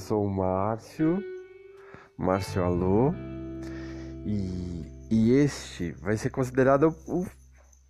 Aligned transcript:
sou 0.00 0.24
o 0.24 0.30
Márcio, 0.30 1.22
Márcio 2.16 2.64
Alô, 2.64 3.12
e, 4.24 4.86
e 5.10 5.32
este 5.32 5.92
vai 6.00 6.16
ser 6.16 6.30
considerado 6.30 6.94
o, 7.06 7.26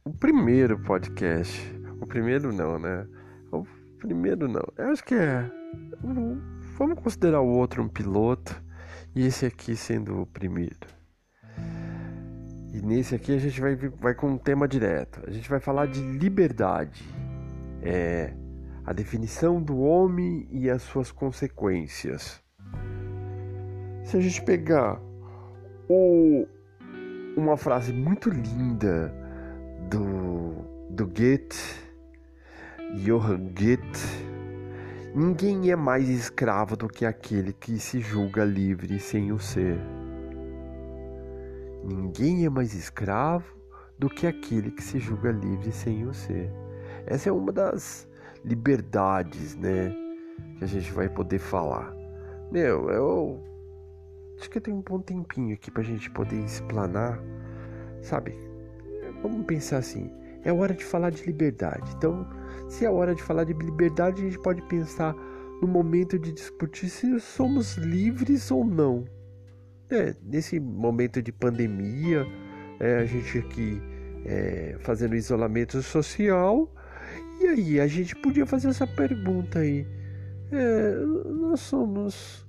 o 0.04 0.12
primeiro 0.12 0.78
podcast. 0.82 1.60
O 2.00 2.06
primeiro 2.06 2.52
não, 2.52 2.78
né? 2.78 3.06
O 3.52 3.64
primeiro 3.98 4.48
não. 4.48 4.64
Eu 4.76 4.88
acho 4.88 5.04
que 5.04 5.14
é. 5.14 5.48
Vamos 6.76 6.98
considerar 7.00 7.40
o 7.40 7.48
outro 7.48 7.82
um 7.82 7.88
piloto 7.88 8.60
e 9.14 9.26
esse 9.26 9.46
aqui 9.46 9.76
sendo 9.76 10.22
o 10.22 10.26
primeiro. 10.26 10.88
E 12.72 12.80
nesse 12.82 13.14
aqui 13.14 13.34
a 13.34 13.38
gente 13.38 13.60
vai, 13.60 13.76
vai 13.76 14.14
com 14.14 14.30
um 14.30 14.38
tema 14.38 14.66
direto. 14.66 15.20
A 15.26 15.30
gente 15.30 15.48
vai 15.48 15.60
falar 15.60 15.86
de 15.86 16.00
liberdade. 16.00 17.04
É 17.82 18.34
a 18.84 18.92
definição 18.92 19.62
do 19.62 19.78
homem 19.78 20.48
e 20.50 20.70
as 20.70 20.82
suas 20.82 21.12
consequências. 21.12 22.42
Se 24.04 24.16
a 24.16 24.20
gente 24.20 24.42
pegar 24.42 25.00
o, 25.88 26.46
uma 27.36 27.56
frase 27.56 27.92
muito 27.92 28.30
linda 28.30 29.14
do, 29.88 30.64
do 30.90 31.06
Goethe, 31.06 31.90
Johann 33.04 33.52
Goethe, 33.54 34.26
ninguém 35.14 35.70
é 35.70 35.76
mais 35.76 36.08
escravo 36.08 36.76
do 36.76 36.88
que 36.88 37.04
aquele 37.04 37.52
que 37.52 37.78
se 37.78 38.00
julga 38.00 38.44
livre 38.44 38.98
sem 38.98 39.30
o 39.32 39.38
ser. 39.38 39.78
Ninguém 41.84 42.44
é 42.44 42.50
mais 42.50 42.74
escravo 42.74 43.56
do 43.98 44.08
que 44.08 44.26
aquele 44.26 44.70
que 44.70 44.82
se 44.82 44.98
julga 44.98 45.30
livre 45.30 45.70
sem 45.70 46.06
o 46.06 46.12
ser. 46.12 46.50
Essa 47.06 47.28
é 47.28 47.32
uma 47.32 47.52
das 47.52 48.09
liberdades, 48.44 49.56
né? 49.56 49.94
Que 50.58 50.64
a 50.64 50.66
gente 50.66 50.90
vai 50.92 51.08
poder 51.08 51.38
falar. 51.38 51.94
Meu, 52.50 52.90
eu 52.90 53.40
acho 54.38 54.50
que 54.50 54.60
tem 54.60 54.74
um 54.74 54.82
bom 54.82 55.00
tempinho 55.00 55.54
aqui 55.54 55.70
pra 55.70 55.82
gente 55.82 56.10
poder 56.10 56.44
explanar, 56.44 57.20
sabe? 58.02 58.34
Vamos 59.22 59.44
pensar 59.44 59.78
assim, 59.78 60.10
é 60.44 60.52
hora 60.52 60.74
de 60.74 60.84
falar 60.84 61.10
de 61.10 61.24
liberdade. 61.24 61.92
Então, 61.96 62.26
se 62.68 62.84
é 62.84 62.90
hora 62.90 63.14
de 63.14 63.22
falar 63.22 63.44
de 63.44 63.52
liberdade, 63.52 64.22
a 64.22 64.24
gente 64.24 64.38
pode 64.38 64.62
pensar 64.62 65.14
no 65.60 65.68
momento 65.68 66.18
de 66.18 66.32
discutir 66.32 66.88
se 66.88 67.20
somos 67.20 67.76
livres 67.76 68.50
ou 68.50 68.64
não. 68.64 69.04
É, 69.90 70.14
nesse 70.22 70.58
momento 70.58 71.20
de 71.20 71.32
pandemia, 71.32 72.24
é, 72.78 72.98
a 72.98 73.04
gente 73.04 73.38
aqui 73.38 73.82
é, 74.24 74.76
fazendo 74.80 75.14
isolamento 75.14 75.82
social, 75.82 76.72
e 77.40 77.46
aí, 77.46 77.80
a 77.80 77.86
gente 77.86 78.14
podia 78.16 78.44
fazer 78.44 78.68
essa 78.68 78.86
pergunta 78.86 79.60
aí. 79.60 79.86
É, 80.52 80.94
nós 81.40 81.60
somos 81.60 82.46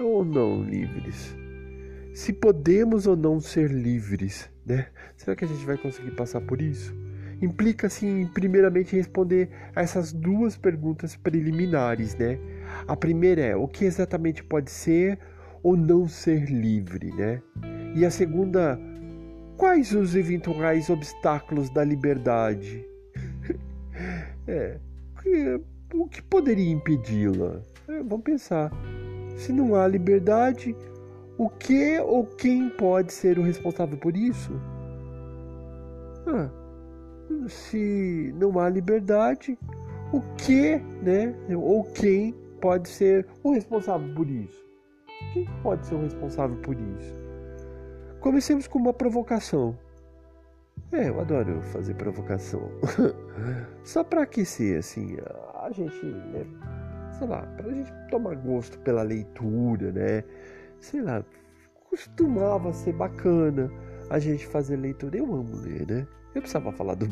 ou 0.00 0.24
não 0.24 0.62
livres? 0.62 1.36
Se 2.14 2.32
podemos 2.32 3.06
ou 3.06 3.16
não 3.16 3.40
ser 3.40 3.70
livres, 3.70 4.50
né? 4.64 4.86
Será 5.16 5.36
que 5.36 5.44
a 5.44 5.48
gente 5.48 5.64
vai 5.64 5.76
conseguir 5.76 6.12
passar 6.12 6.40
por 6.40 6.62
isso? 6.62 6.94
Implica, 7.40 7.86
assim, 7.86 8.26
primeiramente 8.34 8.96
responder 8.96 9.50
a 9.74 9.82
essas 9.82 10.12
duas 10.12 10.56
perguntas 10.56 11.14
preliminares, 11.14 12.16
né? 12.16 12.38
A 12.86 12.96
primeira 12.96 13.42
é 13.42 13.56
o 13.56 13.68
que 13.68 13.84
exatamente 13.84 14.42
pode 14.42 14.70
ser 14.70 15.18
ou 15.62 15.76
não 15.76 16.08
ser 16.08 16.50
livre, 16.50 17.12
né? 17.12 17.42
E 17.94 18.04
a 18.04 18.10
segunda, 18.10 18.78
quais 19.56 19.92
os 19.92 20.16
eventuais 20.16 20.90
obstáculos 20.90 21.70
da 21.70 21.84
liberdade? 21.84 22.84
É, 24.46 24.78
o 25.94 26.06
que 26.06 26.22
poderia 26.22 26.70
impedi-la? 26.70 27.60
É, 27.88 28.02
vamos 28.02 28.22
pensar. 28.22 28.70
Se 29.36 29.52
não 29.52 29.74
há 29.74 29.86
liberdade, 29.86 30.74
o 31.36 31.48
que 31.48 31.98
ou 32.00 32.24
quem 32.24 32.68
pode 32.70 33.12
ser 33.12 33.38
o 33.38 33.42
responsável 33.42 33.96
por 33.98 34.16
isso? 34.16 34.52
Ah, 36.26 36.50
se 37.48 38.34
não 38.36 38.58
há 38.58 38.68
liberdade, 38.68 39.58
o 40.12 40.20
que, 40.36 40.78
né? 41.02 41.34
Ou 41.54 41.84
quem 41.84 42.34
pode 42.60 42.88
ser 42.88 43.26
o 43.42 43.52
responsável 43.52 44.12
por 44.14 44.28
isso? 44.28 44.66
Quem 45.32 45.46
pode 45.62 45.86
ser 45.86 45.94
o 45.94 46.02
responsável 46.02 46.56
por 46.58 46.74
isso? 46.74 47.14
Comecemos 48.20 48.66
com 48.66 48.78
uma 48.78 48.92
provocação. 48.92 49.78
É, 50.90 51.08
eu 51.08 51.20
adoro 51.20 51.60
fazer 51.62 51.94
provocação. 51.94 52.70
Só 53.84 54.02
para 54.02 54.22
aquecer, 54.22 54.78
assim, 54.78 55.16
a 55.62 55.70
gente, 55.70 56.04
né? 56.04 56.46
Sei 57.18 57.26
lá, 57.26 57.42
pra 57.42 57.70
gente 57.70 57.92
tomar 58.10 58.36
gosto 58.36 58.78
pela 58.78 59.02
leitura, 59.02 59.92
né? 59.92 60.24
Sei 60.80 61.02
lá, 61.02 61.22
costumava 61.90 62.72
ser 62.72 62.94
bacana 62.94 63.70
a 64.08 64.18
gente 64.18 64.46
fazer 64.46 64.76
leitura. 64.76 65.18
Eu 65.18 65.34
amo 65.34 65.56
ler, 65.56 65.86
né? 65.86 66.06
Eu 66.34 66.40
precisava 66.40 66.72
falar 66.72 66.94
do. 66.94 67.06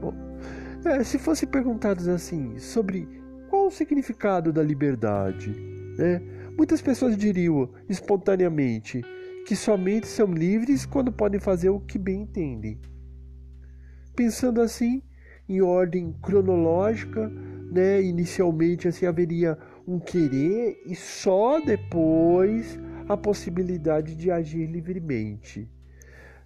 Bom, 0.00 0.12
é, 0.84 1.04
se 1.04 1.18
fosse 1.18 1.46
perguntados 1.46 2.08
assim 2.08 2.58
sobre 2.58 3.08
qual 3.48 3.68
o 3.68 3.70
significado 3.70 4.52
da 4.52 4.62
liberdade, 4.62 5.50
né? 5.98 6.20
Muitas 6.56 6.80
pessoas 6.80 7.16
diriam 7.16 7.68
espontaneamente 7.88 9.02
que 9.46 9.54
somente 9.54 10.08
são 10.08 10.26
livres 10.34 10.84
quando 10.84 11.12
podem 11.12 11.38
fazer 11.38 11.68
o 11.70 11.78
que 11.78 11.98
bem 11.98 12.22
entendem. 12.22 12.80
Pensando 14.16 14.60
assim, 14.60 15.00
em 15.48 15.62
ordem 15.62 16.12
cronológica, 16.20 17.28
né, 17.70 18.02
inicialmente 18.02 18.88
assim 18.88 19.06
haveria 19.06 19.56
um 19.86 20.00
querer 20.00 20.82
e 20.84 20.96
só 20.96 21.60
depois 21.60 22.76
a 23.08 23.16
possibilidade 23.16 24.16
de 24.16 24.32
agir 24.32 24.66
livremente. 24.66 25.70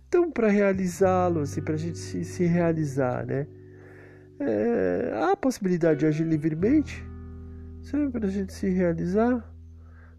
Então, 0.06 0.31
para 0.31 0.49
realizá-lo, 0.49 1.41
assim, 1.41 1.62
para 1.62 1.75
a 1.75 1.78
gente 1.78 1.97
se, 1.97 2.22
se, 2.22 2.44
realizar, 2.44 3.25
né, 3.25 3.47
é, 4.39 5.12
há 5.15 5.33
a 5.33 5.37
possibilidade 5.37 6.00
de 6.00 6.06
agir 6.06 6.25
livremente? 6.25 7.03
Para 8.12 8.27
a 8.27 8.31
gente 8.31 8.53
se 8.53 8.69
realizar, 8.69 9.43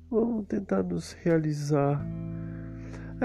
vamos 0.10 0.48
tentar 0.48 0.82
nos 0.82 1.14
realizar 1.14 2.04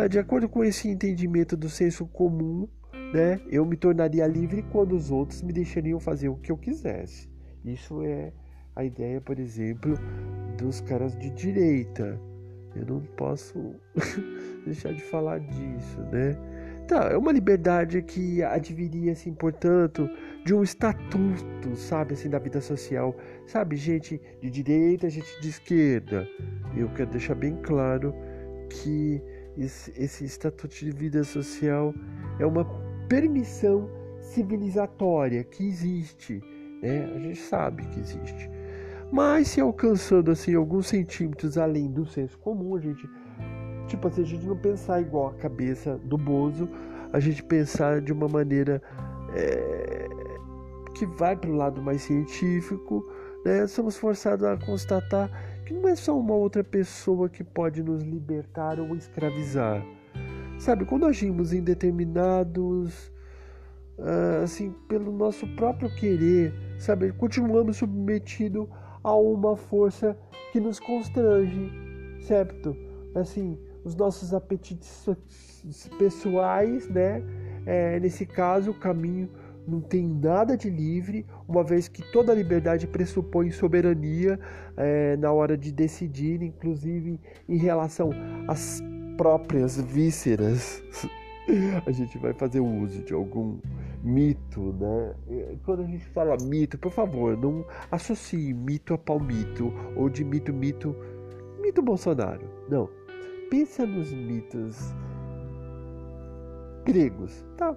de 0.07 0.19
acordo 0.19 0.49
com 0.49 0.62
esse 0.62 0.89
entendimento 0.89 1.57
do 1.57 1.71
senso 1.71 2.07
comum, 2.07 2.69
né, 3.15 3.41
eu 3.49 3.65
me 3.65 3.77
tornaria 3.77 4.27
livre 4.27 4.62
quando 4.71 4.95
os 4.95 5.11
outros 5.11 5.43
me 5.43 5.53
deixariam 5.53 5.99
fazer 5.99 6.29
o 6.29 6.37
que 6.37 6.53
eu 6.53 6.59
quisesse. 6.59 7.31
Isso 7.65 8.03
é 8.03 8.33
a 8.75 8.84
ideia, 8.84 9.21
por 9.23 9.39
exemplo, 9.39 9.95
dos 10.59 10.83
caras 10.83 11.17
de 11.17 11.31
direita. 11.31 12.21
Eu 12.75 12.84
não 12.84 13.01
posso 13.17 13.75
deixar 14.67 14.93
de 14.93 15.03
falar 15.03 15.41
disso, 15.41 16.01
né? 16.13 16.37
Tá, 16.87 17.09
é 17.11 17.17
uma 17.17 17.33
liberdade 17.33 18.01
que 18.03 18.43
adviria, 18.45 19.13
assim, 19.13 19.33
portanto, 19.33 20.09
de 20.45 20.55
um 20.55 20.63
estatuto, 20.63 21.75
sabe, 21.75 22.15
assim, 22.15 22.28
da 22.28 22.39
vida 22.39 22.61
social. 22.61 23.17
Sabe, 23.47 23.77
gente 23.77 24.21
de 24.41 24.51
direita, 24.51 25.09
gente 25.09 25.41
de 25.41 25.49
esquerda. 25.49 26.28
Eu 26.77 26.89
quero 26.91 27.11
deixar 27.11 27.34
bem 27.34 27.57
claro 27.63 28.15
que 28.69 29.21
esse, 29.56 29.93
esse 29.97 30.25
estatuto 30.25 30.75
de 30.75 30.91
vida 30.91 31.25
social 31.25 31.94
é 32.39 32.47
uma 32.47 32.65
permissão 33.09 33.89
civilizatória 34.21 35.43
que 35.44 35.67
existe, 35.67 36.43
né? 36.83 37.11
A 37.15 37.19
gente 37.19 37.39
sabe 37.39 37.87
que 37.87 38.00
existe. 38.00 38.50
Mas 39.12 39.49
se 39.49 39.61
alcançando 39.61 40.31
assim 40.31 40.55
alguns 40.55 40.89
centímetros 40.89 41.56
além 41.56 41.91
do 41.91 42.05
senso 42.05 42.39
comum, 42.39 42.75
a 42.75 42.80
gente 42.80 43.09
tipo 43.86 44.09
assim, 44.09 44.22
a 44.22 44.25
gente 44.25 44.47
não 44.47 44.57
pensar 44.57 45.01
igual 45.01 45.28
a 45.28 45.34
cabeça 45.34 45.97
do 45.98 46.19
Bozo, 46.19 46.69
a 47.13 47.21
gente 47.21 47.42
pensar 47.42 48.01
de 48.01 48.13
uma 48.13 48.28
maneira 48.28 48.83
é, 49.33 50.09
que 50.95 51.07
vai 51.07 51.36
para 51.36 51.51
o 51.51 51.54
lado 51.54 51.80
mais 51.80 52.03
científico, 52.03 53.07
né? 53.45 53.66
Somos 53.66 53.97
forçados 53.97 54.45
a 54.45 54.57
constatar 54.57 55.30
que 55.66 55.74
não 55.74 55.89
é 55.89 55.97
só 55.97 56.16
uma 56.16 56.34
outra 56.34 56.63
pessoa 56.63 57.28
que 57.28 57.42
pode 57.42 57.83
nos 57.83 58.03
libertar 58.03 58.78
ou 58.78 58.95
escravizar. 58.95 59.84
Sabe, 60.59 60.84
quando 60.84 61.04
agimos 61.04 61.53
em 61.53 61.63
determinados. 61.63 63.15
Uh, 63.98 64.45
assim, 64.45 64.74
pelo 64.89 65.10
nosso 65.10 65.47
próprio 65.57 65.89
querer, 65.95 66.53
sabe, 66.78 67.10
continuamos 67.13 67.78
submetidos 67.78 68.68
a 69.03 69.15
uma 69.15 69.57
força 69.57 70.15
que 70.53 70.60
nos 70.60 70.78
constrange, 70.78 71.72
certo? 72.21 72.77
Assim, 73.15 73.59
os 73.83 73.97
nossos 73.97 74.34
apetites 74.34 75.09
pessoais, 75.98 76.86
né? 76.91 77.22
É, 77.65 77.98
nesse 77.98 78.27
caso, 78.27 78.72
o 78.72 78.74
caminho 78.74 79.30
não 79.66 79.80
tem 79.80 80.07
nada 80.07 80.57
de 80.57 80.71
livre, 80.71 81.27
uma 81.48 81.63
vez 81.63 81.89
que 81.89 82.03
toda 82.13 82.34
liberdade 82.34 82.86
pressupõe 82.86 83.51
soberania 83.51 84.39
é, 84.77 85.16
na 85.16 85.33
hora 85.33 85.57
de 85.57 85.72
decidir, 85.72 86.42
inclusive 86.42 87.21
em 87.48 87.57
relação 87.57 88.10
às 88.48 88.83
próprias 89.16 89.80
vísceras. 89.80 90.83
A 91.86 91.92
gente 91.92 92.18
vai 92.18 92.33
fazer 92.33 92.60
uso 92.60 93.03
de 93.04 93.15
algum 93.15 93.59
mito, 94.03 94.72
né? 94.80 95.15
Quando 95.65 95.83
a 95.83 95.86
gente 95.86 96.04
fala 96.07 96.36
mito, 96.42 96.77
por 96.77 96.91
favor, 96.91 97.36
não 97.36 97.65
associe 97.89 98.53
mito 98.53 98.92
a 98.95 98.98
palmito 98.98 99.72
ou 99.95 100.09
de 100.09 100.24
mito 100.24 100.53
mito 100.53 100.95
mito 101.60 101.80
Bolsonaro. 101.83 102.48
Não. 102.68 102.89
Pensa 103.48 103.86
nos 103.86 104.13
mitos 104.13 104.92
gregos, 106.84 107.45
tá? 107.57 107.77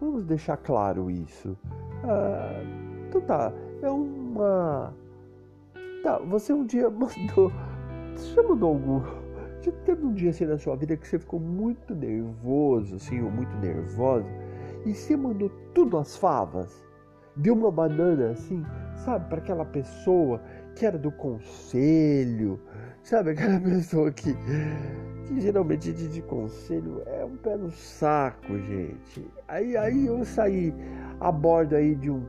Vamos 0.00 0.24
deixar 0.24 0.56
claro 0.56 1.10
isso. 1.10 1.56
Ah, 2.04 2.62
então 3.08 3.20
tá, 3.20 3.52
é 3.82 3.90
uma. 3.90 4.94
Tá, 6.02 6.18
você 6.18 6.52
um 6.52 6.64
dia 6.64 6.88
mandou. 6.90 7.52
Você 8.16 8.42
mandou 8.42 8.70
algum. 8.70 9.02
Já 9.60 9.72
teve 9.84 10.06
um 10.06 10.14
dia 10.14 10.30
assim 10.30 10.46
na 10.46 10.56
sua 10.56 10.74
vida 10.74 10.96
que 10.96 11.06
você 11.06 11.18
ficou 11.18 11.38
muito 11.38 11.94
nervoso, 11.94 12.96
assim, 12.96 13.20
ou 13.20 13.30
muito 13.30 13.54
nervosa, 13.58 14.26
e 14.86 14.94
você 14.94 15.14
mandou 15.16 15.50
tudo 15.74 15.98
às 15.98 16.16
favas? 16.16 16.82
Deu 17.36 17.54
uma 17.54 17.70
banana 17.70 18.30
assim, 18.30 18.64
sabe, 19.04 19.28
para 19.28 19.36
aquela 19.38 19.66
pessoa 19.66 20.40
que 20.74 20.86
era 20.86 20.96
do 20.96 21.12
conselho, 21.12 22.58
sabe, 23.02 23.32
aquela 23.32 23.60
pessoa 23.60 24.10
que 24.10 24.34
que 25.30 25.40
geralmente 25.40 25.92
de, 25.92 26.08
de 26.08 26.22
conselho 26.22 27.02
é 27.06 27.24
um 27.24 27.36
pé 27.36 27.56
no 27.56 27.70
saco, 27.70 28.58
gente. 28.58 29.24
Aí, 29.46 29.76
aí 29.76 30.06
eu 30.06 30.24
saí 30.24 30.74
a 31.20 31.30
bordo 31.30 31.76
aí 31.76 31.94
de 31.94 32.10
um. 32.10 32.20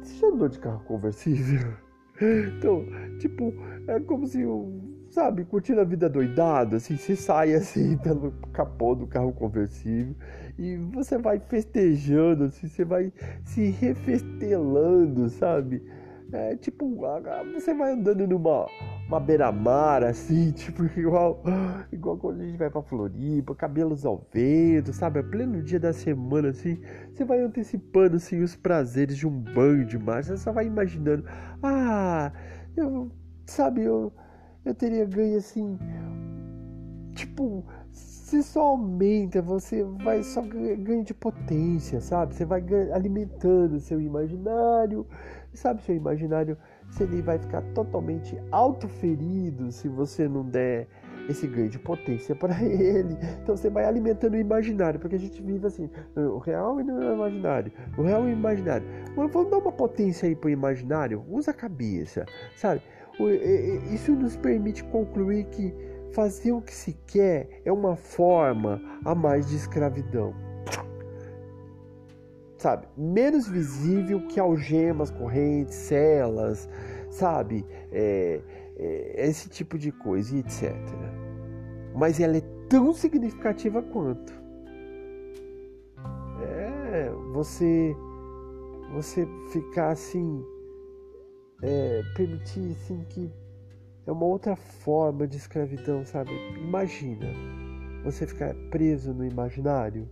Você 0.00 0.14
já 0.20 0.28
andou 0.28 0.48
de 0.48 0.58
carro 0.58 0.84
conversível? 0.84 1.74
Então, 2.20 2.86
tipo, 3.18 3.52
é 3.88 3.98
como 3.98 4.28
se 4.28 4.42
eu, 4.42 4.80
sabe, 5.10 5.44
curtindo 5.44 5.80
a 5.80 5.84
vida 5.84 6.08
doidada, 6.08 6.76
assim, 6.76 6.96
você 6.96 7.16
sai 7.16 7.52
assim 7.54 7.96
pelo 8.04 8.30
capô 8.52 8.94
do 8.94 9.08
carro 9.08 9.32
conversível 9.32 10.14
e 10.56 10.76
você 10.76 11.18
vai 11.18 11.40
festejando, 11.40 12.44
assim, 12.44 12.68
você 12.68 12.84
vai 12.84 13.12
se 13.44 13.70
refestelando, 13.70 15.28
sabe? 15.30 15.82
É 16.32 16.56
tipo, 16.56 16.98
você 17.52 17.74
vai 17.74 17.92
andando 17.92 18.26
numa 18.26 18.66
uma 19.06 19.20
beira-mar, 19.20 20.02
assim, 20.02 20.50
tipo, 20.56 20.84
igual, 20.98 21.42
igual 21.92 22.16
quando 22.16 22.40
a 22.40 22.44
gente 22.44 22.56
vai 22.56 22.70
pra 22.70 22.82
Floripa, 22.82 23.54
cabelos 23.54 24.06
ao 24.06 24.26
vento, 24.32 24.92
sabe? 24.94 25.20
A 25.20 25.22
pleno 25.22 25.62
dia 25.62 25.78
da 25.78 25.92
semana, 25.92 26.48
assim, 26.48 26.80
você 27.12 27.22
vai 27.24 27.40
antecipando, 27.40 28.16
assim, 28.16 28.40
os 28.42 28.56
prazeres 28.56 29.18
de 29.18 29.26
um 29.26 29.38
banho 29.38 29.84
de 29.84 29.98
mar, 29.98 30.24
você 30.24 30.36
só 30.38 30.52
vai 30.52 30.66
imaginando, 30.66 31.24
ah, 31.62 32.32
eu, 32.74 33.10
sabe, 33.44 33.82
eu, 33.82 34.10
eu 34.64 34.74
teria 34.74 35.04
ganho, 35.04 35.36
assim, 35.36 35.78
tipo, 37.14 37.66
você 37.90 38.42
só 38.42 38.62
aumenta, 38.62 39.42
você 39.42 39.84
vai 39.84 40.22
só 40.22 40.40
ganha 40.40 41.04
de 41.04 41.12
potência, 41.12 42.00
sabe? 42.00 42.34
Você 42.34 42.46
vai 42.46 42.64
alimentando 42.94 43.78
seu 43.78 44.00
imaginário, 44.00 45.06
sabe? 45.54 45.82
Seu 45.82 45.94
imaginário 45.94 46.56
se 46.90 47.02
ele 47.02 47.22
vai 47.22 47.38
ficar 47.38 47.62
totalmente 47.74 48.36
autoferido 48.50 49.70
se 49.72 49.88
você 49.88 50.28
não 50.28 50.44
der 50.44 50.86
esse 51.28 51.46
ganho 51.46 51.68
de 51.68 51.78
potência 51.78 52.34
para 52.34 52.54
ele. 52.62 53.16
Então 53.42 53.56
você 53.56 53.70
vai 53.70 53.84
alimentando 53.84 54.34
o 54.34 54.38
imaginário, 54.38 54.98
porque 54.98 55.16
a 55.16 55.18
gente 55.18 55.40
vive 55.42 55.66
assim, 55.66 55.88
o 56.16 56.38
real 56.38 56.80
e 56.80 56.88
é 56.88 56.92
o 56.92 57.14
imaginário, 57.14 57.72
o 57.96 58.02
real 58.02 58.24
e 58.24 58.30
o 58.30 58.32
imaginário. 58.32 58.86
Mas 59.16 59.32
vamos 59.32 59.50
dar 59.50 59.58
uma 59.58 59.72
potência 59.72 60.28
aí 60.28 60.34
pro 60.34 60.50
imaginário? 60.50 61.24
Usa 61.28 61.50
a 61.50 61.54
cabeça, 61.54 62.26
sabe? 62.56 62.82
Isso 63.92 64.12
nos 64.12 64.36
permite 64.36 64.82
concluir 64.84 65.44
que 65.44 65.72
fazer 66.12 66.52
o 66.52 66.60
que 66.60 66.74
se 66.74 66.92
quer 67.06 67.48
é 67.64 67.72
uma 67.72 67.96
forma 67.96 68.80
a 69.04 69.14
mais 69.14 69.48
de 69.48 69.56
escravidão 69.56 70.51
sabe? 72.62 72.86
Menos 72.96 73.48
visível 73.48 74.24
que 74.28 74.38
algemas, 74.38 75.10
correntes, 75.10 75.74
celas, 75.74 76.68
sabe? 77.10 77.66
É, 77.90 78.40
é, 78.76 79.26
esse 79.26 79.48
tipo 79.48 79.76
de 79.76 79.90
coisa 79.90 80.36
e 80.36 80.38
etc. 80.38 80.72
Mas 81.94 82.20
ela 82.20 82.36
é 82.36 82.42
tão 82.68 82.94
significativa 82.94 83.82
quanto. 83.82 84.32
É, 86.40 87.10
você, 87.32 87.96
você 88.92 89.26
ficar 89.50 89.90
assim, 89.90 90.44
é, 91.62 92.00
permitir 92.14 92.76
assim 92.80 93.04
que 93.08 93.28
é 94.06 94.12
uma 94.12 94.26
outra 94.26 94.54
forma 94.54 95.26
de 95.26 95.36
escravidão, 95.36 96.04
sabe? 96.04 96.30
Imagina 96.60 97.26
você 98.04 98.24
ficar 98.24 98.54
preso 98.70 99.12
no 99.12 99.24
imaginário 99.24 100.08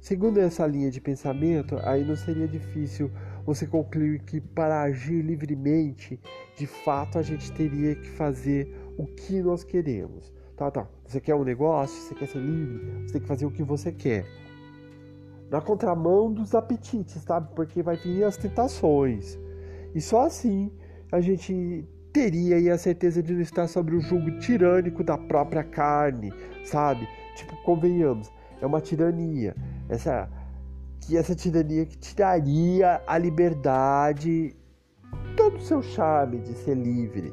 Segundo 0.00 0.38
essa 0.38 0.66
linha 0.66 0.90
de 0.90 1.00
pensamento, 1.00 1.76
aí 1.82 2.04
não 2.04 2.16
seria 2.16 2.46
difícil 2.46 3.10
você 3.44 3.66
concluir 3.66 4.20
que 4.20 4.40
para 4.40 4.82
agir 4.82 5.22
livremente, 5.22 6.20
de 6.56 6.66
fato 6.66 7.18
a 7.18 7.22
gente 7.22 7.52
teria 7.52 7.94
que 7.94 8.08
fazer 8.10 8.72
o 8.96 9.06
que 9.06 9.42
nós 9.42 9.64
queremos. 9.64 10.32
Tá, 10.56 10.70
tá. 10.70 10.88
Você 11.04 11.20
quer 11.20 11.34
um 11.34 11.44
negócio, 11.44 12.00
você 12.00 12.14
quer 12.14 12.26
ser 12.26 12.38
livre, 12.38 13.02
você 13.02 13.14
tem 13.14 13.22
que 13.22 13.28
fazer 13.28 13.46
o 13.46 13.50
que 13.50 13.62
você 13.62 13.92
quer. 13.92 14.26
Na 15.50 15.60
contramão 15.60 16.32
dos 16.32 16.54
apetites, 16.54 17.22
sabe? 17.22 17.54
Porque 17.54 17.82
vai 17.82 17.96
vir 17.96 18.24
as 18.24 18.36
tentações. 18.36 19.38
E 19.94 20.00
só 20.00 20.26
assim 20.26 20.70
a 21.10 21.20
gente 21.20 21.86
teria 22.12 22.74
a 22.74 22.78
certeza 22.78 23.22
de 23.22 23.32
não 23.32 23.40
estar 23.40 23.66
sobre 23.68 23.94
o 23.94 24.00
jugo 24.00 24.38
tirânico 24.38 25.04
da 25.04 25.16
própria 25.16 25.62
carne, 25.62 26.32
sabe? 26.64 27.06
Tipo, 27.36 27.56
convenhamos, 27.62 28.30
é 28.60 28.66
uma 28.66 28.80
tirania 28.80 29.54
essa 29.88 30.28
que 31.00 31.16
essa 31.16 31.34
tirania 31.34 31.86
que 31.86 31.96
tiraria 31.96 33.00
a 33.06 33.16
liberdade, 33.16 34.54
todo 35.36 35.56
o 35.56 35.60
seu 35.60 35.82
charme 35.82 36.38
de 36.40 36.52
ser 36.52 36.74
livre, 36.74 37.32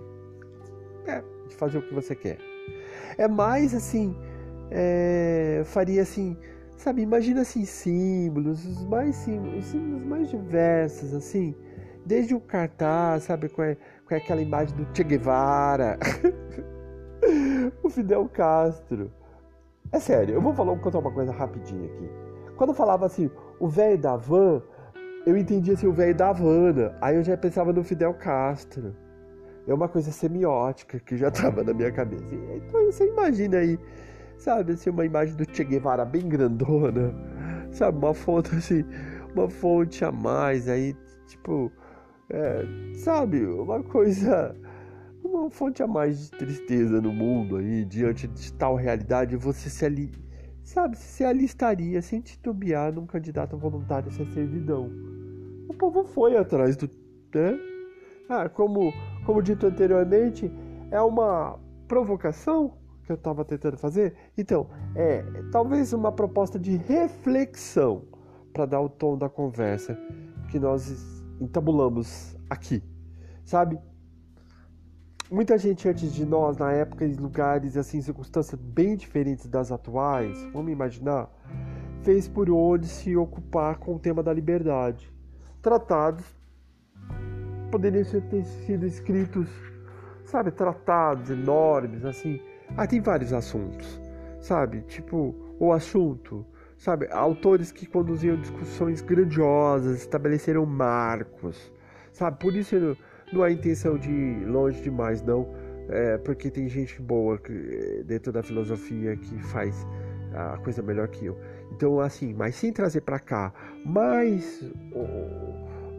é, 1.06 1.22
de 1.48 1.56
fazer 1.56 1.80
o 1.80 1.82
que 1.82 1.94
você 1.94 2.16
quer. 2.16 2.38
É 3.18 3.28
mais 3.28 3.74
assim, 3.74 4.16
é, 4.72 5.62
faria 5.66 6.04
assim, 6.04 6.38
sabe? 6.78 7.02
Imagina 7.02 7.42
assim 7.42 7.66
símbolos, 7.66 8.66
os 8.66 8.86
mais 8.86 9.16
símbolos, 9.16 9.66
os 9.66 9.72
símbolos 9.72 10.04
mais 10.06 10.30
diversos, 10.30 11.14
assim, 11.14 11.56
desde 12.06 12.34
o 12.34 12.40
cartaz, 12.40 13.24
sabe? 13.24 13.50
Com, 13.50 13.64
é, 13.64 13.76
com 14.08 14.16
aquela 14.16 14.42
imagem 14.42 14.76
do 14.78 14.88
Che 14.96 15.04
Guevara, 15.04 15.98
o 17.84 17.90
Fidel 17.90 18.30
Castro. 18.30 19.12
É 19.92 20.00
sério, 20.00 20.34
eu 20.34 20.42
vou 20.42 20.54
falar, 20.54 20.76
contar 20.78 21.00
uma 21.00 21.12
coisa 21.12 21.32
rapidinho 21.32 21.86
aqui. 21.86 22.10
Quando 22.58 22.70
eu 22.70 22.76
falava 22.76 23.06
assim, 23.06 23.30
o 23.60 23.68
velho 23.68 23.98
da 23.98 24.16
van, 24.16 24.62
eu 25.26 25.36
entendia 25.38 25.74
assim, 25.74 25.88
o 25.88 25.94
velho 25.94 26.16
da 26.16 26.30
Havana. 26.30 26.96
Aí 27.02 27.16
eu 27.16 27.24
já 27.24 27.36
pensava 27.36 27.74
no 27.74 27.84
Fidel 27.84 28.14
Castro. 28.14 28.96
É 29.68 29.74
uma 29.74 29.88
coisa 29.90 30.12
semiótica 30.12 31.00
que 31.00 31.18
já 31.18 31.30
estava 31.30 31.64
na 31.64 31.74
minha 31.74 31.92
cabeça. 31.92 32.24
Então 32.56 32.86
você 32.86 33.08
imagina 33.08 33.58
aí, 33.58 33.80
sabe, 34.38 34.74
assim, 34.74 34.90
uma 34.90 35.06
imagem 35.06 35.36
do 35.36 35.46
Che 35.52 35.64
Guevara 35.64 36.06
bem 36.06 36.28
grandona, 36.28 37.14
sabe, 37.72 37.98
uma 37.98 38.14
fonte 38.14 38.56
assim, 38.56 38.86
uma 39.34 39.50
fonte 39.50 40.06
a 40.06 40.12
mais 40.12 40.70
aí, 40.70 40.96
tipo, 41.28 41.72
é, 42.30 42.66
sabe, 42.94 43.46
uma 43.46 43.82
coisa, 43.84 44.56
uma 45.36 45.50
fonte 45.50 45.84
a 45.84 45.88
mais 45.88 46.30
de 46.30 46.32
tristeza 46.32 47.02
no 47.02 47.12
mundo 47.12 47.58
aí, 47.58 47.86
diante 47.86 48.28
de 48.28 48.54
tal 48.54 48.76
realidade, 48.76 49.36
você 49.36 49.70
se 49.70 49.86
ali 49.86 50.12
sabe, 50.66 50.98
se 50.98 51.24
alistaria 51.24 52.02
sem 52.02 52.20
titubear 52.20 52.92
num 52.92 53.06
candidato 53.06 53.56
voluntário 53.58 54.12
sem 54.12 54.26
servidão. 54.32 54.90
O 55.70 55.74
povo 55.74 56.04
foi 56.04 56.36
atrás 56.36 56.76
do. 56.76 56.90
Né? 57.34 57.60
Ah, 58.28 58.50
como, 58.50 58.92
como 59.26 59.42
dito 59.42 59.68
anteriormente, 59.68 60.52
é 60.90 61.00
uma 61.00 61.60
provocação 61.88 62.74
que 63.04 63.12
eu 63.12 63.16
estava 63.16 63.46
tentando 63.46 63.78
fazer. 63.78 64.16
Então, 64.36 64.68
é 64.96 65.24
talvez 65.52 65.94
uma 65.94 66.12
proposta 66.12 66.58
de 66.58 66.76
reflexão 66.76 68.04
para 68.52 68.66
dar 68.66 68.82
o 68.82 68.90
tom 68.90 69.18
da 69.18 69.30
conversa 69.30 69.96
que 70.50 70.60
nós 70.60 71.24
entabulamos 71.40 72.36
aqui, 72.50 72.82
sabe? 73.44 73.78
Muita 75.30 75.58
gente 75.58 75.88
antes 75.88 76.14
de 76.14 76.26
nós, 76.26 76.58
na 76.58 76.72
época, 76.72 77.06
em 77.06 77.14
lugares 77.14 77.78
assim, 77.78 78.02
circunstâncias 78.02 78.60
bem 78.60 78.96
diferentes 78.96 79.48
das 79.48 79.72
atuais, 79.72 80.44
vamos 80.54 80.72
imaginar, 80.72 81.30
fez 82.04 82.28
por 82.28 82.50
onde 82.50 82.88
se 82.88 83.16
ocupar 83.16 83.78
com 83.78 83.96
o 83.96 84.00
tema 84.00 84.22
da 84.22 84.32
liberdade. 84.34 85.12
Tratados 85.62 86.24
poderiam 87.72 88.04
ter 88.04 88.44
sido 88.44 88.86
escritos, 88.86 89.50
sabe, 90.24 90.52
tratados 90.52 91.30
enormes, 91.30 92.06
assim. 92.06 92.40
Ah, 92.78 92.88
tem 92.88 93.02
vários 93.02 93.34
assuntos, 93.34 94.00
sabe? 94.40 94.82
Tipo, 94.82 95.36
o 95.60 95.74
assunto, 95.74 96.46
sabe? 96.78 97.08
Autores 97.12 97.72
que 97.72 97.86
conduziam 97.86 98.36
discussões 98.38 99.02
grandiosas, 99.02 100.00
estabeleceram 100.00 100.66
marcos, 100.66 101.72
sabe? 102.12 102.40
Por 102.40 102.56
isso 102.56 102.96
não 103.32 103.44
há 103.44 103.52
intenção 103.52 103.98
de 103.98 104.10
ir 104.10 104.46
longe 104.46 104.82
demais, 104.82 105.22
não. 105.22 105.48
É, 105.88 106.18
porque 106.18 106.50
tem 106.50 106.68
gente 106.68 107.00
boa 107.02 107.38
que, 107.38 108.04
dentro 108.06 108.32
da 108.32 108.42
filosofia 108.42 109.16
que 109.16 109.38
faz 109.44 109.86
a 110.34 110.58
coisa 110.58 110.82
melhor 110.82 111.08
que 111.08 111.26
eu. 111.26 111.38
Então, 111.72 112.00
assim, 112.00 112.34
mas 112.34 112.56
sem 112.56 112.72
trazer 112.72 113.02
para 113.02 113.20
cá 113.20 113.54
mais. 113.86 114.64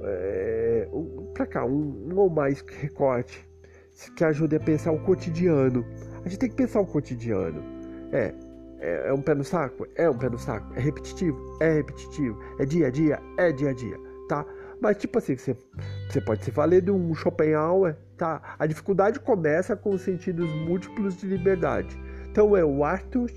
É, 0.02 0.88
um, 0.92 1.30
para 1.32 1.46
cá, 1.46 1.64
um, 1.64 2.08
um 2.12 2.16
ou 2.16 2.28
mais 2.28 2.60
recorte 2.60 3.46
que 4.14 4.24
ajude 4.24 4.56
a 4.56 4.60
pensar 4.60 4.92
o 4.92 4.98
cotidiano. 5.00 5.84
A 6.24 6.28
gente 6.28 6.38
tem 6.38 6.50
que 6.50 6.56
pensar 6.56 6.80
o 6.80 6.86
cotidiano. 6.86 7.62
É, 8.12 8.34
é, 8.78 9.08
é, 9.08 9.12
um 9.12 9.22
pé 9.22 9.34
no 9.34 9.44
saco? 9.44 9.86
É 9.94 10.08
um 10.08 10.16
pé 10.16 10.28
no 10.28 10.38
saco. 10.38 10.72
É 10.74 10.80
repetitivo? 10.80 11.38
É 11.60 11.72
repetitivo. 11.72 12.38
É 12.58 12.64
dia 12.64 12.88
a 12.88 12.90
dia? 12.90 13.20
É 13.38 13.52
dia 13.52 13.70
a 13.70 13.72
dia, 13.72 13.98
tá? 14.28 14.44
Mas 14.80 14.96
tipo 14.96 15.18
assim, 15.18 15.36
você, 15.36 15.56
você 16.08 16.20
pode 16.20 16.44
se 16.44 16.50
valer 16.50 16.82
de 16.82 16.90
um 16.90 17.14
Schopenhauer, 17.14 17.96
tá? 18.16 18.56
A 18.58 18.66
dificuldade 18.66 19.20
começa 19.20 19.74
com 19.74 19.90
os 19.90 20.02
sentidos 20.02 20.48
múltiplos 20.66 21.16
de 21.16 21.26
liberdade. 21.26 21.96
Então 22.30 22.56
é 22.56 22.64
o 22.64 22.84
Arthur 22.84 23.30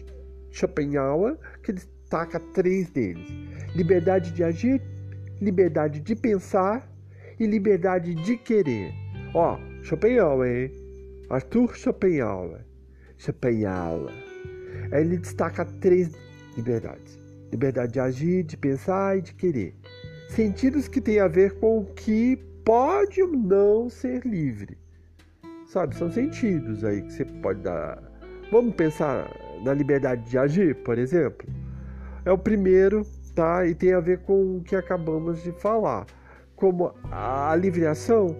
Schopenhauer 0.52 1.38
que 1.64 1.72
destaca 1.72 2.40
três 2.54 2.90
deles: 2.90 3.28
liberdade 3.76 4.32
de 4.32 4.44
agir, 4.44 4.82
liberdade 5.42 6.00
de 6.00 6.16
pensar 6.16 6.90
e 7.40 7.46
liberdade 7.46 8.14
de 8.14 8.38
querer. 8.38 8.94
Ó, 9.34 9.58
Schopenhauer, 9.84 10.48
hein? 10.50 10.72
Arthur 11.30 11.76
Schopenhauer. 11.76 12.66
Schopenhauer. 13.18 14.14
Ele 14.92 15.18
destaca 15.18 15.64
três 15.64 16.12
liberdades: 16.58 17.20
liberdade 17.52 17.94
de 17.94 18.00
agir, 18.00 18.44
de 18.44 18.58
pensar 18.58 19.18
e 19.18 19.22
de 19.22 19.34
querer. 19.34 19.76
Sentidos 20.30 20.88
que 20.88 21.02
têm 21.02 21.20
a 21.20 21.28
ver 21.28 21.60
com 21.60 21.80
o 21.80 21.86
que 21.86 22.38
pode 22.64 23.20
ou 23.20 23.30
não 23.30 23.90
ser 23.90 24.24
livre. 24.24 24.78
Sabe, 25.66 25.96
são 25.96 26.10
sentidos 26.12 26.86
aí 26.86 27.02
que 27.02 27.14
você 27.14 27.26
pode 27.26 27.62
dar. 27.62 28.00
Vamos 28.52 28.76
pensar 28.76 29.28
na 29.64 29.74
liberdade 29.74 30.30
de 30.30 30.38
agir, 30.38 30.76
por 30.84 31.00
exemplo? 31.00 31.50
É 32.24 32.32
o 32.32 32.38
primeiro, 32.38 33.04
tá? 33.34 33.66
E 33.66 33.74
tem 33.74 33.92
a 33.92 34.00
ver 34.00 34.20
com 34.20 34.58
o 34.58 34.62
que 34.62 34.76
acabamos 34.76 35.42
de 35.42 35.52
falar. 35.52 36.06
Como 36.56 36.94
a 37.12 37.56
livre 37.56 37.88
ação, 37.88 38.36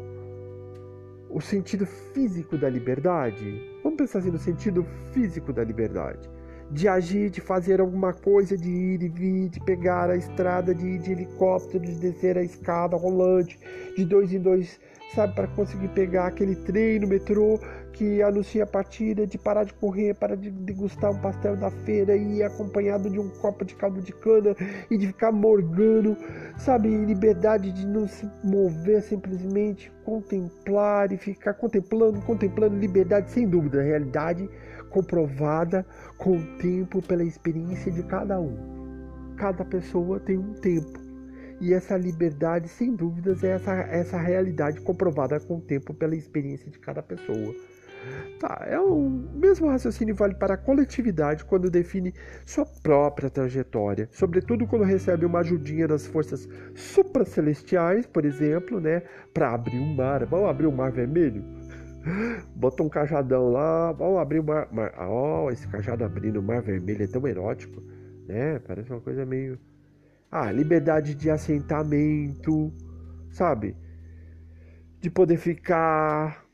o 1.28 1.42
sentido 1.42 1.88
físico 1.88 2.56
da 2.56 2.70
liberdade. 2.70 3.64
Vamos 3.84 3.98
pensar 3.98 4.20
assim 4.20 4.30
no 4.32 4.38
sentido 4.38 4.86
físico 5.12 5.52
da 5.52 5.64
liberdade 5.64 6.30
de 6.72 6.88
agir, 6.88 7.30
de 7.30 7.42
fazer 7.42 7.82
alguma 7.82 8.14
coisa, 8.14 8.56
de 8.56 8.70
ir 8.70 9.02
e 9.02 9.10
vir, 9.10 9.50
de 9.50 9.60
pegar 9.62 10.10
a 10.10 10.16
estrada, 10.16 10.74
de 10.74 10.86
ir 10.86 11.00
de 11.00 11.12
helicóptero, 11.12 11.84
de 11.84 11.96
descer 11.96 12.38
a 12.38 12.44
escada 12.44 12.96
rolante, 12.96 13.60
de 13.96 14.06
dois 14.06 14.32
em 14.32 14.40
dois, 14.40 14.80
sabe, 15.16 15.34
para 15.34 15.48
conseguir 15.48 15.88
pegar 15.90 16.28
aquele 16.28 16.56
trem 16.56 17.00
no 17.00 17.08
metrô 17.08 17.60
que 17.94 18.22
anuncia 18.22 18.64
a 18.64 18.68
partida, 18.68 19.26
de 19.26 19.38
parar 19.38 19.66
de 19.66 19.74
correr, 19.74 20.14
para 20.14 20.38
de 20.38 20.50
degustar 20.52 21.12
um 21.12 21.20
pastel 21.20 21.58
da 21.58 21.70
feira 21.70 22.16
e 22.16 22.38
ir 22.38 22.44
acompanhado 22.44 23.10
de 23.10 23.20
um 23.20 23.30
copo 23.30 23.66
de 23.66 23.76
caldo 23.76 24.02
de 24.02 24.14
cana 24.14 24.56
e 24.90 24.98
de 24.98 25.08
ficar 25.08 25.32
morgando, 25.32 26.16
sabe, 26.58 26.88
liberdade 26.88 27.72
de 27.72 27.86
não 27.86 28.08
se 28.08 28.30
mover, 28.44 29.02
simplesmente 29.02 29.92
contemplar 30.06 31.12
e 31.12 31.18
ficar 31.18 31.56
contemplando, 31.56 32.22
contemplando 32.22 32.78
liberdade 32.78 33.32
sem 33.32 33.48
dúvida, 33.48 33.82
realidade 33.82 34.50
comprovada 34.90 35.86
com 36.18 36.38
o 36.38 36.58
tempo 36.58 37.02
pela 37.02 37.24
experiência 37.24 37.92
de 37.92 38.04
cada 38.04 38.40
um. 38.40 39.36
Cada 39.38 39.64
pessoa 39.64 40.20
tem 40.20 40.38
um 40.38 40.54
tempo. 40.54 41.00
E 41.62 41.74
essa 41.74 41.98
liberdade, 41.98 42.70
sem 42.70 42.96
dúvidas, 42.96 43.44
é 43.44 43.50
essa, 43.50 43.74
essa 43.74 44.18
realidade 44.18 44.80
comprovada 44.82 45.40
com 45.40 45.58
o 45.58 45.62
tempo 45.62 45.94
pela 45.94 46.16
experiência 46.16 46.72
de 46.72 46.80
cada 46.80 47.04
pessoa. 47.04 47.54
Tá, 48.40 48.66
é 48.66 48.80
o 48.80 49.10
mesmo 49.10 49.68
raciocínio 49.68 50.16
vale 50.16 50.34
para 50.34 50.54
a 50.54 50.58
coletividade 50.58 51.44
quando 51.44 51.70
define 51.70 52.14
sua 52.46 52.66
própria 52.66 53.30
trajetória, 53.30 54.08
sobretudo 54.12 54.66
quando 54.66 54.86
recebe 54.86 55.26
uma 55.26 55.40
ajudinha 55.40 55.86
das 55.86 56.08
forças 56.08 56.48
supracelestiais, 56.74 58.06
por 58.06 58.24
exemplo, 58.24 58.80
né, 58.80 59.04
para 59.34 59.54
abrir 59.54 59.78
um 59.78 59.94
mar. 59.94 60.26
Vamos 60.26 60.50
abrir 60.50 60.68
o 60.68 60.70
um 60.70 60.76
mar 60.76 60.92
vermelho? 60.92 61.44
Bota 62.56 62.84
um 62.84 62.90
cajadão 62.90 63.52
lá, 63.52 63.92
vamos 63.92 64.20
abrir 64.20 64.40
o 64.40 64.44
mar. 64.44 64.68
mar 64.72 64.94
esse 65.52 65.68
cajado 65.68 66.04
abrindo 66.04 66.40
o 66.40 66.44
mar 66.44 66.62
vermelho 66.62 67.04
é 67.04 67.08
tão 67.08 67.28
erótico, 67.28 67.82
né? 68.28 68.60
Parece 68.60 68.92
uma 68.92 69.02
coisa 69.02 69.26
meio. 69.26 69.60
Ah, 70.32 70.52
liberdade 70.52 71.16
de 71.16 71.30
assentamento, 71.30 72.72
sabe? 73.32 73.76
De 75.00 75.10
poder 75.10 75.38
ficar, 75.38 76.46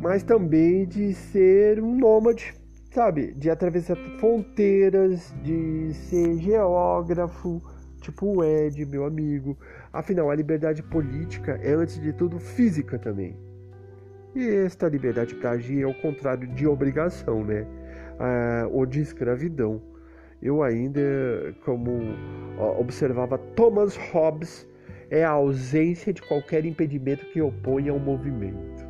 mas 0.00 0.22
também 0.22 0.86
de 0.86 1.12
ser 1.12 1.82
um 1.82 1.96
nômade, 1.96 2.54
sabe? 2.92 3.32
De 3.34 3.50
atravessar 3.50 3.96
fronteiras, 4.18 5.34
de 5.42 5.92
ser 5.94 6.38
geógrafo, 6.38 7.60
tipo 8.00 8.26
o 8.26 8.44
Ed, 8.44 8.84
meu 8.86 9.04
amigo. 9.04 9.58
Afinal, 9.92 10.30
a 10.30 10.34
liberdade 10.34 10.82
política 10.82 11.58
é, 11.62 11.72
antes 11.72 12.00
de 12.00 12.12
tudo, 12.12 12.38
física 12.38 12.98
também. 12.98 13.45
E 14.36 14.48
esta 14.66 14.86
liberdade 14.86 15.34
para 15.34 15.52
agir 15.52 15.82
é 15.82 15.86
o 15.86 15.94
contrário 15.94 16.46
de 16.46 16.66
obrigação, 16.66 17.42
né? 17.42 17.66
Ah, 18.20 18.68
ou 18.70 18.84
de 18.84 19.00
escravidão. 19.00 19.80
Eu 20.42 20.62
ainda, 20.62 21.00
como 21.64 22.14
observava 22.78 23.38
Thomas 23.38 23.96
Hobbes, 23.96 24.68
é 25.10 25.24
a 25.24 25.30
ausência 25.30 26.12
de 26.12 26.20
qualquer 26.20 26.66
impedimento 26.66 27.24
que 27.32 27.40
oponha 27.40 27.92
ao 27.92 27.98
movimento. 27.98 28.86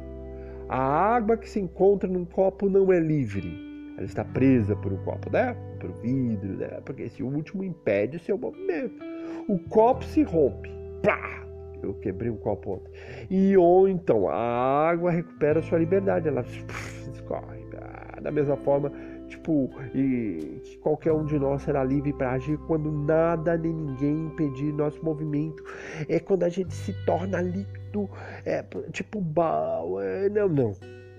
A 0.68 0.80
água 1.14 1.36
que 1.36 1.48
se 1.48 1.60
encontra 1.60 2.10
num 2.10 2.24
copo 2.24 2.68
não 2.68 2.92
é 2.92 2.98
livre. 2.98 3.64
Ela 3.96 4.04
está 4.04 4.24
presa 4.24 4.74
por 4.74 4.92
um 4.92 4.96
copo, 5.04 5.30
né? 5.30 5.56
Por 5.78 5.92
vidro, 6.02 6.56
né? 6.56 6.80
Porque 6.84 7.04
esse 7.04 7.22
último 7.22 7.62
impede 7.62 8.16
o 8.16 8.20
seu 8.20 8.36
movimento. 8.36 9.00
O 9.48 9.60
copo 9.68 10.04
se 10.06 10.24
rompe. 10.24 10.68
Pá! 11.04 11.45
Eu 11.82 11.94
quebrei 11.94 12.30
um 12.30 12.36
copo 12.36 12.74
ontem. 12.74 12.90
E 13.30 13.56
ou 13.56 13.88
então 13.88 14.28
a 14.28 14.88
água 14.88 15.10
recupera 15.10 15.62
sua 15.62 15.78
liberdade, 15.78 16.28
ela 16.28 16.42
escorre. 16.42 17.66
Ah, 17.78 18.20
da 18.20 18.30
mesma 18.30 18.56
forma, 18.56 18.90
tipo, 19.28 19.70
e 19.94 20.60
que 20.62 20.78
qualquer 20.78 21.12
um 21.12 21.24
de 21.24 21.38
nós 21.38 21.62
será 21.62 21.84
livre 21.84 22.12
para 22.12 22.32
agir 22.32 22.56
quando 22.66 22.90
nada 22.90 23.56
nem 23.56 23.72
ninguém 23.72 24.26
impedir 24.26 24.72
nosso 24.72 25.04
movimento. 25.04 25.62
É 26.08 26.18
quando 26.18 26.44
a 26.44 26.48
gente 26.48 26.72
se 26.72 26.92
torna 27.04 27.40
líquido, 27.40 28.08
é 28.44 28.62
tipo 28.92 29.20
bal. 29.20 30.00
É, 30.00 30.28
não, 30.28 30.48
não. 30.48 30.72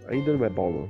Ainda 0.08 0.38
não 0.38 0.46
é 0.46 0.50
bal, 0.50 0.72
não. 0.72 0.90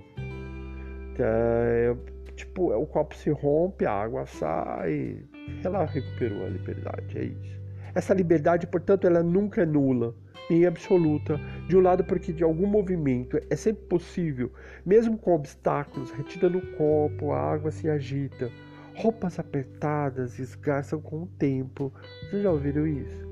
É, 1.20 1.96
tipo, 2.36 2.72
é, 2.72 2.78
o 2.78 2.86
copo 2.86 3.16
se 3.16 3.30
rompe, 3.30 3.86
a 3.86 3.92
água 3.92 4.26
sai. 4.26 5.18
Ela 5.64 5.86
recuperou 5.86 6.46
a 6.46 6.50
liberdade, 6.50 7.18
é 7.18 7.24
isso. 7.26 7.58
Essa 7.98 8.14
liberdade, 8.14 8.68
portanto, 8.68 9.08
ela 9.08 9.24
nunca 9.24 9.64
é 9.64 9.66
nula, 9.66 10.14
nem 10.52 10.68
absoluta. 10.68 11.42
De 11.68 11.76
um 11.76 11.80
lado, 11.80 12.04
porque 12.04 12.32
de 12.32 12.44
algum 12.44 12.68
movimento 12.68 13.40
é 13.50 13.56
sempre 13.56 13.88
possível, 13.88 14.52
mesmo 14.86 15.18
com 15.18 15.34
obstáculos, 15.34 16.12
retida 16.12 16.48
no 16.48 16.62
copo, 16.76 17.32
a 17.32 17.42
água 17.42 17.72
se 17.72 17.90
agita. 17.90 18.52
Roupas 18.96 19.40
apertadas 19.40 20.38
esgarçam 20.38 21.02
com 21.02 21.24
o 21.24 21.28
tempo. 21.40 21.92
Vocês 22.30 22.44
já 22.44 22.52
ouviram 22.52 22.86
isso? 22.86 23.28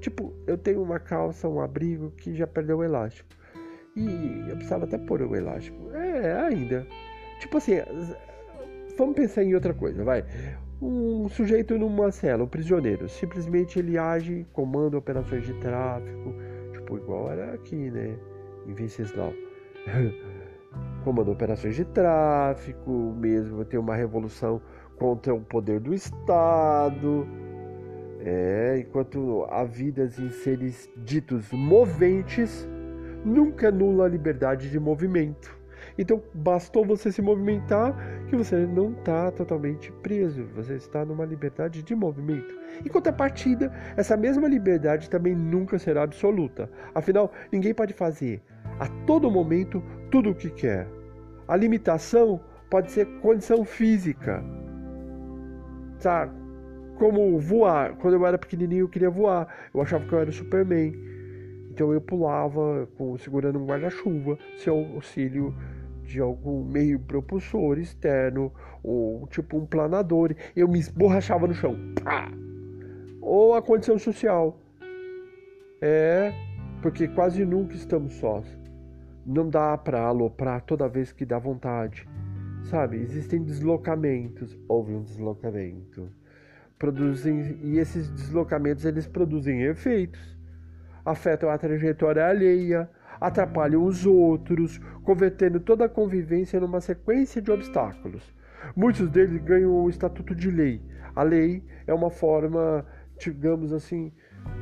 Tipo, 0.00 0.32
eu 0.46 0.56
tenho 0.56 0.80
uma 0.84 1.00
calça, 1.00 1.48
um 1.48 1.60
abrigo 1.60 2.12
que 2.12 2.32
já 2.32 2.46
perdeu 2.46 2.78
o 2.78 2.84
elástico. 2.84 3.28
E 3.96 4.44
eu 4.48 4.54
precisava 4.54 4.84
até 4.84 4.98
pôr 4.98 5.20
o 5.20 5.34
elástico. 5.34 5.90
É, 5.94 6.32
ainda. 6.42 6.86
Tipo 7.40 7.56
assim, 7.56 7.72
vamos 8.96 9.16
pensar 9.16 9.42
em 9.42 9.52
outra 9.52 9.74
coisa, 9.74 10.04
vai 10.04 10.24
um 10.80 11.28
sujeito 11.28 11.78
numa 11.78 12.10
cela, 12.10 12.44
um 12.44 12.48
prisioneiro. 12.48 13.08
Simplesmente 13.08 13.78
ele 13.78 13.98
age, 13.98 14.46
comanda 14.52 14.96
operações 14.96 15.44
de 15.44 15.54
tráfico, 15.54 16.34
tipo 16.72 16.96
igual 16.96 17.30
era 17.30 17.54
aqui, 17.54 17.90
né? 17.90 18.18
Em 18.66 18.74
Venceslau. 18.74 19.32
comanda 21.04 21.30
operações 21.30 21.74
de 21.74 21.84
tráfico, 21.84 22.90
mesmo 23.18 23.64
tem 23.64 23.78
uma 23.78 23.94
revolução 23.94 24.60
contra 24.98 25.34
o 25.34 25.40
poder 25.40 25.80
do 25.80 25.94
Estado. 25.94 27.26
É, 28.20 28.78
enquanto 28.78 29.46
há 29.50 29.64
vidas 29.64 30.18
em 30.18 30.30
seres 30.30 30.90
ditos 30.96 31.50
moventes, 31.52 32.68
nunca 33.24 33.70
nula 33.70 34.04
a 34.04 34.08
liberdade 34.08 34.70
de 34.70 34.78
movimento. 34.78 35.58
Então, 36.00 36.22
bastou 36.32 36.82
você 36.82 37.12
se 37.12 37.20
movimentar 37.20 37.94
que 38.26 38.34
você 38.34 38.66
não 38.66 38.92
está 38.92 39.30
totalmente 39.30 39.92
preso, 40.02 40.46
você 40.54 40.76
está 40.76 41.04
numa 41.04 41.26
liberdade 41.26 41.82
de 41.82 41.94
movimento. 41.94 42.58
Em 42.82 42.88
contrapartida, 42.88 43.70
essa 43.98 44.16
mesma 44.16 44.48
liberdade 44.48 45.10
também 45.10 45.34
nunca 45.34 45.78
será 45.78 46.02
absoluta. 46.04 46.70
Afinal, 46.94 47.30
ninguém 47.52 47.74
pode 47.74 47.92
fazer 47.92 48.40
a 48.78 48.88
todo 49.04 49.30
momento 49.30 49.84
tudo 50.10 50.30
o 50.30 50.34
que 50.34 50.48
quer. 50.48 50.88
A 51.46 51.54
limitação 51.54 52.40
pode 52.70 52.90
ser 52.90 53.04
condição 53.20 53.62
física. 53.62 54.42
Sabe? 55.98 56.32
Como 56.96 57.38
voar. 57.38 57.94
Quando 57.96 58.14
eu 58.14 58.24
era 58.24 58.38
pequenininho, 58.38 58.84
eu 58.84 58.88
queria 58.88 59.10
voar. 59.10 59.54
Eu 59.74 59.82
achava 59.82 60.06
que 60.06 60.14
eu 60.14 60.18
era 60.18 60.30
o 60.30 60.32
Superman. 60.32 60.94
Então 61.70 61.92
eu 61.92 62.00
pulava 62.00 62.88
segurando 63.18 63.58
um 63.58 63.66
guarda-chuva, 63.66 64.38
sem 64.56 64.72
auxílio 64.72 65.54
de 66.10 66.20
algum 66.20 66.64
meio 66.64 66.98
propulsor 66.98 67.78
externo, 67.78 68.52
ou 68.82 69.26
tipo 69.28 69.56
um 69.56 69.64
planador, 69.64 70.34
eu 70.56 70.66
me 70.66 70.78
esborrachava 70.78 71.46
no 71.46 71.54
chão. 71.54 71.76
Pá! 72.02 72.30
Ou 73.20 73.54
a 73.54 73.62
condição 73.62 73.98
social. 73.98 74.58
É, 75.80 76.32
porque 76.82 77.06
quase 77.06 77.44
nunca 77.44 77.74
estamos 77.74 78.14
sós. 78.14 78.46
Não 79.24 79.48
dá 79.48 79.78
para 79.78 80.00
aloprar 80.00 80.62
toda 80.62 80.88
vez 80.88 81.12
que 81.12 81.24
dá 81.24 81.38
vontade. 81.38 82.08
Sabe? 82.64 82.96
Existem 82.96 83.42
deslocamentos. 83.42 84.58
Houve 84.68 84.94
um 84.94 85.02
deslocamento. 85.02 86.10
Produzem, 86.78 87.58
e 87.62 87.78
esses 87.78 88.10
deslocamentos 88.10 88.84
eles 88.84 89.06
produzem 89.06 89.62
efeitos. 89.62 90.36
Afetam 91.04 91.50
a 91.50 91.58
trajetória 91.58 92.26
alheia, 92.26 92.90
atrapalham 93.20 93.84
os 93.84 94.06
outros, 94.06 94.78
convertendo 95.04 95.60
toda 95.60 95.84
a 95.84 95.88
convivência 95.88 96.58
numa 96.58 96.80
sequência 96.80 97.42
de 97.42 97.50
obstáculos. 97.50 98.22
Muitos 98.74 99.08
deles 99.10 99.42
ganham 99.42 99.72
o 99.72 99.88
estatuto 99.88 100.34
de 100.34 100.50
lei. 100.50 100.82
A 101.14 101.22
lei 101.22 101.62
é 101.86 101.92
uma 101.92 102.10
forma, 102.10 102.86
digamos 103.18 103.72
assim, 103.72 104.12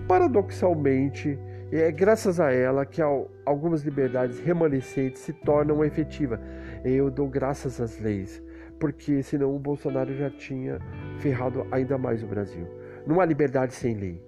paradoxalmente, 0.06 1.38
é 1.70 1.92
graças 1.92 2.40
a 2.40 2.50
ela 2.50 2.86
que 2.86 3.02
algumas 3.44 3.82
liberdades 3.82 4.40
remanescentes 4.40 5.20
se 5.20 5.32
tornam 5.32 5.84
efetivas. 5.84 6.40
Eu 6.84 7.10
dou 7.10 7.28
graças 7.28 7.80
às 7.80 8.00
leis, 8.00 8.42
porque 8.80 9.22
senão 9.22 9.54
o 9.54 9.58
Bolsonaro 9.58 10.14
já 10.16 10.30
tinha 10.30 10.78
ferrado 11.18 11.66
ainda 11.70 11.98
mais 11.98 12.22
o 12.22 12.26
Brasil. 12.26 12.66
Não 13.06 13.20
há 13.20 13.24
liberdade 13.24 13.74
sem 13.74 13.94
lei. 13.94 14.22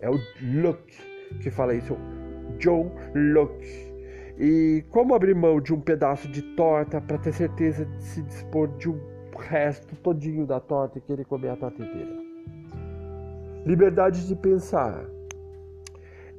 É 0.00 0.10
o 0.10 0.18
Locke 0.42 1.16
que 1.40 1.50
fala 1.50 1.74
isso, 1.74 1.96
John 2.58 2.90
Locke. 3.14 3.94
E 4.38 4.84
como 4.90 5.14
abrir 5.14 5.34
mão 5.34 5.60
de 5.60 5.72
um 5.72 5.80
pedaço 5.80 6.28
de 6.28 6.42
torta 6.42 7.00
para 7.00 7.18
ter 7.18 7.32
certeza 7.32 7.86
de 7.86 8.02
se 8.02 8.22
dispor 8.22 8.68
de 8.76 8.90
um 8.90 9.00
resto 9.38 9.96
todinho 9.96 10.46
da 10.46 10.60
torta 10.60 10.98
e 10.98 11.00
querer 11.00 11.24
comer 11.24 11.50
a 11.50 11.56
torta 11.56 11.82
inteira? 11.82 12.16
Liberdade 13.64 14.26
de 14.26 14.36
pensar 14.36 15.04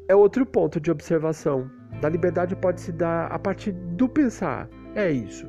é 0.07 0.15
outro 0.15 0.45
ponto 0.45 0.79
de 0.79 0.89
observação. 0.89 1.69
Da 2.01 2.07
liberdade 2.07 2.55
pode 2.55 2.79
se 2.79 2.91
dar 2.91 3.31
a 3.31 3.38
partir 3.38 3.71
do 3.71 4.07
pensar. 4.07 4.69
É 4.95 5.12
isso. 5.12 5.45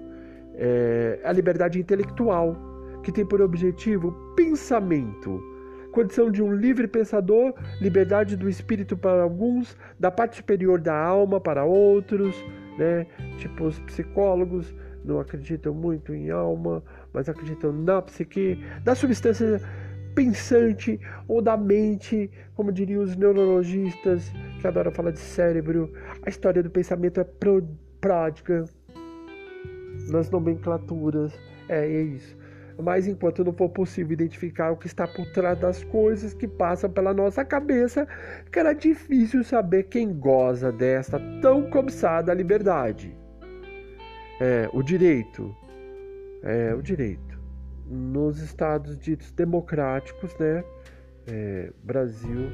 É 0.54 1.20
a 1.24 1.30
liberdade 1.32 1.78
intelectual, 1.78 2.56
que 3.02 3.12
tem 3.12 3.24
por 3.24 3.40
objetivo 3.40 4.12
pensamento. 4.34 5.40
Condição 5.92 6.30
de 6.30 6.42
um 6.42 6.54
livre 6.54 6.86
pensador, 6.86 7.54
liberdade 7.80 8.36
do 8.36 8.48
espírito 8.48 8.96
para 8.96 9.22
alguns, 9.22 9.76
da 9.98 10.10
parte 10.10 10.36
superior 10.36 10.80
da 10.80 10.94
alma 10.94 11.40
para 11.40 11.64
outros, 11.64 12.36
né? 12.78 13.06
Tipo, 13.38 13.64
os 13.64 13.78
psicólogos 13.80 14.74
não 15.04 15.18
acreditam 15.18 15.74
muito 15.74 16.14
em 16.14 16.30
alma, 16.30 16.82
mas 17.12 17.28
acreditam 17.28 17.72
na 17.72 18.02
psique, 18.02 18.62
da 18.84 18.94
substância 18.94 19.60
pensante 20.14 21.00
ou 21.26 21.40
da 21.40 21.56
mente, 21.56 22.30
como 22.54 22.72
diriam 22.72 23.02
os 23.02 23.16
neurologistas 23.16 24.32
que 24.60 24.66
adoram 24.66 24.90
falar 24.90 25.12
de 25.12 25.20
cérebro. 25.20 25.92
A 26.22 26.28
história 26.28 26.62
do 26.62 26.70
pensamento 26.70 27.20
é 27.20 27.24
pródiga 28.00 28.64
nas 30.10 30.30
nomenclaturas. 30.30 31.32
É, 31.68 31.86
é 31.86 32.02
isso. 32.02 32.36
Mas 32.80 33.08
enquanto 33.08 33.44
não 33.44 33.52
for 33.52 33.68
possível 33.68 34.12
identificar 34.12 34.70
o 34.70 34.76
que 34.76 34.86
está 34.86 35.06
por 35.06 35.26
trás 35.32 35.58
das 35.58 35.82
coisas 35.84 36.32
que 36.32 36.46
passam 36.46 36.88
pela 36.88 37.12
nossa 37.12 37.44
cabeça, 37.44 38.06
ficará 38.44 38.72
difícil 38.72 39.42
saber 39.42 39.84
quem 39.84 40.12
goza 40.12 40.70
desta 40.70 41.20
tão 41.42 41.68
cobiçada 41.70 42.32
liberdade. 42.32 43.16
É, 44.40 44.68
o 44.72 44.82
direito. 44.82 45.54
É, 46.44 46.72
o 46.72 46.80
direito 46.80 47.28
nos 47.90 48.40
estados 48.40 48.98
ditos 48.98 49.32
democráticos, 49.32 50.36
né? 50.38 50.62
É, 51.26 51.72
Brasil, 51.82 52.50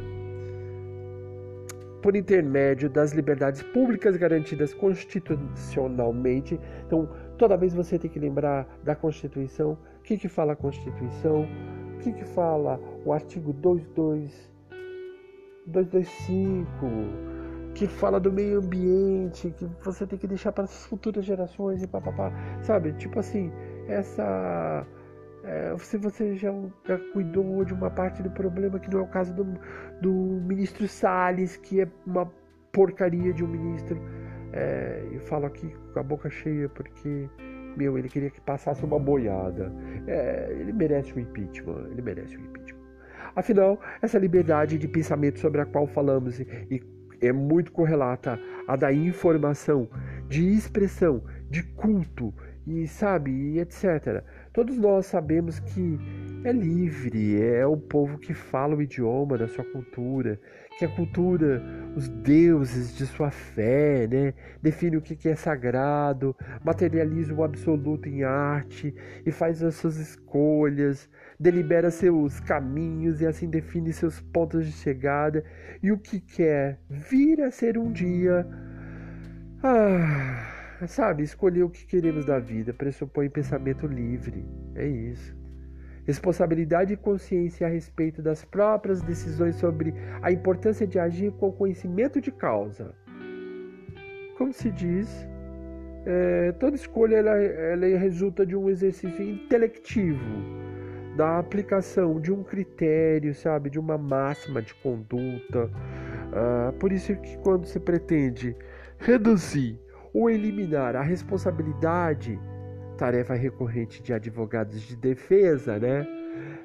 por 2.02 2.16
intermédio 2.16 2.88
das 2.88 3.12
liberdades 3.12 3.62
públicas 3.62 4.16
garantidas 4.16 4.74
constitucionalmente. 4.74 6.58
Então, 6.86 7.08
toda 7.38 7.56
vez 7.56 7.72
você 7.72 7.98
tem 7.98 8.10
que 8.10 8.18
lembrar 8.18 8.66
da 8.82 8.94
Constituição. 8.94 9.78
O 10.04 10.06
que, 10.06 10.18
que 10.18 10.28
fala 10.28 10.52
a 10.52 10.56
Constituição? 10.56 11.48
O 11.94 11.98
que, 12.00 12.12
que 12.12 12.26
fala 12.26 12.78
o 13.06 13.12
artigo 13.14 13.54
22, 13.54 14.52
225? 15.66 16.66
Que 17.74 17.86
fala 17.86 18.20
do 18.20 18.30
meio 18.30 18.58
ambiente, 18.58 19.50
que 19.56 19.64
você 19.82 20.06
tem 20.06 20.18
que 20.18 20.26
deixar 20.26 20.52
para 20.52 20.64
as 20.64 20.84
futuras 20.84 21.24
gerações 21.24 21.82
e 21.82 21.86
papapá. 21.86 22.30
Sabe? 22.60 22.92
Tipo 22.92 23.20
assim, 23.20 23.50
essa 23.88 24.86
é, 25.42 25.74
se 25.78 25.96
você 25.96 26.36
já, 26.36 26.52
já, 26.86 26.98
cuidou 27.14 27.64
de 27.64 27.72
uma 27.72 27.88
parte 27.88 28.22
do 28.22 28.30
problema, 28.30 28.78
que 28.78 28.90
não 28.90 29.00
é 29.00 29.02
o 29.04 29.08
caso 29.08 29.32
do, 29.32 29.58
do 30.02 30.12
ministro 30.12 30.86
Salles, 30.86 31.56
que 31.56 31.80
é 31.80 31.88
uma 32.06 32.30
porcaria 32.74 33.32
de 33.32 33.42
um 33.42 33.48
ministro. 33.48 33.98
É, 34.52 35.02
eu 35.10 35.20
falo 35.20 35.46
aqui 35.46 35.74
com 35.94 35.98
a 35.98 36.02
boca 36.02 36.28
cheia 36.28 36.68
porque, 36.68 37.26
meu, 37.76 37.98
ele 37.98 38.08
queria 38.08 38.30
que 38.30 38.40
passasse 38.40 38.84
uma 38.84 38.98
boiada. 38.98 39.72
É, 40.06 40.48
ele 40.58 40.72
merece 40.72 41.12
um 41.14 41.18
impeachment, 41.18 41.88
ele 41.90 42.02
merece 42.02 42.36
um 42.36 42.40
impeachment. 42.40 42.84
Afinal, 43.36 43.80
essa 44.00 44.18
liberdade 44.18 44.78
de 44.78 44.86
pensamento 44.86 45.38
sobre 45.40 45.60
a 45.60 45.66
qual 45.66 45.86
falamos 45.86 46.38
e 46.40 46.82
é 47.20 47.32
muito 47.32 47.72
correlata 47.72 48.38
à 48.68 48.76
da 48.76 48.92
informação, 48.92 49.88
de 50.28 50.54
expressão, 50.54 51.22
de 51.50 51.62
culto 51.62 52.32
e 52.66 52.86
sabe, 52.86 53.30
e 53.30 53.60
etc. 53.60 54.22
Todos 54.52 54.78
nós 54.78 55.06
sabemos 55.06 55.58
que 55.58 55.98
é 56.44 56.52
livre, 56.52 57.42
é 57.42 57.66
o 57.66 57.76
povo 57.76 58.18
que 58.18 58.34
fala 58.34 58.76
o 58.76 58.82
idioma 58.82 59.38
da 59.38 59.48
sua 59.48 59.64
cultura, 59.64 60.38
que 60.78 60.84
a 60.84 60.88
cultura, 60.88 61.62
os 61.96 62.08
deuses 62.08 62.94
de 62.94 63.06
sua 63.06 63.30
fé, 63.30 64.06
né, 64.06 64.34
define 64.62 64.96
o 64.96 65.02
que 65.02 65.28
é 65.28 65.34
sagrado, 65.34 66.36
materializa 66.62 67.32
o 67.32 67.42
absoluto 67.42 68.08
em 68.08 68.24
arte 68.24 68.94
e 69.24 69.30
faz 69.30 69.62
as 69.62 69.76
suas 69.76 69.96
escolhas, 69.96 71.08
delibera 71.40 71.90
seus 71.90 72.38
caminhos 72.40 73.20
e 73.20 73.26
assim 73.26 73.48
define 73.48 73.92
seus 73.92 74.20
pontos 74.20 74.66
de 74.66 74.72
chegada 74.72 75.42
e 75.82 75.90
o 75.90 75.98
que 75.98 76.20
quer 76.20 76.78
vir 76.90 77.40
a 77.40 77.50
ser 77.50 77.78
um 77.78 77.90
dia. 77.90 78.46
Ah, 79.62 80.50
Sabe, 80.86 81.22
escolher 81.22 81.62
o 81.62 81.70
que 81.70 81.86
queremos 81.86 82.26
da 82.26 82.38
vida 82.38 82.74
pressupõe 82.74 83.30
pensamento 83.30 83.86
livre. 83.86 84.44
É 84.74 84.86
isso. 84.86 85.43
Responsabilidade 86.06 86.92
e 86.92 86.96
consciência 86.96 87.66
a 87.66 87.70
respeito 87.70 88.22
das 88.22 88.44
próprias 88.44 89.00
decisões 89.02 89.56
sobre 89.56 89.94
a 90.22 90.30
importância 90.30 90.86
de 90.86 90.98
agir 90.98 91.32
com 91.32 91.50
conhecimento 91.50 92.20
de 92.20 92.30
causa. 92.30 92.94
Como 94.36 94.52
se 94.52 94.70
diz, 94.70 95.26
é, 96.04 96.52
toda 96.52 96.76
escolha 96.76 97.16
ela, 97.16 97.36
ela 97.36 97.98
resulta 97.98 98.44
de 98.44 98.54
um 98.54 98.68
exercício 98.68 99.22
intelectivo, 99.22 100.64
da 101.16 101.38
aplicação 101.38 102.20
de 102.20 102.32
um 102.32 102.42
critério, 102.42 103.34
sabe, 103.34 103.70
de 103.70 103.78
uma 103.78 103.96
máxima 103.96 104.60
de 104.60 104.74
conduta. 104.74 105.70
Ah, 106.32 106.72
por 106.80 106.92
isso 106.92 107.14
que 107.16 107.38
quando 107.38 107.66
se 107.66 107.78
pretende 107.78 108.56
reduzir 108.98 109.78
ou 110.12 110.28
eliminar 110.28 110.96
a 110.96 111.02
responsabilidade, 111.02 112.38
tarefa 112.96 113.34
recorrente 113.34 114.02
de 114.02 114.12
advogados 114.12 114.80
de 114.82 114.96
defesa, 114.96 115.78
né? 115.78 116.06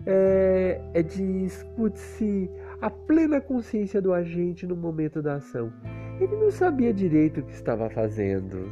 É, 0.06 0.82
é 0.94 1.04
de 1.04 1.46
escute-se 1.46 2.50
a 2.82 2.90
plena 2.90 3.42
consciência 3.42 4.02
do 4.02 4.14
agente 4.14 4.66
no 4.66 4.76
momento 4.76 5.22
da 5.22 5.36
ação. 5.36 5.72
Ele 6.20 6.36
não 6.36 6.50
sabia 6.50 6.94
direito 6.94 7.42
o 7.42 7.44
que 7.44 7.54
estava 7.54 7.90
fazendo. 7.90 8.70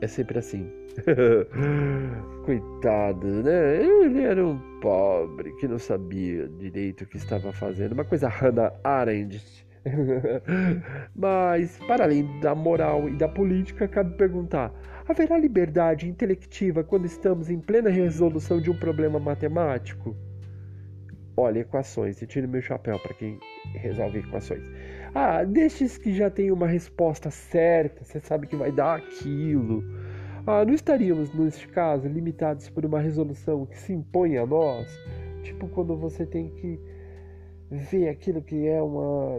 É 0.00 0.06
sempre 0.06 0.38
assim. 0.38 0.70
Coitado, 2.44 3.26
né? 3.42 3.84
Ele 3.84 4.22
era 4.22 4.46
um 4.46 4.58
pobre 4.80 5.52
que 5.56 5.66
não 5.66 5.78
sabia 5.78 6.48
direito 6.48 7.02
o 7.02 7.06
que 7.06 7.16
estava 7.16 7.52
fazendo. 7.52 7.92
Uma 7.92 8.04
coisa 8.04 8.28
Hannah 8.28 8.72
Arendt 8.84 9.64
Mas, 11.14 11.78
para 11.86 12.04
além 12.04 12.40
da 12.40 12.54
moral 12.54 13.08
e 13.08 13.16
da 13.16 13.28
política, 13.28 13.86
cabe 13.86 14.16
perguntar: 14.16 14.72
haverá 15.06 15.38
liberdade 15.38 16.08
intelectiva 16.08 16.82
quando 16.82 17.04
estamos 17.04 17.50
em 17.50 17.60
plena 17.60 17.90
resolução 17.90 18.60
de 18.60 18.70
um 18.70 18.76
problema 18.76 19.18
matemático? 19.18 20.16
Olha, 21.36 21.60
equações, 21.60 22.22
e 22.22 22.26
tiro 22.26 22.48
meu 22.48 22.62
chapéu 22.62 22.98
para 23.00 23.12
quem 23.14 23.38
resolve 23.74 24.20
equações. 24.20 24.62
Ah, 25.12 25.42
destes 25.42 25.98
que 25.98 26.14
já 26.14 26.30
tem 26.30 26.52
uma 26.52 26.66
resposta 26.66 27.30
certa, 27.30 28.04
você 28.04 28.20
sabe 28.20 28.46
que 28.46 28.54
vai 28.54 28.70
dar 28.70 28.96
aquilo. 28.96 29.82
Ah, 30.46 30.64
não 30.64 30.74
estaríamos, 30.74 31.32
neste 31.34 31.66
caso, 31.68 32.06
limitados 32.06 32.68
por 32.68 32.84
uma 32.84 33.00
resolução 33.00 33.66
que 33.66 33.76
se 33.76 33.92
impõe 33.92 34.36
a 34.36 34.46
nós? 34.46 34.88
Tipo 35.42 35.68
quando 35.68 35.96
você 35.96 36.24
tem 36.24 36.50
que 36.50 36.78
ver 37.70 38.08
aquilo 38.08 38.40
que 38.40 38.66
é 38.66 38.80
uma. 38.80 39.38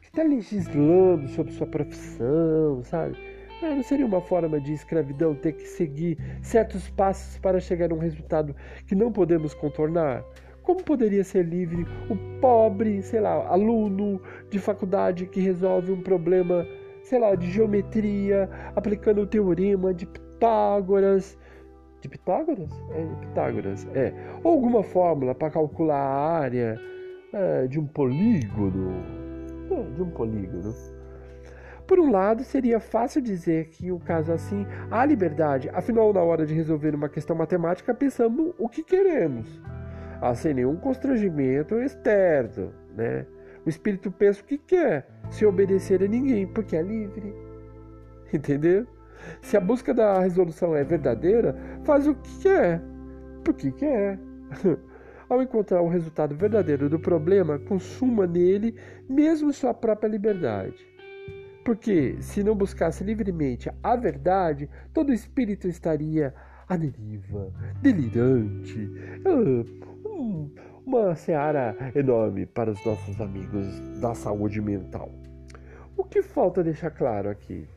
que 0.00 0.08
está 0.08 0.22
legislando 0.22 1.28
sobre 1.28 1.52
sua 1.52 1.66
profissão, 1.66 2.82
sabe? 2.84 3.18
É, 3.60 3.74
não 3.74 3.82
seria 3.82 4.06
uma 4.06 4.20
forma 4.20 4.60
de 4.60 4.72
escravidão 4.72 5.34
ter 5.34 5.52
que 5.52 5.66
seguir 5.66 6.16
certos 6.42 6.88
passos 6.90 7.38
para 7.38 7.58
chegar 7.58 7.90
a 7.90 7.94
um 7.94 7.98
resultado 7.98 8.54
que 8.86 8.94
não 8.94 9.10
podemos 9.10 9.52
contornar? 9.52 10.24
Como 10.62 10.82
poderia 10.82 11.24
ser 11.24 11.44
livre 11.44 11.84
o 12.08 12.40
pobre, 12.40 13.02
sei 13.02 13.20
lá, 13.20 13.48
aluno 13.48 14.20
de 14.50 14.58
faculdade 14.58 15.26
que 15.26 15.40
resolve 15.40 15.90
um 15.90 16.02
problema, 16.02 16.64
sei 17.02 17.18
lá, 17.18 17.34
de 17.34 17.50
geometria, 17.50 18.48
aplicando 18.76 19.22
o 19.22 19.26
teorema 19.26 19.92
de 19.92 20.06
Pitágoras? 20.06 21.36
De 22.00 22.08
Pitágoras? 22.08 22.70
É, 22.92 23.04
de 23.04 23.26
Pitágoras, 23.26 23.88
é. 23.94 24.12
Ou 24.44 24.52
alguma 24.52 24.84
fórmula 24.84 25.34
para 25.34 25.50
calcular 25.50 25.96
a 25.98 26.38
área 26.38 26.78
é, 27.32 27.66
de 27.66 27.80
um 27.80 27.86
polígono. 27.86 28.92
É, 29.70 29.82
de 29.94 30.02
um 30.02 30.10
polígono. 30.10 30.97
Por 31.88 31.98
um 31.98 32.10
lado, 32.10 32.44
seria 32.44 32.78
fácil 32.78 33.22
dizer 33.22 33.70
que, 33.70 33.90
o 33.90 33.98
caso 33.98 34.30
assim, 34.30 34.66
há 34.90 35.06
liberdade, 35.06 35.70
afinal, 35.72 36.12
na 36.12 36.20
hora 36.20 36.44
de 36.44 36.52
resolver 36.52 36.94
uma 36.94 37.08
questão 37.08 37.34
matemática, 37.34 37.94
pensamos 37.94 38.52
o 38.58 38.68
que 38.68 38.82
queremos, 38.82 39.48
ah, 40.20 40.34
sem 40.34 40.52
nenhum 40.52 40.76
constrangimento 40.76 41.76
externo, 41.76 42.74
né? 42.94 43.24
O 43.64 43.70
espírito 43.70 44.12
pensa 44.12 44.42
o 44.42 44.44
que 44.44 44.58
quer, 44.58 45.08
sem 45.30 45.48
obedecer 45.48 46.02
a 46.02 46.06
ninguém, 46.06 46.46
porque 46.46 46.76
é 46.76 46.82
livre. 46.82 47.34
Entendeu? 48.34 48.86
Se 49.40 49.56
a 49.56 49.60
busca 49.60 49.94
da 49.94 50.20
resolução 50.20 50.76
é 50.76 50.84
verdadeira, 50.84 51.56
faz 51.84 52.06
o 52.06 52.14
que 52.14 52.38
quer, 52.40 52.82
porque 53.42 53.72
quer. 53.72 54.18
Ao 55.26 55.40
encontrar 55.40 55.80
o 55.80 55.88
resultado 55.88 56.36
verdadeiro 56.36 56.86
do 56.90 56.98
problema, 56.98 57.58
consuma 57.58 58.26
nele 58.26 58.74
mesmo 59.08 59.54
sua 59.54 59.72
própria 59.72 60.08
liberdade. 60.08 60.97
Porque 61.68 62.16
se 62.22 62.42
não 62.42 62.54
buscasse 62.54 63.04
livremente 63.04 63.70
a 63.82 63.94
verdade, 63.94 64.70
todo 64.90 65.12
espírito 65.12 65.68
estaria 65.68 66.34
à 66.66 66.78
deriva, 66.78 67.52
delirante. 67.82 68.90
Ah, 69.26 69.84
uma 70.86 71.14
seara 71.14 71.76
enorme 71.94 72.46
para 72.46 72.70
os 72.70 72.82
nossos 72.86 73.20
amigos 73.20 73.66
da 74.00 74.14
saúde 74.14 74.62
mental. 74.62 75.10
O 75.94 76.04
que 76.04 76.22
falta 76.22 76.64
deixar 76.64 76.90
claro 76.90 77.28
aqui 77.28 77.68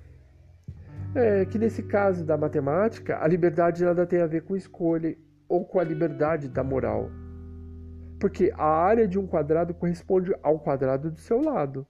é 1.14 1.44
que 1.44 1.60
nesse 1.60 1.84
caso 1.84 2.24
da 2.24 2.38
matemática, 2.38 3.22
a 3.22 3.28
liberdade 3.28 3.84
nada 3.84 4.08
tem 4.08 4.22
a 4.22 4.26
ver 4.26 4.44
com 4.44 4.56
escolha 4.56 5.18
ou 5.50 5.66
com 5.66 5.82
a 5.82 5.84
liberdade 5.84 6.48
da 6.48 6.64
moral. 6.64 7.12
Porque 8.22 8.54
a 8.56 8.64
área 8.64 9.06
de 9.06 9.20
um 9.20 9.28
quadrado 9.28 9.74
corresponde 9.74 10.34
ao 10.42 10.60
quadrado 10.60 11.12
do 11.12 11.20
seu 11.20 11.42
lado. 11.42 11.86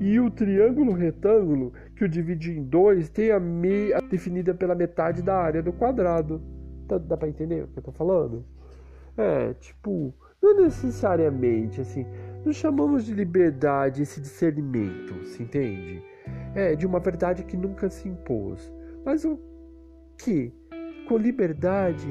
E 0.00 0.18
o 0.18 0.30
triângulo 0.30 0.92
retângulo 0.92 1.72
que 1.94 2.04
o 2.04 2.08
divide 2.08 2.58
em 2.58 2.64
dois 2.64 3.10
tem 3.10 3.30
a 3.30 3.38
meia 3.38 4.00
definida 4.00 4.54
pela 4.54 4.74
metade 4.74 5.22
da 5.22 5.36
área 5.36 5.62
do 5.62 5.72
quadrado. 5.72 6.42
Tá, 6.88 6.98
dá 6.98 7.16
para 7.16 7.28
entender 7.28 7.64
o 7.64 7.68
que 7.68 7.78
eu 7.78 7.82
tô 7.82 7.92
falando? 7.92 8.44
É, 9.16 9.52
tipo, 9.54 10.14
não 10.42 10.62
necessariamente 10.62 11.80
assim. 11.80 12.06
Nós 12.44 12.56
chamamos 12.56 13.04
de 13.04 13.12
liberdade 13.12 14.02
esse 14.02 14.20
discernimento, 14.20 15.22
se 15.26 15.42
entende? 15.42 16.02
É, 16.54 16.74
de 16.74 16.86
uma 16.86 16.98
verdade 16.98 17.44
que 17.44 17.56
nunca 17.56 17.90
se 17.90 18.08
impôs. 18.08 18.72
Mas 19.04 19.24
o 19.24 19.38
que, 20.16 20.50
com 21.06 21.18
liberdade, 21.18 22.08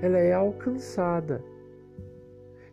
ela 0.00 0.18
é 0.18 0.32
alcançada 0.32 1.42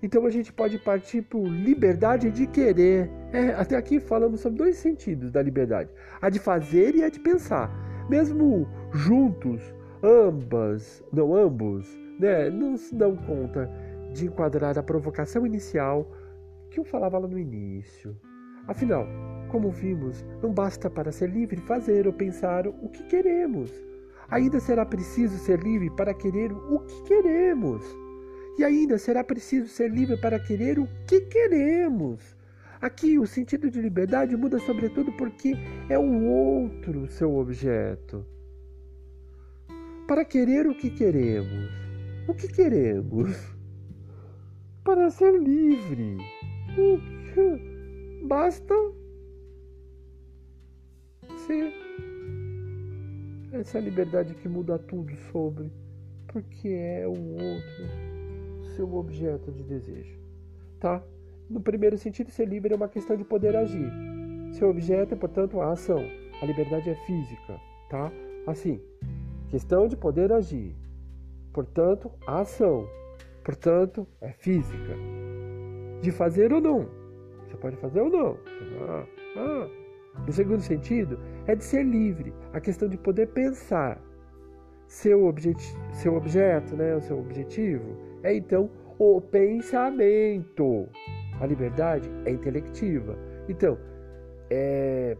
então 0.04 0.26
a 0.26 0.32
gente 0.32 0.52
pode 0.52 0.80
partir 0.80 1.21
por 1.21 1.47
liberdade 1.47 2.32
de 2.32 2.47
querer. 2.47 3.10
É, 3.34 3.54
até 3.54 3.78
aqui 3.78 4.00
falamos 4.00 4.41
sobre 4.41 4.58
dois 4.58 4.76
sentidos 4.78 5.32
da 5.32 5.41
liberdade: 5.41 5.89
a 6.22 6.30
de 6.30 6.39
fazer 6.39 6.96
e 6.96 7.04
a 7.04 7.10
de 7.10 7.20
pensar. 7.20 7.72
Mesmo 8.10 8.67
juntos, 8.91 9.62
ambas, 10.04 11.02
não 11.13 11.34
ambos, 11.34 11.88
né, 12.20 12.50
não 12.50 12.76
se 12.76 12.94
dão 12.94 13.15
conta 13.15 13.70
de 14.13 14.26
enquadrar 14.26 14.78
a 14.78 14.84
provocação 14.84 15.46
inicial 15.46 16.12
que 16.70 16.80
eu 16.80 16.84
falava 16.84 17.17
lá 17.17 17.28
no 17.28 17.39
início. 17.39 18.17
Afinal, 18.67 19.08
como 19.50 19.72
vimos, 19.72 20.26
não 20.41 20.52
basta 20.52 20.89
para 20.89 21.12
ser 21.12 21.30
livre 21.30 21.62
fazer 21.62 22.08
ou 22.08 22.13
pensar 22.13 22.67
o 22.67 22.89
que 22.89 23.04
queremos. 23.04 23.72
Ainda 24.30 24.60
será 24.60 24.86
preciso 24.86 25.38
ser 25.38 25.60
livre 25.60 25.89
para 25.91 26.13
querer 26.13 26.52
o 26.52 26.80
que 26.80 27.04
queremos. 27.04 27.84
E 28.58 28.63
ainda 28.63 28.98
será 28.98 29.24
preciso 29.24 29.67
ser 29.67 29.89
livre 29.89 30.17
para 30.17 30.39
querer 30.39 30.80
o 30.80 30.88
que 31.08 31.22
queremos. 31.22 32.36
Aqui 32.82 33.20
o 33.20 33.28
sentido 33.28 33.70
de 33.70 33.80
liberdade 33.80 34.36
muda 34.36 34.58
sobretudo 34.60 35.12
porque 35.12 35.54
é 35.88 36.00
o 36.00 36.26
outro 36.26 37.08
seu 37.08 37.36
objeto. 37.36 38.26
Para 40.08 40.26
querer 40.26 40.65
o 40.65 40.76
que 40.76 40.89
queremos. 40.89 41.70
O 42.28 42.34
que 42.34 42.48
queremos? 42.48 43.30
Para 44.84 45.12
ser 45.12 45.39
livre. 45.39 46.17
Basta 48.24 48.74
ser 51.46 51.72
essa 53.52 53.80
liberdade 53.80 54.34
que 54.34 54.50
muda 54.50 54.80
tudo 54.80 55.15
sobre, 55.32 55.72
porque 56.28 56.70
é 56.70 57.08
o 57.08 57.12
outro 57.12 58.76
seu 58.76 58.91
objeto 58.96 59.52
de 59.52 59.63
desejo, 59.63 60.17
tá? 60.80 61.04
No 61.51 61.59
primeiro 61.59 61.97
sentido, 61.97 62.31
ser 62.31 62.47
livre 62.47 62.71
é 62.71 62.77
uma 62.77 62.87
questão 62.87 63.17
de 63.17 63.25
poder 63.25 63.57
agir. 63.57 63.91
Seu 64.53 64.69
objeto 64.69 65.13
é, 65.13 65.17
portanto, 65.17 65.59
a 65.59 65.73
ação. 65.73 66.01
A 66.41 66.45
liberdade 66.45 66.89
é 66.89 66.95
física, 67.05 67.59
tá? 67.89 68.09
Assim, 68.47 68.79
questão 69.49 69.85
de 69.85 69.97
poder 69.97 70.31
agir. 70.31 70.73
Portanto, 71.51 72.09
a 72.25 72.39
ação. 72.39 72.87
Portanto, 73.43 74.07
é 74.21 74.31
física. 74.31 74.95
De 76.01 76.09
fazer 76.09 76.53
ou 76.53 76.61
não. 76.61 76.87
Você 77.45 77.57
pode 77.57 77.75
fazer 77.75 77.99
ou 77.99 78.09
não. 78.09 78.37
Ah, 78.87 79.05
ah. 79.35 79.67
No 80.25 80.31
segundo 80.31 80.61
sentido, 80.61 81.19
é 81.47 81.53
de 81.53 81.65
ser 81.65 81.83
livre. 81.83 82.33
A 82.53 82.61
questão 82.61 82.87
de 82.87 82.97
poder 82.97 83.27
pensar. 83.27 84.01
Seu, 84.87 85.25
objet 85.25 85.61
seu 85.91 86.15
objeto, 86.15 86.77
né, 86.77 86.95
o 86.95 87.01
seu 87.01 87.19
objetivo, 87.19 87.97
é 88.23 88.33
então 88.33 88.69
o 88.97 89.19
pensamento. 89.19 90.87
A 91.41 91.45
liberdade 91.45 92.10
é 92.25 92.32
intelectiva. 92.32 93.17
Então, 93.49 93.77
é 94.49 95.17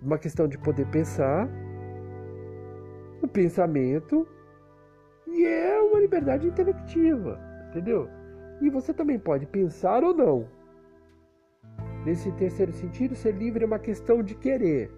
uma 0.00 0.18
questão 0.18 0.48
de 0.48 0.58
poder 0.58 0.86
pensar, 0.86 1.48
o 3.22 3.28
pensamento, 3.28 4.26
e 5.28 5.44
é 5.44 5.80
uma 5.80 6.00
liberdade 6.00 6.48
intelectiva, 6.48 7.38
entendeu? 7.68 8.08
E 8.60 8.68
você 8.68 8.92
também 8.92 9.18
pode 9.18 9.46
pensar 9.46 10.02
ou 10.02 10.14
não. 10.14 10.48
Nesse 12.04 12.32
terceiro 12.32 12.72
sentido, 12.72 13.14
ser 13.14 13.32
livre 13.32 13.62
é 13.62 13.66
uma 13.66 13.78
questão 13.78 14.22
de 14.22 14.34
querer, 14.34 14.90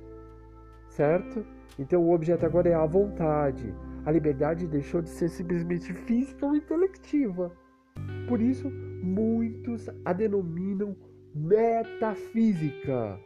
certo? 0.89 1.45
Então 1.79 2.03
o 2.03 2.15
objeto 2.15 2.47
agora 2.47 2.69
é 2.69 2.75
a 2.75 2.87
vontade. 2.87 3.75
A 4.07 4.11
liberdade 4.11 4.67
deixou 4.67 5.03
de 5.03 5.09
ser 5.09 5.29
simplesmente 5.29 5.93
física 5.93 6.47
ou 6.47 6.55
intelectiva. 6.55 7.53
Por 8.29 8.41
isso, 8.41 8.71
muitos 9.05 9.89
a 10.05 10.13
denominam 10.13 10.97
metafísica. 11.35 13.19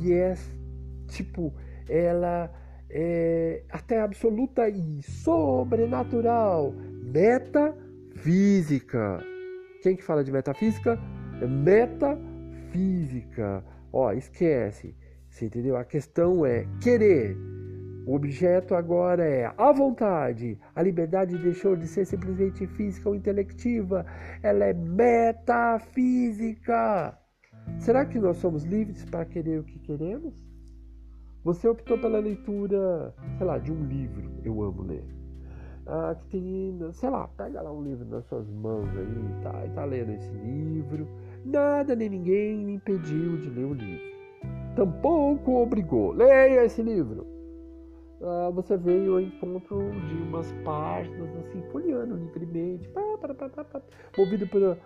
E 0.00 0.12
é 0.12 0.34
tipo, 1.08 1.52
ela 1.88 2.50
é 2.90 3.62
até 3.70 4.00
absoluta 4.00 4.68
e 4.68 5.02
sobrenatural. 5.02 6.72
Metafísica. 7.02 7.74
Quem 9.82 9.96
que 9.96 10.02
fala 10.02 10.24
de 10.24 10.32
metafísica? 10.32 10.98
Metafísica. 11.46 12.24
Ó, 13.92 14.12
esquece. 14.12 14.94
Você 15.28 15.46
entendeu? 15.46 15.76
A 15.76 15.84
questão 15.84 16.46
é 16.46 16.66
querer 16.82 17.36
o 18.06 18.14
objeto 18.14 18.74
agora 18.76 19.24
é 19.24 19.52
a 19.58 19.72
vontade. 19.72 20.56
A 20.76 20.82
liberdade 20.82 21.36
deixou 21.36 21.74
de 21.74 21.88
ser 21.88 22.04
simplesmente 22.04 22.64
física 22.68 23.08
ou 23.08 23.16
intelectiva, 23.16 24.06
ela 24.44 24.64
é 24.64 24.72
metafísica. 24.72 25.84
Será 27.80 28.06
que 28.06 28.20
nós 28.20 28.36
somos 28.36 28.62
livres 28.62 29.04
para 29.04 29.24
querer 29.24 29.58
o 29.58 29.64
que 29.64 29.80
queremos? 29.80 30.32
Você 31.42 31.66
optou 31.66 31.98
pela 31.98 32.20
leitura, 32.20 33.12
sei 33.38 33.44
lá, 33.44 33.58
de 33.58 33.72
um 33.72 33.84
livro. 33.84 34.30
Eu 34.44 34.62
amo 34.62 34.84
ler. 34.84 35.04
Ah, 35.84 36.14
que 36.16 36.28
tem, 36.28 36.78
sei 36.92 37.10
lá, 37.10 37.26
pega 37.26 37.60
lá 37.60 37.72
um 37.72 37.82
livro 37.82 38.04
nas 38.06 38.24
suas 38.26 38.48
mãos 38.48 38.88
aí, 38.96 39.42
tá, 39.42 39.66
e 39.66 39.70
tá 39.70 39.84
lendo 39.84 40.12
esse 40.12 40.30
livro. 40.30 41.08
Nada 41.44 41.96
nem 41.96 42.08
ninguém 42.08 42.64
me 42.64 42.74
impediu 42.74 43.36
de 43.38 43.50
ler 43.50 43.64
o 43.64 43.74
livro. 43.74 44.04
Tampouco 44.76 45.56
obrigou. 45.56 46.12
Leia 46.12 46.64
esse 46.64 46.80
livro 46.82 47.35
uh, 48.20 48.52
você 48.52 48.76
veio 48.76 49.14
ao 49.14 49.20
encontro 49.20 49.78
de 50.08 50.14
umas 50.14 50.50
páginas 50.64 51.28
assim, 51.36 51.62
folheando 51.70 52.16
livremente, 52.16 52.88
pá, 52.88 53.00
pá, 53.20 53.34
pá, 53.34 53.48
pá, 53.48 53.64
pá, 53.64 53.82
movido 54.16 54.46
por, 54.48 54.76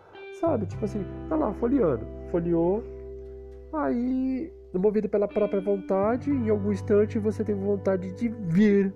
sabe, 0.40 0.66
tipo 0.66 0.84
assim, 0.84 1.04
tá 1.28 1.36
lá, 1.36 1.52
folheando, 1.54 2.06
folheou, 2.30 2.82
aí 3.72 4.52
movido 4.78 5.08
pela 5.08 5.26
própria 5.26 5.60
vontade, 5.60 6.30
em 6.30 6.48
algum 6.48 6.72
instante 6.72 7.18
você 7.18 7.42
tem 7.42 7.54
vontade 7.54 8.12
de 8.12 8.28
vir, 8.28 8.92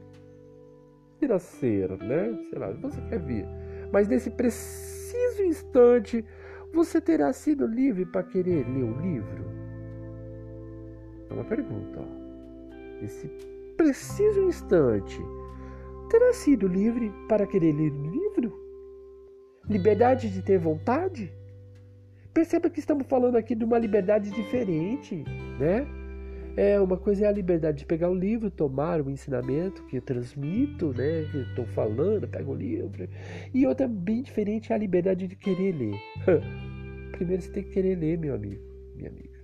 vir 1.21 1.33
a 1.33 1.39
ser, 1.39 1.91
né? 1.99 2.39
Sei 2.49 2.59
lá, 2.59 2.71
você 2.73 3.01
quer 3.03 3.19
vir. 3.21 3.45
Mas 3.93 4.07
nesse 4.07 4.31
preciso 4.31 5.43
instante, 5.43 6.25
você 6.73 7.01
terá 7.01 7.33
sido 7.33 7.67
livre 7.67 8.07
para 8.07 8.23
querer 8.23 8.67
ler 8.69 8.85
o 8.85 9.01
livro? 9.01 9.45
É 11.31 11.35
uma 11.35 11.45
pergunta. 11.45 12.01
Ó. 12.01 13.01
Nesse 13.01 13.29
preciso 13.77 14.43
instante, 14.43 15.21
terá 16.11 16.33
sido 16.33 16.67
livre 16.67 17.13
para 17.29 17.47
querer 17.47 17.73
ler 17.73 17.93
o 17.93 18.11
livro? 18.11 18.53
Liberdade 19.69 20.31
de 20.31 20.43
ter 20.43 20.59
vontade? 20.59 21.33
Perceba 22.33 22.69
que 22.69 22.81
estamos 22.81 23.07
falando 23.07 23.37
aqui 23.37 23.55
de 23.55 23.65
uma 23.65 23.79
liberdade 23.79 24.31
diferente, 24.31 25.25
né? 25.59 25.87
É, 26.57 26.81
uma 26.81 26.97
coisa 26.97 27.25
é 27.25 27.29
a 27.29 27.33
liberdade 27.33 27.79
de 27.79 27.87
pegar 27.87 28.09
o 28.11 28.15
livro, 28.15 28.49
tomar 28.49 29.01
o 29.01 29.11
ensinamento 29.11 29.85
que 29.87 29.97
eu 29.97 30.03
transmito, 30.03 30.93
né? 30.93 31.29
Que 31.31 31.39
estou 31.39 31.67
falando, 31.67 32.29
pego 32.29 32.53
o 32.53 32.55
livro. 32.55 33.09
E 33.53 33.67
outra 33.67 33.89
bem 33.89 34.23
diferente 34.23 34.73
é 34.73 34.75
a 34.77 34.79
liberdade 34.79 35.27
de 35.27 35.35
querer 35.35 35.75
ler. 35.75 35.97
Primeiro 37.13 37.43
você 37.43 37.51
tem 37.51 37.65
que 37.65 37.71
querer 37.71 37.97
ler, 37.97 38.19
meu 38.19 38.35
amigo, 38.35 38.63
minha 38.95 39.11
amiga. 39.11 39.35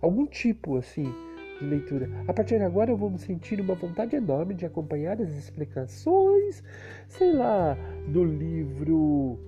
Algum 0.00 0.26
tipo, 0.26 0.76
assim, 0.76 1.12
de 1.58 1.66
leitura. 1.66 2.08
A 2.26 2.32
partir 2.32 2.58
de 2.58 2.64
agora 2.64 2.90
eu 2.90 2.96
vou 2.96 3.10
me 3.10 3.18
sentir 3.18 3.60
uma 3.60 3.74
vontade 3.74 4.16
enorme 4.16 4.54
de 4.54 4.66
acompanhar 4.66 5.20
as 5.20 5.30
explicações, 5.36 6.62
sei 7.08 7.32
lá, 7.32 7.76
do 8.08 8.24
livro 8.24 9.38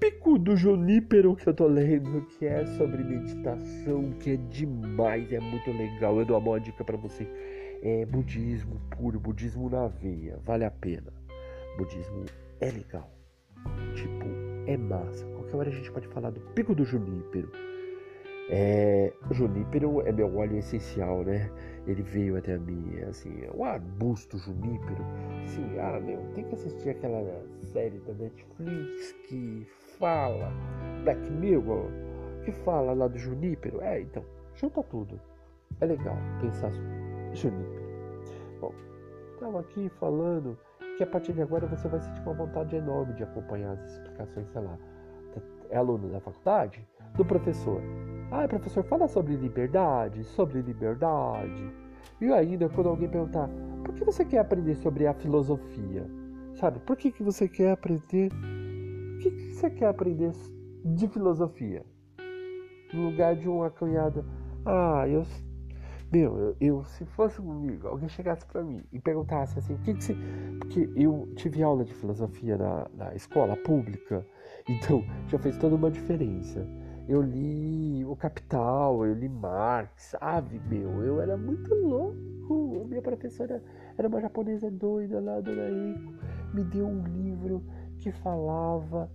Pico 0.00 0.38
do 0.38 0.56
Junípero 0.56 1.34
que 1.34 1.48
eu 1.48 1.54
tô 1.54 1.66
lendo, 1.66 2.22
que 2.26 2.46
é 2.46 2.64
sobre 2.76 3.02
meditação, 3.02 4.12
que 4.20 4.30
é 4.30 4.36
demais, 4.36 5.32
é 5.32 5.40
muito 5.40 5.70
legal. 5.72 6.18
Eu 6.18 6.24
dou 6.24 6.38
uma 6.38 6.60
dica 6.60 6.84
para 6.84 6.96
você. 6.96 7.26
É 7.82 8.06
budismo 8.06 8.80
puro, 8.90 9.18
budismo 9.18 9.68
na 9.68 9.88
veia, 9.88 10.38
vale 10.44 10.64
a 10.64 10.70
pena. 10.70 11.12
Budismo 11.76 12.24
é 12.60 12.70
legal. 12.70 13.10
Tipo, 13.94 14.26
é 14.66 14.76
massa. 14.76 15.26
Qualquer 15.26 15.56
hora 15.56 15.68
a 15.68 15.72
gente 15.72 15.90
pode 15.90 16.06
falar 16.08 16.30
do 16.30 16.40
Pico 16.40 16.74
do 16.74 16.84
Junípero. 16.84 17.50
É, 18.50 19.12
junípero 19.30 20.00
é 20.06 20.12
meu 20.12 20.34
óleo 20.36 20.56
essencial, 20.56 21.22
né? 21.22 21.50
Ele 21.86 22.02
veio 22.02 22.36
até 22.36 22.58
mim, 22.58 22.98
assim, 23.08 23.42
o 23.54 23.64
arbusto 23.64 24.38
junípero. 24.38 25.04
Assim, 25.44 25.78
ah, 25.78 26.00
meu, 26.00 26.18
tem 26.34 26.44
que 26.44 26.54
assistir 26.54 26.90
aquela 26.90 27.22
série 27.60 27.98
da 28.00 28.12
Netflix 28.14 29.12
que 29.28 29.66
fala, 29.98 30.50
Black 31.04 31.30
Mirror, 31.30 31.90
que 32.44 32.52
fala 32.52 32.94
lá 32.94 33.06
do 33.06 33.18
Junípero. 33.18 33.82
É, 33.82 34.00
então, 34.00 34.24
junta 34.54 34.82
tudo. 34.82 35.20
É 35.80 35.86
legal 35.86 36.16
pensar 36.40 36.70
Junípero. 37.32 37.88
Bom, 38.60 38.72
estava 39.34 39.60
aqui 39.60 39.90
falando 40.00 40.58
que 40.96 41.02
a 41.02 41.06
partir 41.06 41.32
de 41.32 41.42
agora 41.42 41.66
você 41.66 41.86
vai 41.86 42.00
sentir 42.00 42.20
uma 42.22 42.34
vontade 42.34 42.74
enorme 42.74 43.12
de 43.14 43.22
acompanhar 43.22 43.72
as 43.72 43.92
explicações, 43.92 44.48
sei 44.48 44.62
lá, 44.62 44.78
é 45.70 45.76
aluno 45.76 46.08
da 46.08 46.20
faculdade, 46.20 46.86
do 47.14 47.24
professor. 47.24 47.80
Ah, 48.30 48.46
professor, 48.46 48.84
fala 48.84 49.08
sobre 49.08 49.36
liberdade, 49.36 50.22
sobre 50.24 50.60
liberdade. 50.60 51.72
E 52.20 52.26
ainda, 52.32 52.68
quando 52.68 52.88
alguém 52.88 53.08
perguntar, 53.08 53.48
por 53.84 53.94
que 53.94 54.04
você 54.04 54.24
quer 54.24 54.38
aprender 54.38 54.74
sobre 54.76 55.06
a 55.06 55.14
filosofia? 55.14 56.06
Sabe, 56.54 56.78
por 56.80 56.96
que, 56.96 57.10
que 57.10 57.22
você 57.22 57.48
quer 57.48 57.72
aprender 57.72 58.30
o 59.18 59.20
que, 59.20 59.30
que 59.32 59.54
você 59.54 59.68
quer 59.68 59.88
aprender 59.88 60.30
de 60.84 61.08
filosofia? 61.08 61.84
No 62.94 63.10
lugar 63.10 63.34
de 63.34 63.48
uma 63.48 63.68
cunhada. 63.68 64.24
Ah, 64.64 65.08
eu. 65.08 65.26
Meu, 66.12 66.38
eu, 66.38 66.56
eu, 66.60 66.84
se 66.84 67.04
fosse 67.04 67.42
comigo, 67.42 67.88
alguém 67.88 68.08
chegasse 68.08 68.46
para 68.46 68.62
mim 68.62 68.82
e 68.92 69.00
perguntasse 69.00 69.58
assim, 69.58 69.74
o 69.74 69.78
que, 69.78 69.92
que 69.92 70.04
você. 70.04 70.16
Porque 70.60 70.88
eu 70.94 71.28
tive 71.34 71.64
aula 71.64 71.84
de 71.84 71.92
filosofia 71.92 72.56
na, 72.56 72.88
na 72.94 73.14
escola 73.16 73.56
pública, 73.56 74.24
então 74.70 75.04
já 75.26 75.38
fez 75.38 75.56
toda 75.58 75.74
uma 75.74 75.90
diferença. 75.90 76.64
Eu 77.08 77.22
li 77.22 78.04
O 78.04 78.14
Capital, 78.14 79.06
eu 79.06 79.14
li 79.14 79.30
Marx, 79.30 80.14
sabe, 80.20 80.60
meu? 80.68 81.02
Eu 81.02 81.20
era 81.22 81.38
muito 81.38 81.74
louco. 81.74 82.84
Minha 82.86 83.00
professora 83.00 83.62
era 83.96 84.08
uma 84.08 84.20
japonesa 84.20 84.70
doida 84.70 85.18
lá, 85.18 85.40
Dona 85.40 85.68
Eiko, 85.68 86.12
me 86.52 86.64
deu 86.64 86.86
um 86.86 87.02
livro 87.02 87.64
que 87.98 88.12
falava 88.12 89.10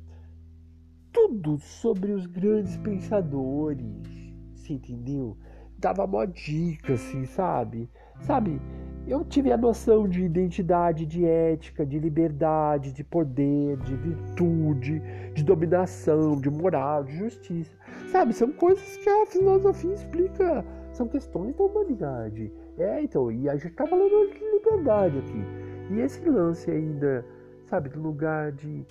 tudo 1.11 1.59
sobre 1.59 2.11
os 2.11 2.25
grandes 2.25 2.75
pensadores, 2.77 4.33
você 4.55 4.73
entendeu? 4.73 5.37
Dava 5.77 6.07
mó 6.07 6.25
dica, 6.25 6.93
assim, 6.93 7.25
sabe? 7.25 7.89
Sabe, 8.21 8.59
eu 9.07 9.23
tive 9.23 9.51
a 9.51 9.57
noção 9.57 10.07
de 10.07 10.23
identidade, 10.23 11.05
de 11.05 11.25
ética, 11.25 11.85
de 11.85 11.99
liberdade, 11.99 12.93
de 12.93 13.03
poder, 13.03 13.77
de 13.77 13.95
virtude, 13.95 15.01
de 15.33 15.43
dominação, 15.43 16.39
de 16.39 16.49
moral, 16.49 17.03
de 17.03 17.17
justiça. 17.17 17.71
Sabe, 18.07 18.33
são 18.33 18.51
coisas 18.51 18.97
que 18.97 19.09
a 19.09 19.25
filosofia 19.25 19.93
explica, 19.93 20.65
são 20.91 21.07
questões 21.07 21.55
da 21.55 21.63
humanidade. 21.63 22.51
É, 22.77 23.01
então, 23.01 23.31
e 23.31 23.49
a 23.49 23.55
gente 23.55 23.75
tá 23.75 23.85
falando 23.85 24.31
de 24.31 24.39
liberdade 24.39 25.17
aqui. 25.19 25.43
E 25.91 25.99
esse 25.99 26.27
lance 26.27 26.71
ainda 26.71 27.25
sabe, 27.73 27.89
do 27.89 27.99
lugar 27.99 28.51
de. 28.51 28.85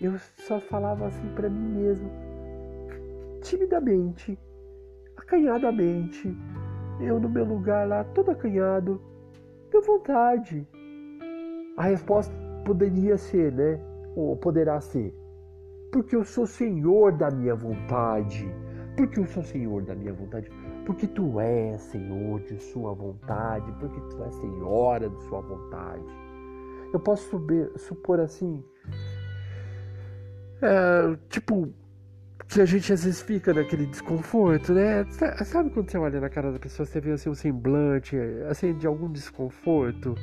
Eu 0.00 0.16
só 0.46 0.60
falava 0.60 1.06
assim 1.06 1.28
para 1.34 1.48
mim 1.48 1.80
mesmo, 1.80 2.08
timidamente, 3.42 4.38
acanhadamente, 5.16 6.32
eu 7.00 7.18
no 7.18 7.28
meu 7.28 7.44
lugar 7.44 7.88
lá, 7.88 8.04
todo 8.04 8.30
acanhado, 8.30 9.00
deu 9.74 9.82
vontade. 9.82 10.66
A 11.76 11.84
resposta 11.84 12.32
poderia 12.64 13.18
ser, 13.18 13.52
né? 13.52 13.80
Ou 14.14 14.36
poderá 14.36 14.80
ser. 14.80 15.12
Porque 15.90 16.14
eu 16.14 16.24
sou 16.24 16.46
senhor 16.46 17.12
da 17.12 17.30
minha 17.30 17.54
vontade. 17.54 18.48
Porque 18.96 19.18
eu 19.18 19.26
sou 19.26 19.42
senhor 19.42 19.82
da 19.82 19.94
minha 19.94 20.12
vontade. 20.12 20.48
Porque 20.86 21.06
tu 21.08 21.40
és 21.40 21.80
senhor 21.80 22.40
de 22.42 22.56
sua 22.62 22.94
vontade. 22.94 23.72
Porque 23.80 24.00
tu 24.10 24.22
és 24.22 24.34
senhora 24.36 25.08
de 25.08 25.22
sua 25.24 25.40
vontade. 25.40 26.04
Eu 26.92 27.00
posso 27.00 27.28
subir, 27.28 27.72
supor 27.76 28.20
assim. 28.20 28.62
É, 30.62 31.16
tipo, 31.28 31.68
que 32.54 32.60
a 32.60 32.64
gente 32.64 32.92
às 32.92 33.02
vezes 33.04 33.20
fica 33.20 33.52
naquele 33.52 33.84
desconforto, 33.84 34.72
né? 34.72 35.04
Sabe 35.44 35.70
quando 35.70 35.90
você 35.90 35.98
olha 35.98 36.20
na 36.20 36.28
cara 36.28 36.52
da 36.52 36.58
pessoa, 36.58 36.86
você 36.86 37.00
vê 37.00 37.10
assim 37.10 37.28
um 37.28 37.34
semblante, 37.34 38.16
assim, 38.48 38.72
de 38.74 38.86
algum 38.86 39.10
desconforto? 39.10 40.14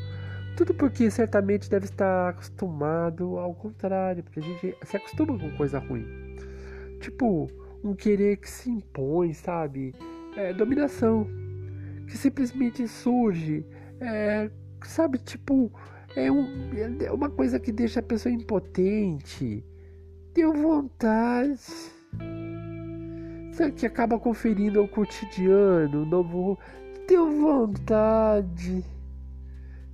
Tudo 0.56 0.74
porque 0.74 1.12
certamente 1.12 1.70
deve 1.70 1.86
estar 1.86 2.30
acostumado 2.30 3.38
ao 3.38 3.54
contrário, 3.54 4.24
porque 4.24 4.40
a 4.40 4.44
gente 4.44 4.78
se 4.82 4.96
acostuma 4.96 5.38
com 5.38 5.52
coisa 5.58 5.78
ruim. 5.80 6.06
Tipo, 7.02 7.50
um 7.84 7.94
querer 7.94 8.38
que 8.38 8.50
se 8.50 8.70
impõe, 8.70 9.34
sabe? 9.34 9.94
É, 10.38 10.54
dominação. 10.54 11.28
Que 12.08 12.18
simplesmente 12.18 12.88
surge. 12.88 13.66
É, 14.00 14.50
sabe, 14.86 15.18
tipo, 15.18 15.70
é, 16.16 16.32
um, 16.32 16.48
é 17.02 17.12
uma 17.12 17.30
coisa 17.30 17.60
que 17.60 17.74
deixa 17.74 18.00
a 18.00 18.04
pessoa 18.04 18.34
impotente. 18.34 19.66
Deu 20.34 20.54
vontade. 20.54 21.60
Que 23.76 23.86
acaba 23.86 24.20
conferindo 24.20 24.80
ao 24.80 24.88
cotidiano, 24.88 26.06
novo. 26.06 26.58
Deu 27.08 27.30
vontade. 27.32 28.84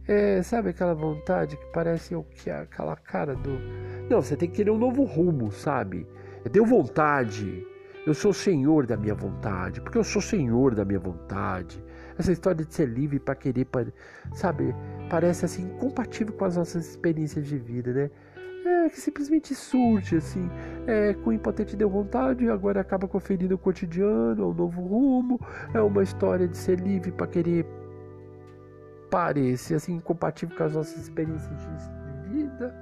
É, 0.08 0.42
sabe 0.42 0.70
aquela 0.70 0.94
vontade 0.94 1.58
que 1.58 1.66
parece 1.74 2.16
o 2.16 2.24
que 2.24 2.50
aquela 2.50 2.96
cara 2.96 3.36
do. 3.36 3.60
Não, 4.10 4.22
você 4.22 4.38
tem 4.38 4.50
que 4.50 4.56
querer 4.56 4.72
um 4.72 4.78
novo 4.78 5.04
rumo, 5.04 5.52
sabe? 5.52 6.08
Deu 6.50 6.66
vontade. 6.66 7.66
Eu 8.06 8.14
sou 8.14 8.32
senhor 8.32 8.86
da 8.86 8.96
minha 8.96 9.14
vontade, 9.14 9.82
porque 9.82 9.98
eu 9.98 10.04
sou 10.04 10.22
senhor 10.22 10.74
da 10.74 10.86
minha 10.86 11.00
vontade. 11.00 11.84
Essa 12.18 12.32
história 12.32 12.64
de 12.64 12.74
ser 12.74 12.88
livre 12.88 13.20
para 13.20 13.36
querer, 13.36 13.68
sabe, 14.34 14.74
parece 15.10 15.44
assim 15.44 15.64
incompatível 15.64 16.34
com 16.34 16.46
as 16.46 16.56
nossas 16.56 16.88
experiências 16.88 17.46
de 17.46 17.58
vida, 17.58 17.92
né? 17.92 18.10
É 18.68 18.90
que 18.90 19.00
simplesmente 19.00 19.56
surge 19.56 20.18
assim, 20.18 20.50
é, 20.86 21.14
com 21.14 21.30
o 21.30 21.34
impotente 21.34 21.76
deu 21.76 21.90
vontade, 21.90 22.50
agora 22.50 22.82
acaba 22.82 23.08
conferindo 23.08 23.56
o 23.56 23.58
cotidiano, 23.58 24.44
é 24.44 24.46
um 24.46 24.54
novo 24.54 24.82
rumo, 24.82 25.40
é 25.74 25.82
uma 25.82 26.04
história 26.04 26.48
de 26.48 26.58
ser 26.58 26.80
livre 26.80 27.12
para 27.12 27.28
querer 27.28 27.66
parece 29.10 29.74
assim 29.74 29.96
incompatível 29.96 30.56
com 30.56 30.64
as 30.64 30.74
nossas 30.74 30.98
experiências 31.04 31.50
de 31.50 32.30
vida. 32.30 32.76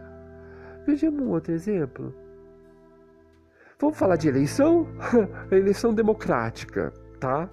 Vejamos 0.86 1.22
um 1.22 1.30
outro 1.30 1.54
exemplo. 1.54 2.14
Vamos 3.80 3.98
falar 3.98 4.16
de 4.16 4.28
eleição? 4.28 4.88
eleição 5.52 5.94
democrática, 5.94 6.92
tá? 7.20 7.50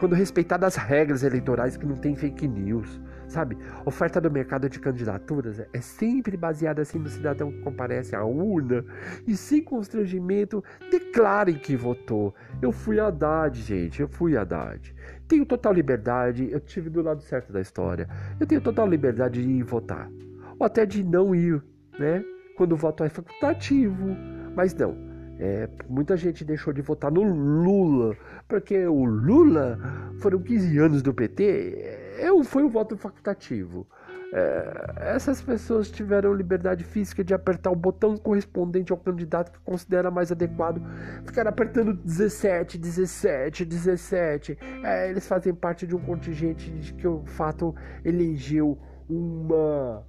quando 0.00 0.14
respeitar 0.14 0.56
das 0.56 0.76
regras 0.76 1.22
eleitorais 1.22 1.76
que 1.76 1.84
não 1.84 1.94
tem 1.94 2.16
fake 2.16 2.48
news, 2.48 2.98
sabe? 3.30 3.56
Oferta 3.84 4.20
do 4.20 4.30
mercado 4.30 4.68
de 4.68 4.78
candidaturas 4.80 5.60
é 5.72 5.80
sempre 5.80 6.36
baseada 6.36 6.82
assim 6.82 6.98
no 6.98 7.08
cidadão 7.08 7.50
que 7.52 7.60
comparece 7.60 8.14
à 8.16 8.24
urna 8.24 8.84
e 9.26 9.36
sem 9.36 9.62
constrangimento 9.62 10.62
declarem 10.90 11.54
que 11.54 11.76
votou. 11.76 12.34
Eu 12.60 12.72
fui 12.72 12.98
Haddad, 12.98 13.60
gente, 13.62 14.02
eu 14.02 14.08
fui 14.08 14.36
Haddad. 14.36 14.94
Tenho 15.28 15.46
total 15.46 15.72
liberdade, 15.72 16.50
eu 16.50 16.58
tive 16.58 16.90
do 16.90 17.02
lado 17.02 17.22
certo 17.22 17.52
da 17.52 17.60
história. 17.60 18.08
Eu 18.38 18.46
tenho 18.46 18.60
total 18.60 18.88
liberdade 18.88 19.42
de 19.42 19.48
ir 19.48 19.62
votar. 19.62 20.10
Ou 20.58 20.66
até 20.66 20.84
de 20.84 21.04
não 21.04 21.34
ir, 21.34 21.62
né? 21.98 22.24
Quando 22.56 22.72
o 22.72 22.76
voto 22.76 23.04
é 23.04 23.08
facultativo. 23.08 24.16
Mas 24.56 24.74
não, 24.74 24.96
é, 25.38 25.68
muita 25.88 26.16
gente 26.16 26.44
deixou 26.44 26.72
de 26.72 26.82
votar 26.82 27.10
no 27.10 27.22
Lula, 27.22 28.14
porque 28.46 28.86
o 28.86 29.04
Lula 29.04 29.78
foram 30.18 30.38
15 30.42 30.78
anos 30.78 31.02
do 31.02 31.14
PT, 31.14 31.99
é, 32.26 32.44
foi 32.44 32.62
um 32.62 32.68
voto 32.68 32.96
facultativo. 32.96 33.86
É, 34.32 35.14
essas 35.14 35.42
pessoas 35.42 35.90
tiveram 35.90 36.32
liberdade 36.32 36.84
física 36.84 37.24
de 37.24 37.34
apertar 37.34 37.70
o 37.70 37.76
botão 37.76 38.16
correspondente 38.16 38.92
ao 38.92 38.98
candidato 38.98 39.50
que 39.50 39.58
considera 39.60 40.10
mais 40.10 40.30
adequado, 40.30 40.80
ficar 41.26 41.48
apertando 41.48 41.94
17, 41.94 42.78
17, 42.78 43.64
17. 43.64 44.58
É, 44.84 45.10
eles 45.10 45.26
fazem 45.26 45.52
parte 45.52 45.86
de 45.86 45.96
um 45.96 46.00
contingente 46.00 46.70
de 46.70 46.94
que 46.94 47.08
o 47.08 47.24
fato 47.26 47.74
elegeu 48.04 48.78
uma 49.08 50.04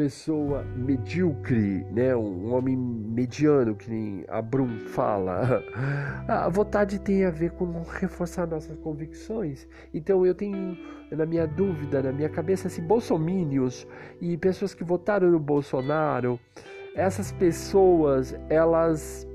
pessoa 0.00 0.64
medíocre, 0.76 1.84
né? 1.92 2.16
um 2.16 2.54
homem 2.54 2.74
mediano, 2.74 3.76
que 3.76 3.90
nem 3.90 4.24
a 4.28 4.40
Brum 4.40 4.78
fala. 4.86 5.62
A 6.26 6.48
vontade 6.48 6.98
tem 6.98 7.26
a 7.26 7.30
ver 7.30 7.50
com 7.50 7.82
reforçar 7.82 8.46
nossas 8.46 8.78
convicções. 8.78 9.68
Então 9.92 10.24
eu 10.24 10.34
tenho 10.34 10.74
na 11.10 11.26
minha 11.26 11.46
dúvida, 11.46 12.02
na 12.02 12.12
minha 12.12 12.30
cabeça, 12.30 12.70
se 12.70 12.80
bolsomínios 12.80 13.86
e 14.22 14.38
pessoas 14.38 14.72
que 14.72 14.82
votaram 14.82 15.30
no 15.30 15.38
Bolsonaro, 15.38 16.40
essas 16.94 17.30
pessoas, 17.30 18.34
elas. 18.48 19.28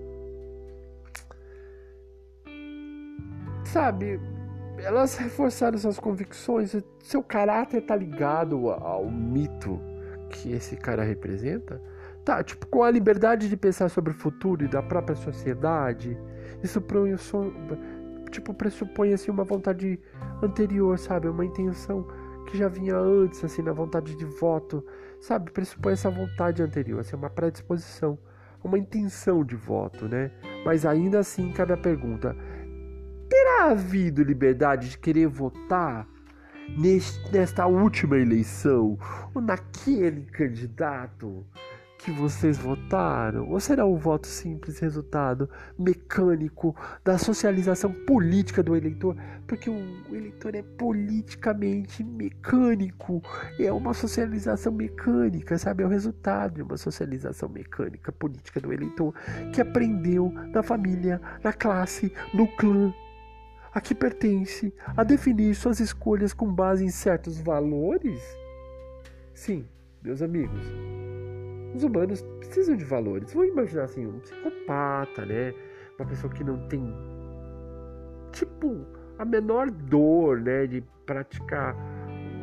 Sabe, 3.65 4.19
elas 4.79 5.15
reforçaram 5.15 5.77
suas 5.77 5.99
convicções, 5.99 6.75
seu 7.03 7.21
caráter 7.21 7.83
está 7.83 7.95
ligado 7.95 8.71
ao 8.71 9.05
mito 9.11 9.79
que 10.35 10.51
esse 10.51 10.75
cara 10.75 11.03
representa, 11.03 11.81
tá, 12.23 12.43
tipo, 12.43 12.67
com 12.67 12.83
a 12.83 12.91
liberdade 12.91 13.47
de 13.47 13.55
pensar 13.55 13.89
sobre 13.89 14.11
o 14.11 14.15
futuro 14.15 14.65
e 14.65 14.67
da 14.67 14.81
própria 14.81 15.15
sociedade, 15.15 16.17
isso 16.63 16.81
tipo, 18.29 18.53
pressupõe 18.53 19.13
assim 19.13 19.31
uma 19.31 19.43
vontade 19.43 19.99
anterior, 20.41 20.97
sabe? 20.99 21.27
Uma 21.27 21.45
intenção 21.45 22.05
que 22.47 22.57
já 22.57 22.67
vinha 22.67 22.95
antes, 22.97 23.43
assim, 23.43 23.61
na 23.61 23.71
vontade 23.71 24.15
de 24.15 24.25
voto, 24.25 24.85
sabe? 25.19 25.51
Pressupõe 25.51 25.93
essa 25.93 26.09
vontade 26.09 26.61
anterior, 26.61 26.99
assim, 26.99 27.15
uma 27.15 27.29
predisposição, 27.29 28.17
uma 28.63 28.77
intenção 28.77 29.43
de 29.43 29.55
voto, 29.55 30.07
né? 30.07 30.31
Mas 30.65 30.85
ainda 30.85 31.19
assim 31.19 31.51
cabe 31.51 31.73
a 31.73 31.77
pergunta: 31.77 32.35
terá 33.29 33.71
havido 33.71 34.23
liberdade 34.23 34.89
de 34.89 34.97
querer 34.97 35.27
votar 35.27 36.07
nesta 37.31 37.65
última 37.67 38.17
eleição 38.17 38.97
ou 39.33 39.41
naquele 39.41 40.23
candidato 40.23 41.45
que 42.05 42.11
vocês 42.11 42.57
votaram? 42.57 43.49
Ou 43.49 43.59
será 43.59 43.85
um 43.85 43.97
voto 43.97 44.27
simples, 44.27 44.77
resultado 44.77 45.49
mecânico 45.77 46.75
da 47.03 47.17
socialização 47.17 47.91
política 47.91 48.61
do 48.61 48.75
eleitor? 48.75 49.15
Porque 49.47 49.69
o 49.69 50.15
eleitor 50.15 50.53
é 50.53 50.61
politicamente 50.61 52.03
mecânico, 52.03 53.23
é 53.59 53.71
uma 53.71 53.93
socialização 53.93 54.71
mecânica, 54.71 55.57
sabe? 55.57 55.81
É 55.81 55.85
o 55.85 55.89
resultado 55.89 56.55
de 56.55 56.61
uma 56.61 56.77
socialização 56.77 57.49
mecânica 57.49 58.11
política 58.11 58.59
do 58.59 58.71
eleitor 58.71 59.13
que 59.51 59.59
aprendeu 59.59 60.31
na 60.53 60.61
família, 60.61 61.19
na 61.43 61.53
classe, 61.53 62.13
no 62.33 62.47
clã, 62.55 62.93
a 63.75 63.81
que 63.81 63.93
pertence 63.93 64.73
a 64.95 65.03
definir 65.03 65.53
suas 65.53 65.81
escolhas 65.81 66.33
com 66.33 66.47
base 66.47 66.85
em 66.85 66.89
certos 66.89 67.41
valores? 67.41 68.23
Sim, 69.33 69.67
meus 70.01 70.21
amigos, 70.21 70.61
os 71.75 71.83
humanos 71.83 72.21
precisam 72.39 72.77
de 72.77 72.85
valores. 72.85 73.33
Vamos 73.33 73.49
imaginar 73.49 73.83
assim, 73.83 74.07
um 74.07 74.17
psicopata, 74.19 75.25
né? 75.25 75.53
Uma 75.99 76.07
pessoa 76.07 76.31
que 76.31 76.41
não 76.41 76.69
tem, 76.69 76.81
tipo, 78.31 78.87
a 79.19 79.25
menor 79.25 79.69
dor, 79.69 80.39
né? 80.39 80.65
De 80.67 80.81
praticar 81.05 81.75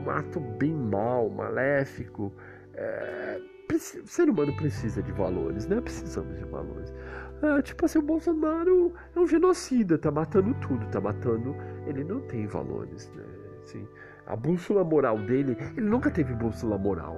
um 0.04 0.10
ato 0.10 0.38
bem 0.38 0.74
mal, 0.74 1.30
maléfico. 1.30 2.30
É, 2.74 3.40
o 3.72 4.06
ser 4.06 4.28
humano 4.28 4.54
precisa 4.54 5.02
de 5.02 5.12
valores, 5.12 5.66
né? 5.66 5.80
Precisamos 5.80 6.36
de 6.36 6.44
valores. 6.44 6.92
É, 7.42 7.60
tipo 7.60 7.84
assim, 7.84 7.98
o 7.98 8.02
Bolsonaro 8.02 8.92
é 9.14 9.18
um 9.18 9.26
genocida, 9.26 9.98
tá 9.98 10.10
matando 10.10 10.54
tudo, 10.60 10.86
tá 10.90 11.00
matando. 11.00 11.56
Ele 11.86 12.04
não 12.04 12.20
tem 12.20 12.46
valores, 12.46 13.10
né? 13.16 13.24
Assim, 13.62 13.86
a 14.26 14.36
bússola 14.36 14.84
moral 14.84 15.18
dele, 15.18 15.56
ele 15.76 15.88
nunca 15.88 16.10
teve 16.10 16.32
bússola 16.34 16.78
moral. 16.78 17.16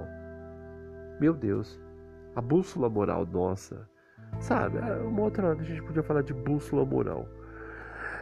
Meu 1.19 1.33
Deus, 1.33 1.79
a 2.35 2.41
bússola 2.41 2.89
moral 2.89 3.25
nossa, 3.25 3.87
sabe? 4.39 4.79
É, 4.79 4.95
uma 4.97 5.21
outra 5.21 5.49
hora 5.49 5.61
a 5.61 5.63
gente 5.63 5.83
podia 5.83 6.03
falar 6.03 6.23
de 6.23 6.33
bússola 6.33 6.83
moral 6.83 7.27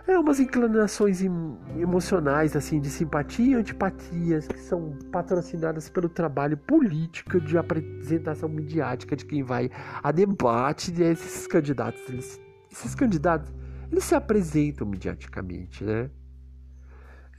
é 0.06 0.20
umas 0.20 0.40
inclinações 0.40 1.22
emocionais 1.22 2.56
assim 2.56 2.80
de 2.80 2.90
simpatia 2.90 3.54
e 3.54 3.56
antipatias 3.56 4.48
que 4.48 4.60
são 4.60 4.98
patrocinadas 5.12 5.90
pelo 5.90 6.10
trabalho 6.10 6.58
político 6.58 7.40
de 7.40 7.58
apresentação 7.58 8.50
midiática 8.50 9.16
de 9.16 9.26
quem 9.26 9.44
vai 9.44 9.70
a 10.04 10.12
debate 10.12 10.92
desses 10.92 11.48
candidatos. 11.48 12.02
Eles, 12.10 12.42
esses 12.72 12.94
candidatos 12.94 13.54
eles 13.92 14.04
se 14.04 14.16
apresentam 14.16 14.88
mediaticamente, 14.88 15.84
né? 15.84 16.10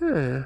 É. 0.00 0.44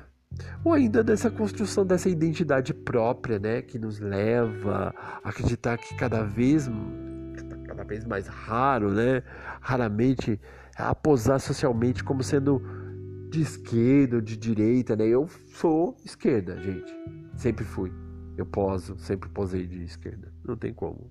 Ou 0.64 0.72
ainda 0.72 1.04
dessa 1.04 1.30
construção 1.30 1.86
dessa 1.86 2.08
identidade 2.08 2.72
própria, 2.72 3.38
né, 3.38 3.62
que 3.62 3.78
nos 3.78 3.98
leva 3.98 4.94
a 5.22 5.28
acreditar 5.28 5.78
que 5.78 5.94
cada 5.96 6.22
vez 6.22 6.68
cada 7.66 7.84
vez 7.84 8.04
mais 8.04 8.26
raro, 8.26 8.90
né, 8.90 9.22
raramente 9.60 10.40
a 10.78 10.94
posar 10.94 11.40
socialmente 11.40 12.04
como 12.04 12.22
sendo 12.22 12.62
de 13.30 13.42
esquerda 13.42 14.16
ou 14.16 14.22
de 14.22 14.36
direita, 14.36 14.96
né? 14.96 15.06
Eu 15.06 15.28
sou 15.48 15.96
esquerda, 16.04 16.56
gente. 16.62 16.94
Sempre 17.36 17.64
fui. 17.64 17.92
Eu 18.36 18.46
poso, 18.46 18.96
sempre 18.98 19.28
posei 19.28 19.66
de 19.66 19.82
esquerda. 19.82 20.32
Não 20.44 20.56
tem 20.56 20.72
como. 20.72 21.10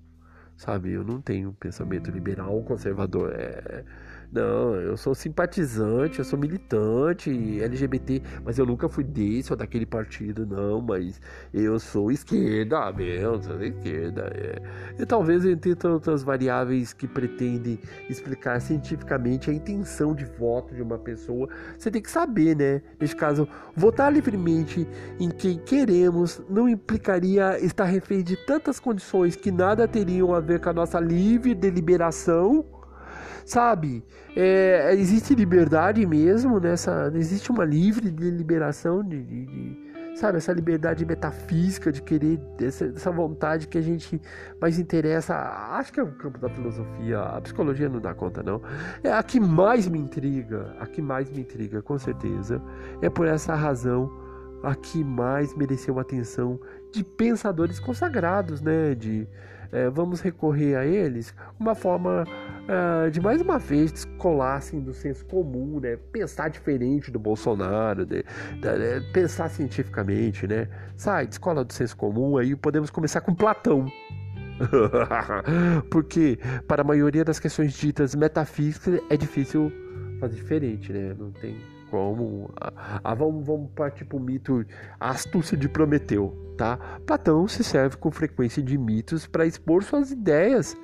Sabe? 0.56 0.92
Eu 0.92 1.04
não 1.04 1.22
tenho 1.22 1.54
pensamento 1.54 2.10
liberal 2.10 2.56
ou 2.56 2.64
conservador. 2.64 3.34
É 3.36 3.84
não, 4.32 4.76
eu 4.76 4.98
sou 4.98 5.16
simpatizante, 5.16 6.20
eu 6.20 6.26
sou 6.26 6.38
militante 6.38 7.62
LGBT, 7.62 8.22
mas 8.44 8.58
eu 8.58 8.66
nunca 8.66 8.90
fui 8.90 9.04
desse 9.04 9.54
ou 9.54 9.58
daquele 9.58 9.86
partido, 9.86 10.46
não, 10.46 10.82
mas 10.82 11.22
eu 11.54 11.80
sou 11.80 12.12
esquerda 12.12 12.92
mesmo, 12.92 13.42
sou 13.42 13.64
esquerda. 13.64 14.30
É. 14.36 14.62
E 15.00 15.06
talvez 15.06 15.46
entre 15.46 15.76
tantas 15.76 16.24
variáveis 16.24 16.92
que 16.92 17.08
pretendem 17.08 17.80
explicar 18.10 18.60
cientificamente 18.60 19.50
a 19.50 19.54
intenção 19.54 20.14
de 20.14 20.26
voto 20.26 20.76
de 20.76 20.82
uma 20.82 20.98
pessoa, 20.98 21.48
você 21.78 21.90
tem 21.90 22.02
que 22.02 22.12
saber, 22.12 22.56
né? 22.56 22.82
Neste 23.00 23.16
caso, 23.16 23.48
votar 23.76 24.12
livremente 24.12 24.86
em 25.20 25.30
quem 25.30 25.58
queremos 25.58 26.42
não 26.50 26.68
implicaria 26.68 27.58
estar 27.60 27.86
refém 27.86 28.22
de 28.24 28.36
tantas 28.46 28.78
condições 28.80 29.38
que 29.38 29.52
nada 29.52 29.88
teriam 29.88 30.34
a 30.34 30.42
ver 30.42 30.60
com 30.60 30.70
a 30.70 30.74
nossa 30.74 31.00
livre 31.00 31.56
deliberação 31.56 32.77
sabe? 33.48 34.04
É, 34.36 34.94
existe 34.94 35.34
liberdade 35.34 36.06
mesmo 36.06 36.60
nessa. 36.60 37.10
Existe 37.16 37.50
uma 37.50 37.64
livre 37.64 38.12
deliberação 38.12 39.02
de, 39.02 39.24
de, 39.24 39.46
de, 39.46 40.18
sabe? 40.18 40.38
Essa 40.38 40.52
liberdade 40.52 41.06
metafísica 41.06 41.90
de 41.90 42.02
querer, 42.02 42.40
essa, 42.62 42.86
essa 42.86 43.10
vontade 43.10 43.68
que 43.70 43.78
a 43.78 43.82
gente 43.82 44.22
mais 44.60 44.78
interessa. 44.78 45.34
Acho 45.72 45.94
que 45.94 46.00
é 46.00 46.04
o 46.04 46.12
campo 46.12 46.38
da 46.38 46.50
filosofia, 46.50 47.22
a 47.22 47.42
psicologia 47.42 47.88
não 47.88 48.02
dá 48.02 48.14
conta, 48.14 48.44
não. 48.44 48.62
É 49.02 49.14
a 49.14 49.24
que 49.24 49.40
mais 49.40 49.88
me 49.88 49.98
intriga, 49.98 50.76
a 50.78 50.86
que 50.86 51.02
mais 51.02 51.32
me 51.32 51.40
intriga, 51.40 51.82
com 51.82 51.98
certeza. 51.98 52.62
É 53.02 53.10
por 53.10 53.28
essa 53.28 53.56
razão 53.56 54.12
a 54.62 54.76
que 54.76 55.04
mais 55.06 55.56
mereceu 55.56 56.00
atenção 56.00 56.60
de 56.92 57.02
pensadores 57.02 57.80
consagrados, 57.80 58.62
né? 58.62 58.94
De 58.94 59.26
é, 59.72 59.90
vamos 59.90 60.22
recorrer 60.22 60.76
a 60.76 60.86
eles, 60.86 61.34
uma 61.60 61.76
forma 61.76 62.24
uh, 62.24 63.10
de 63.10 63.20
mais 63.20 63.42
uma 63.42 63.58
vez 63.58 63.92
descolar 63.92 64.58
assim, 64.58 64.80
do 64.80 64.94
senso 64.94 65.26
comum, 65.26 65.80
né? 65.80 65.98
pensar 66.12 66.50
diferente 66.50 67.12
do 67.12 67.20
Bolsonaro, 67.20 68.06
de, 68.06 68.24
de, 68.24 69.00
de, 69.00 69.12
pensar 69.12 69.50
cientificamente, 69.50 70.48
né? 70.48 70.68
Sai, 70.96 71.28
descola 71.28 71.64
do 71.64 71.74
senso 71.74 71.96
comum, 71.96 72.38
aí 72.38 72.56
podemos 72.56 72.90
começar 72.90 73.22
com 73.22 73.34
Platão. 73.34 73.86
Porque 75.92 76.40
para 76.68 76.82
a 76.82 76.86
maioria 76.86 77.24
das 77.24 77.40
questões 77.40 77.74
ditas 77.74 78.16
metafísicas 78.16 79.00
é 79.10 79.16
difícil 79.16 79.72
fazer 80.20 80.36
diferente, 80.36 80.92
né? 80.92 81.16
Não 81.18 81.32
tem 81.32 81.56
como 81.90 82.52
a, 83.04 83.14
vamos, 83.14 83.46
vamos 83.46 83.70
partir 83.72 84.06
para 84.06 84.18
o 84.18 84.20
mito 84.20 84.66
a 85.00 85.10
astúcia 85.10 85.58
de 85.58 85.68
Prometeu, 85.68 86.36
tá? 86.58 86.78
Platão 87.06 87.48
se 87.48 87.64
serve 87.64 87.98
com 87.98 88.12
frequência 88.12 88.62
de 88.62 88.78
mitos 88.78 89.28
para 89.28 89.46
expor 89.46 89.84
suas 89.84 90.12
ideias 90.12 90.76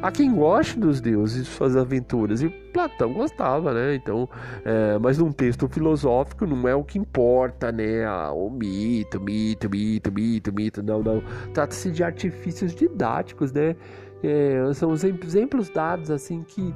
a 0.00 0.10
quem 0.10 0.34
goste 0.34 0.78
dos 0.78 1.00
deuses 1.00 1.42
e 1.42 1.50
suas 1.50 1.76
aventuras. 1.76 2.42
E 2.42 2.48
Platão 2.48 3.12
gostava, 3.12 3.72
né? 3.74 3.94
Então, 3.94 4.28
é, 4.64 4.98
mas 4.98 5.18
num 5.18 5.32
texto 5.32 5.68
filosófico 5.68 6.46
não 6.46 6.66
é 6.68 6.74
o 6.74 6.84
que 6.84 6.98
importa, 6.98 7.72
né? 7.72 8.04
Ah, 8.04 8.32
o 8.32 8.50
mito, 8.50 9.20
mito, 9.20 9.68
mito, 9.68 10.12
mito, 10.12 10.52
mito. 10.52 10.82
Não, 10.82 11.02
não. 11.02 11.22
Trata-se 11.52 11.90
de 11.90 12.04
artifícios 12.04 12.74
didáticos, 12.74 13.52
né? 13.52 13.76
É, 14.22 14.72
são 14.74 14.90
os 14.92 15.02
exemplos 15.02 15.68
dados 15.68 16.10
assim 16.10 16.44
que 16.44 16.72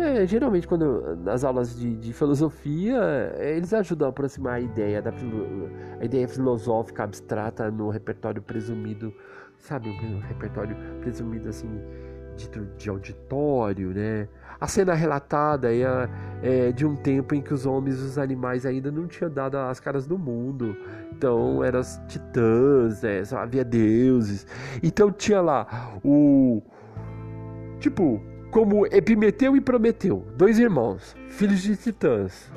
é, 0.00 0.26
geralmente, 0.26 0.66
quando 0.66 1.16
nas 1.16 1.44
aulas 1.44 1.76
de, 1.76 1.96
de, 1.96 2.12
filosofia, 2.12 3.34
eles 3.38 3.72
ajudam 3.72 4.08
a 4.08 4.10
aproximar 4.10 4.54
a 4.54 4.60
ideia 4.60 5.02
da 5.02 5.12
a 6.00 6.04
ideia 6.04 6.28
filosófica 6.28 7.04
abstrata 7.04 7.70
no 7.70 7.90
repertório 7.90 8.40
presumido, 8.40 9.12
sabe, 9.58 9.88
um 9.88 10.20
repertório 10.20 10.76
presumido 11.00 11.48
assim 11.48 11.68
dito 12.38 12.64
de 12.78 12.88
auditório, 12.88 13.90
né? 13.90 14.28
A 14.60 14.66
cena 14.66 14.94
relatada 14.94 15.72
é, 15.74 16.08
é, 16.42 16.72
de 16.72 16.86
um 16.86 16.96
tempo 16.96 17.34
em 17.34 17.42
que 17.42 17.52
os 17.52 17.66
homens 17.66 17.98
e 18.00 18.02
os 18.02 18.18
animais 18.18 18.64
ainda 18.64 18.90
não 18.90 19.06
tinham 19.06 19.30
dado 19.30 19.56
as 19.56 19.80
caras 19.80 20.06
do 20.06 20.16
mundo. 20.16 20.76
Então 21.12 21.62
eram 21.62 21.80
titãs, 22.06 23.02
né? 23.02 23.22
havia 23.32 23.64
deuses. 23.64 24.46
Então 24.82 25.10
tinha 25.10 25.40
lá 25.40 25.92
o 26.04 26.62
tipo 27.78 28.22
como 28.50 28.86
Epimeteu 28.86 29.56
e 29.56 29.60
Prometeu, 29.60 30.24
dois 30.36 30.58
irmãos, 30.58 31.14
filhos 31.28 31.60
de 31.60 31.76
titãs. 31.76 32.50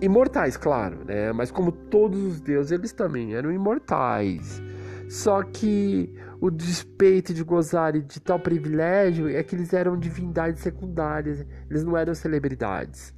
Imortais, 0.00 0.56
claro, 0.56 0.98
né? 1.04 1.32
Mas 1.32 1.50
como 1.50 1.70
todos 1.70 2.20
os 2.20 2.40
deuses, 2.40 2.72
eles 2.72 2.92
também 2.92 3.34
eram 3.34 3.52
imortais. 3.52 4.60
Só 5.08 5.42
que 5.42 6.12
o 6.40 6.50
despeito 6.50 7.32
de 7.32 7.44
gozarem 7.44 8.02
de 8.02 8.20
tal 8.20 8.38
privilégio 8.38 9.28
é 9.28 9.42
que 9.42 9.54
eles 9.54 9.72
eram 9.72 9.96
divindades 9.96 10.60
secundárias, 10.60 11.46
eles 11.70 11.84
não 11.84 11.96
eram 11.96 12.14
celebridades. 12.14 13.14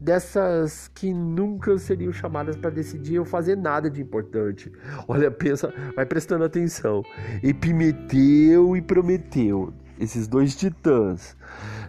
Dessas 0.00 0.88
que 0.88 1.12
nunca 1.12 1.78
seriam 1.78 2.12
chamadas 2.12 2.56
para 2.56 2.70
decidir 2.70 3.18
ou 3.18 3.24
fazer 3.24 3.56
nada 3.56 3.90
de 3.90 4.00
importante. 4.02 4.72
Olha, 5.06 5.30
pensa, 5.30 5.72
vai 5.94 6.06
prestando 6.06 6.44
atenção. 6.44 7.02
Epimeteu 7.42 8.76
e 8.76 8.82
Prometeu 8.82 9.72
esses 9.98 10.26
dois 10.26 10.56
titãs. 10.56 11.36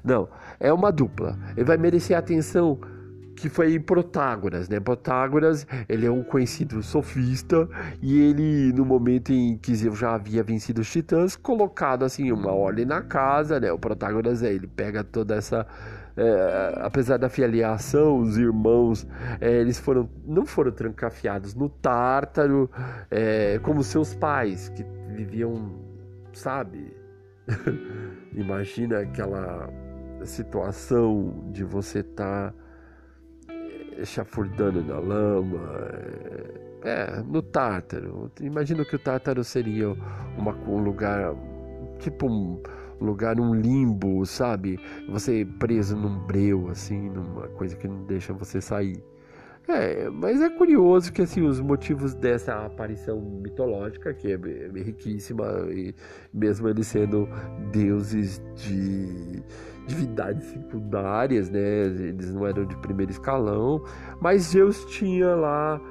Não, 0.03 0.27
é 0.59 0.71
uma 0.71 0.91
dupla. 0.91 1.37
Ele 1.55 1.65
vai 1.65 1.77
merecer 1.77 2.15
a 2.15 2.19
atenção 2.19 2.79
que 3.35 3.49
foi 3.49 3.77
Protágoras, 3.79 4.69
né? 4.69 4.79
Protágoras, 4.79 5.67
ele 5.89 6.05
é 6.05 6.11
um 6.11 6.23
conhecido 6.23 6.81
sofista 6.81 7.67
e 8.01 8.17
ele, 8.19 8.71
no 8.73 8.85
momento 8.85 9.33
em 9.33 9.57
que 9.57 9.75
Zeus 9.75 9.99
já 9.99 10.15
havia 10.15 10.41
vencido 10.41 10.81
os 10.81 10.89
titãs, 10.89 11.35
colocado 11.35 12.03
assim 12.03 12.31
uma 12.31 12.51
ordem 12.51 12.85
na 12.85 13.01
casa, 13.01 13.59
né? 13.59 13.71
O 13.71 13.77
Protágoras, 13.77 14.41
é, 14.41 14.53
ele 14.53 14.67
pega 14.67 15.03
toda 15.03 15.35
essa 15.35 15.67
é, 16.17 16.73
apesar 16.77 17.17
da 17.17 17.27
filiação, 17.27 18.19
os 18.19 18.37
irmãos, 18.37 19.05
é, 19.41 19.51
eles 19.59 19.77
foram 19.77 20.09
não 20.25 20.45
foram 20.45 20.71
trancafiados 20.71 21.53
no 21.53 21.67
Tártaro, 21.67 22.69
é, 23.11 23.59
como 23.61 23.83
seus 23.83 24.15
pais 24.15 24.69
que 24.69 24.85
viviam, 25.09 25.73
sabe, 26.31 26.94
Imagina 28.33 28.99
aquela 28.99 29.69
situação 30.23 31.49
de 31.51 31.63
você 31.63 31.99
estar 31.99 32.51
tá 32.51 32.53
eh, 33.97 34.05
chafurdando 34.05 34.83
na 34.83 34.99
lama, 34.99 35.59
é, 36.83 37.19
é, 37.19 37.23
no 37.23 37.41
Tártaro. 37.41 38.31
Imagina 38.41 38.83
que 38.85 38.95
o 38.95 38.99
Tártaro 38.99 39.43
seria 39.43 39.91
uma, 40.37 40.53
um 40.67 40.79
lugar, 40.79 41.35
tipo 41.99 42.27
um 42.27 42.61
lugar, 42.99 43.39
um 43.39 43.53
limbo, 43.53 44.25
sabe? 44.25 44.79
Você 45.09 45.45
preso 45.59 45.95
num 45.95 46.19
breu, 46.25 46.69
assim, 46.69 47.09
numa 47.09 47.47
coisa 47.49 47.75
que 47.75 47.87
não 47.87 48.03
deixa 48.05 48.33
você 48.33 48.61
sair. 48.61 49.03
É, 49.67 50.09
mas 50.11 50.41
é 50.41 50.49
curioso 50.49 51.11
que 51.11 51.23
assim 51.23 51.41
os 51.41 51.59
motivos 51.59 52.13
dessa 52.13 52.65
aparição 52.65 53.19
mitológica, 53.19 54.13
que 54.13 54.31
é 54.31 54.37
riquíssima, 54.79 55.45
e 55.71 55.93
mesmo 56.31 56.69
eles 56.69 56.85
sendo 56.85 57.27
deuses 57.71 58.39
de 58.55 59.41
divindades 59.87 60.45
secundárias, 60.49 61.49
né? 61.49 61.85
Eles 61.87 62.31
não 62.31 62.45
eram 62.45 62.65
de 62.65 62.77
primeiro 62.77 63.11
escalão, 63.11 63.83
mas 64.21 64.43
Zeus 64.43 64.85
tinha 64.85 65.33
lá 65.33 65.81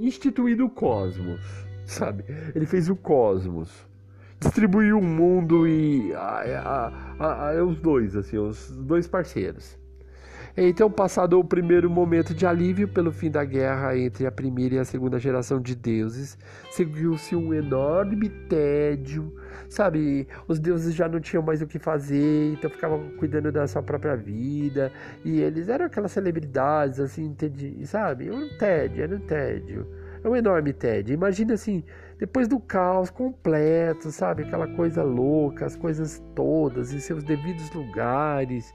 instituído 0.00 0.66
o 0.66 0.70
cosmos, 0.70 1.40
sabe? 1.86 2.24
Ele 2.54 2.66
fez 2.66 2.88
o 2.88 2.96
cosmos, 2.96 3.86
distribuiu 4.40 4.98
o 4.98 5.04
mundo 5.04 5.66
e 5.66 6.12
os 7.64 7.80
dois, 7.80 8.16
assim, 8.16 8.36
os 8.38 8.68
dois 8.70 9.06
parceiros. 9.06 9.80
Então, 10.54 10.90
passado 10.90 11.38
o 11.38 11.44
primeiro 11.44 11.88
momento 11.88 12.34
de 12.34 12.46
alívio 12.46 12.86
pelo 12.86 13.10
fim 13.10 13.30
da 13.30 13.42
guerra 13.42 13.96
entre 13.96 14.26
a 14.26 14.30
primeira 14.30 14.74
e 14.74 14.78
a 14.78 14.84
segunda 14.84 15.18
geração 15.18 15.58
de 15.58 15.74
deuses, 15.74 16.36
seguiu-se 16.70 17.34
um 17.34 17.54
enorme 17.54 18.28
tédio, 18.28 19.34
sabe? 19.70 20.28
Os 20.46 20.58
deuses 20.58 20.94
já 20.94 21.08
não 21.08 21.20
tinham 21.20 21.42
mais 21.42 21.62
o 21.62 21.66
que 21.66 21.78
fazer, 21.78 22.52
então 22.52 22.68
ficavam 22.68 23.00
cuidando 23.18 23.50
da 23.50 23.66
sua 23.66 23.82
própria 23.82 24.14
vida, 24.14 24.92
e 25.24 25.40
eles 25.40 25.70
eram 25.70 25.86
aquelas 25.86 26.12
celebridades, 26.12 27.00
assim, 27.00 27.24
entendi, 27.24 27.86
sabe? 27.86 28.26
Era 28.26 28.36
um 28.36 28.48
tédio, 28.58 29.02
era 29.04 29.16
um 29.16 29.20
tédio. 29.20 29.86
É 30.22 30.28
um 30.28 30.36
enorme 30.36 30.72
tédio. 30.72 31.14
Imagina 31.14 31.54
assim, 31.54 31.82
depois 32.22 32.46
do 32.46 32.60
caos 32.60 33.10
completo, 33.10 34.12
sabe? 34.12 34.44
Aquela 34.44 34.68
coisa 34.68 35.02
louca, 35.02 35.66
as 35.66 35.74
coisas 35.74 36.22
todas 36.36 36.94
em 36.94 37.00
seus 37.00 37.24
devidos 37.24 37.68
lugares, 37.72 38.72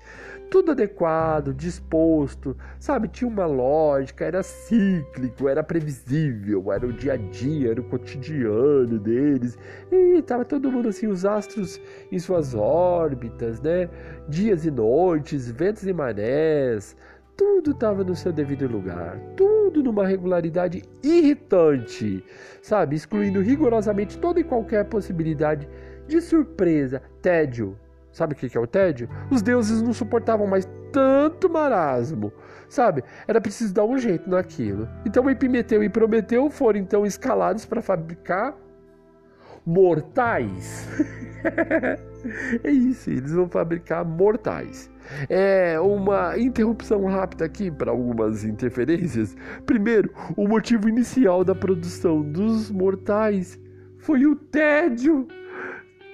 tudo 0.52 0.72
adequado, 0.72 1.54
disposto, 1.54 2.58
sabe? 2.78 3.08
Tinha 3.08 3.30
uma 3.30 3.45
lógica, 3.45 4.26
era 4.26 4.43
cíclico, 4.43 5.48
era 5.48 5.64
previsível, 5.64 6.74
era 6.74 6.86
o 6.86 6.91
dia 6.91 7.14
a 7.14 7.16
dia, 7.16 7.72
era 7.72 7.80
o 7.80 7.86
cotidiano 7.86 9.00
deles. 9.00 9.58
E 9.89 10.22
tava 10.24 10.43
todo 10.43 10.70
mundo 10.70 10.89
assim, 10.89 11.08
os 11.08 11.24
astros 11.24 11.80
em 12.12 12.20
suas 12.20 12.54
órbitas, 12.54 13.62
né? 13.62 13.89
Dias 14.28 14.66
e 14.66 14.72
noites, 14.72 15.50
ventos 15.50 15.88
e 15.88 15.93
marés, 15.93 16.98
tudo 17.38 17.72
estava 17.72 18.04
no 18.04 18.16
seu 18.16 18.34
devido 18.34 18.68
lugar, 18.68 19.20
tudo 19.36 19.84
numa 19.84 20.06
regularidade 20.08 20.84
irritante, 21.04 22.26
sabe? 22.64 22.96
Excluindo 22.96 23.40
rigorosamente 23.40 24.18
toda 24.18 24.40
e 24.40 24.44
qualquer 24.44 24.86
possibilidade 24.86 25.70
de 26.08 26.20
surpresa, 26.20 27.02
tédio. 27.22 27.78
Sabe 28.12 28.34
o 28.34 28.36
que 28.36 28.58
é 28.58 28.60
o 28.60 28.66
tédio? 28.66 29.08
Os 29.30 29.44
deuses 29.44 29.80
não 29.84 29.94
suportavam 29.94 30.48
mais 30.48 30.68
tanto 30.92 31.48
marasmo, 31.48 32.34
sabe? 32.68 33.04
Era 33.28 33.40
preciso 33.40 33.72
dar 33.72 33.86
um 33.86 34.00
jeito 34.00 34.28
naquilo. 34.28 34.90
Então 35.06 35.30
Epimeteu 35.30 35.84
e 35.84 35.90
Prometeu 35.90 36.50
foram 36.50 36.80
então 36.80 37.06
escalados 37.06 37.64
para 37.68 37.80
fabricar 37.80 38.56
mortais. 39.64 40.88
é 42.64 42.72
isso, 42.72 43.12
eles 43.12 43.32
vão 43.32 43.48
fabricar 43.48 44.04
mortais. 44.04 44.90
É 45.30 45.80
uma 45.80 46.38
interrupção 46.38 47.05
rápida 47.05 47.45
aqui 47.45 47.72
para 47.72 47.91
algumas 47.91 48.43
interferências. 48.43 49.36
Primeiro, 49.66 50.12
o 50.36 50.47
motivo 50.47 50.89
inicial 50.89 51.43
da 51.43 51.55
produção 51.55 52.22
dos 52.22 52.72
mortais 52.72 53.60
foi 53.97 54.26
o 54.26 54.36
tédio. 54.36 55.28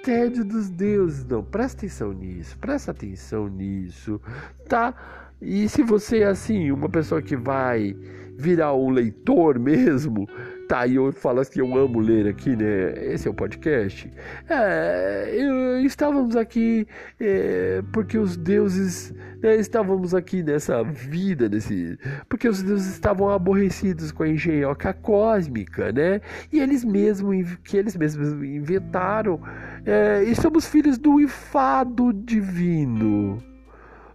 Tédio 0.03 0.43
dos 0.43 0.69
deuses. 0.69 1.25
Não, 1.25 1.43
presta 1.43 1.79
atenção 1.79 2.11
nisso, 2.11 2.57
presta 2.59 2.91
atenção 2.91 3.47
nisso, 3.47 4.19
tá? 4.67 4.93
E 5.41 5.67
se 5.69 5.81
você 5.83 6.19
é 6.19 6.25
assim, 6.25 6.71
uma 6.71 6.89
pessoa 6.89 7.21
que 7.21 7.35
vai 7.35 7.95
virar 8.37 8.73
um 8.73 8.89
leitor 8.89 9.59
mesmo, 9.59 10.27
tá, 10.67 10.87
e 10.87 10.95
eu 10.95 11.11
falo 11.11 11.39
assim, 11.39 11.59
eu 11.59 11.77
amo 11.77 11.99
ler 11.99 12.27
aqui, 12.27 12.55
né? 12.55 13.13
Esse 13.13 13.27
é 13.27 13.31
o 13.31 13.33
podcast. 13.33 14.11
É, 14.49 15.29
eu, 15.33 15.79
estávamos 15.85 16.35
aqui 16.35 16.87
é, 17.19 17.83
porque 17.91 18.17
os 18.17 18.35
deuses 18.37 19.13
né, 19.41 19.55
estávamos 19.55 20.15
aqui 20.15 20.41
nessa 20.41 20.83
vida, 20.83 21.49
nesse, 21.49 21.97
porque 22.27 22.47
os 22.47 22.63
deuses 22.63 22.93
estavam 22.93 23.29
aborrecidos 23.29 24.11
com 24.11 24.23
a 24.23 24.29
engenhoca 24.29 24.93
cósmica, 24.93 25.91
né? 25.91 26.21
E 26.51 26.59
eles 26.59 26.83
mesmos, 26.83 27.57
que 27.63 27.77
eles 27.77 27.95
mesmos 27.95 28.29
inventaram, 28.43 29.41
é, 29.85 30.23
e 30.23 30.35
somos 30.35 30.65
filhos 30.65 30.97
do 30.97 31.19
enfado 31.19 32.13
divino. 32.13 33.52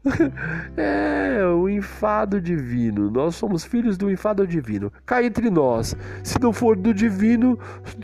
é, 0.76 1.44
o 1.44 1.68
enfado 1.68 2.40
divino. 2.40 3.10
Nós 3.10 3.34
somos 3.34 3.64
filhos 3.64 3.96
do 3.96 4.10
enfado 4.10 4.46
divino. 4.46 4.92
Cá 5.04 5.22
entre 5.22 5.50
nós. 5.50 5.96
Se 6.22 6.40
não 6.40 6.52
for 6.52 6.76
do 6.76 6.92
divino, 6.94 7.58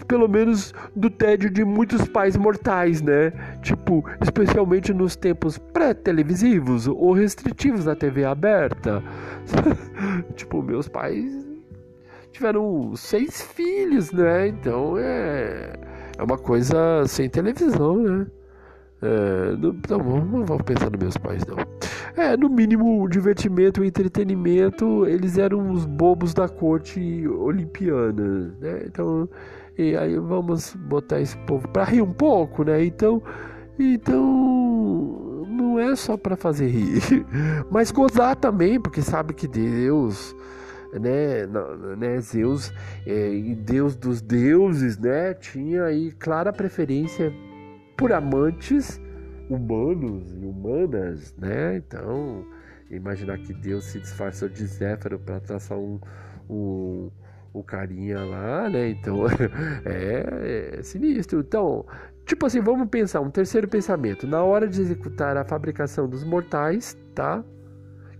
pelo 0.07 0.29
menos 0.29 0.75
do 0.95 1.11
tédio 1.11 1.51
de 1.51 1.65
muitos 1.65 2.07
pais 2.09 2.37
mortais, 2.37 3.01
né? 3.01 3.33
Tipo, 3.63 4.05
especialmente 4.21 4.93
nos 4.93 5.17
tempos 5.17 5.59
pré-televisivos 5.59 6.87
ou 6.87 7.13
restritivos 7.13 7.85
da 7.85 7.95
TV 7.95 8.25
aberta. 8.25 9.03
tipo, 10.35 10.63
meus 10.63 10.89
pais 10.89 11.45
tiveram 12.33 12.95
seis 12.97 13.43
filhos, 13.43 14.13
né? 14.13 14.49
Então 14.49 14.99
é, 14.99 15.73
é 16.19 16.23
uma 16.23 16.37
coisa 16.37 17.07
sem 17.07 17.29
televisão, 17.31 17.97
né? 17.97 18.27
É, 19.05 19.55
não, 19.57 20.25
não 20.25 20.45
vou 20.47 20.59
pensar 20.65 20.91
nos 20.91 20.99
meus 20.99 21.17
pais, 21.19 21.43
não. 21.47 21.59
É, 22.17 22.37
no 22.37 22.49
mínimo, 22.49 23.07
divertimento 23.07 23.85
e 23.85 23.89
entretenimento, 23.89 25.07
eles 25.07 25.37
eram 25.37 25.71
os 25.71 25.85
bobos 25.85 26.33
da 26.33 26.49
corte 26.49 27.29
olimpiana, 27.29 28.55
né? 28.59 28.83
Então, 28.87 29.29
e 29.77 29.95
aí 29.95 30.19
vamos 30.19 30.75
botar 30.75 31.21
esse 31.21 31.37
povo 31.39 31.69
para 31.69 31.85
rir 31.85 32.01
um 32.01 32.13
pouco, 32.13 32.65
né? 32.65 32.83
Então, 32.83 33.23
então 33.79 35.45
não 35.49 35.79
é 35.79 35.95
só 35.95 36.17
para 36.17 36.35
fazer 36.35 36.69
rir, 36.69 37.27
mas 37.71 37.91
gozar 37.91 38.37
também, 38.37 38.81
porque 38.81 39.03
sabe 39.03 39.35
que 39.35 39.47
Deus 39.47 40.35
né, 40.93 41.47
né 41.99 42.21
Zeus, 42.21 42.73
é, 43.05 43.55
Deus 43.59 43.97
dos 43.97 44.23
deuses, 44.23 44.97
né, 44.97 45.35
tinha 45.35 45.85
aí 45.85 46.13
clara 46.13 46.53
preferência 46.53 47.33
por 47.97 48.13
amantes 48.13 49.01
humanos 49.49 50.35
e 50.35 50.45
humanas, 50.45 51.35
né? 51.37 51.77
Então, 51.77 52.45
imaginar 52.91 53.39
que 53.39 53.53
Deus 53.53 53.85
se 53.85 54.01
disfarçou 54.01 54.49
de 54.49 54.67
Zéfiro 54.67 55.19
para 55.19 55.41
traçar 55.41 55.79
um, 55.79 56.01
um, 56.49 57.11
um 57.55 57.63
carinha 57.63 58.21
lá, 58.25 58.69
né? 58.69 58.89
Então, 58.89 59.27
é, 59.85 60.77
é 60.79 60.83
sinistro. 60.83 61.41
Então, 61.41 61.85
tipo 62.25 62.47
assim, 62.47 62.61
vamos 62.61 62.89
pensar 62.89 63.21
um 63.21 63.31
terceiro 63.31 63.69
pensamento. 63.69 64.27
Na 64.27 64.43
hora 64.43 64.67
de 64.67 64.81
executar 64.81 65.37
a 65.37 65.45
fabricação 65.45 66.09
dos 66.09 66.25
mortais, 66.25 66.97
tá? 67.15 67.45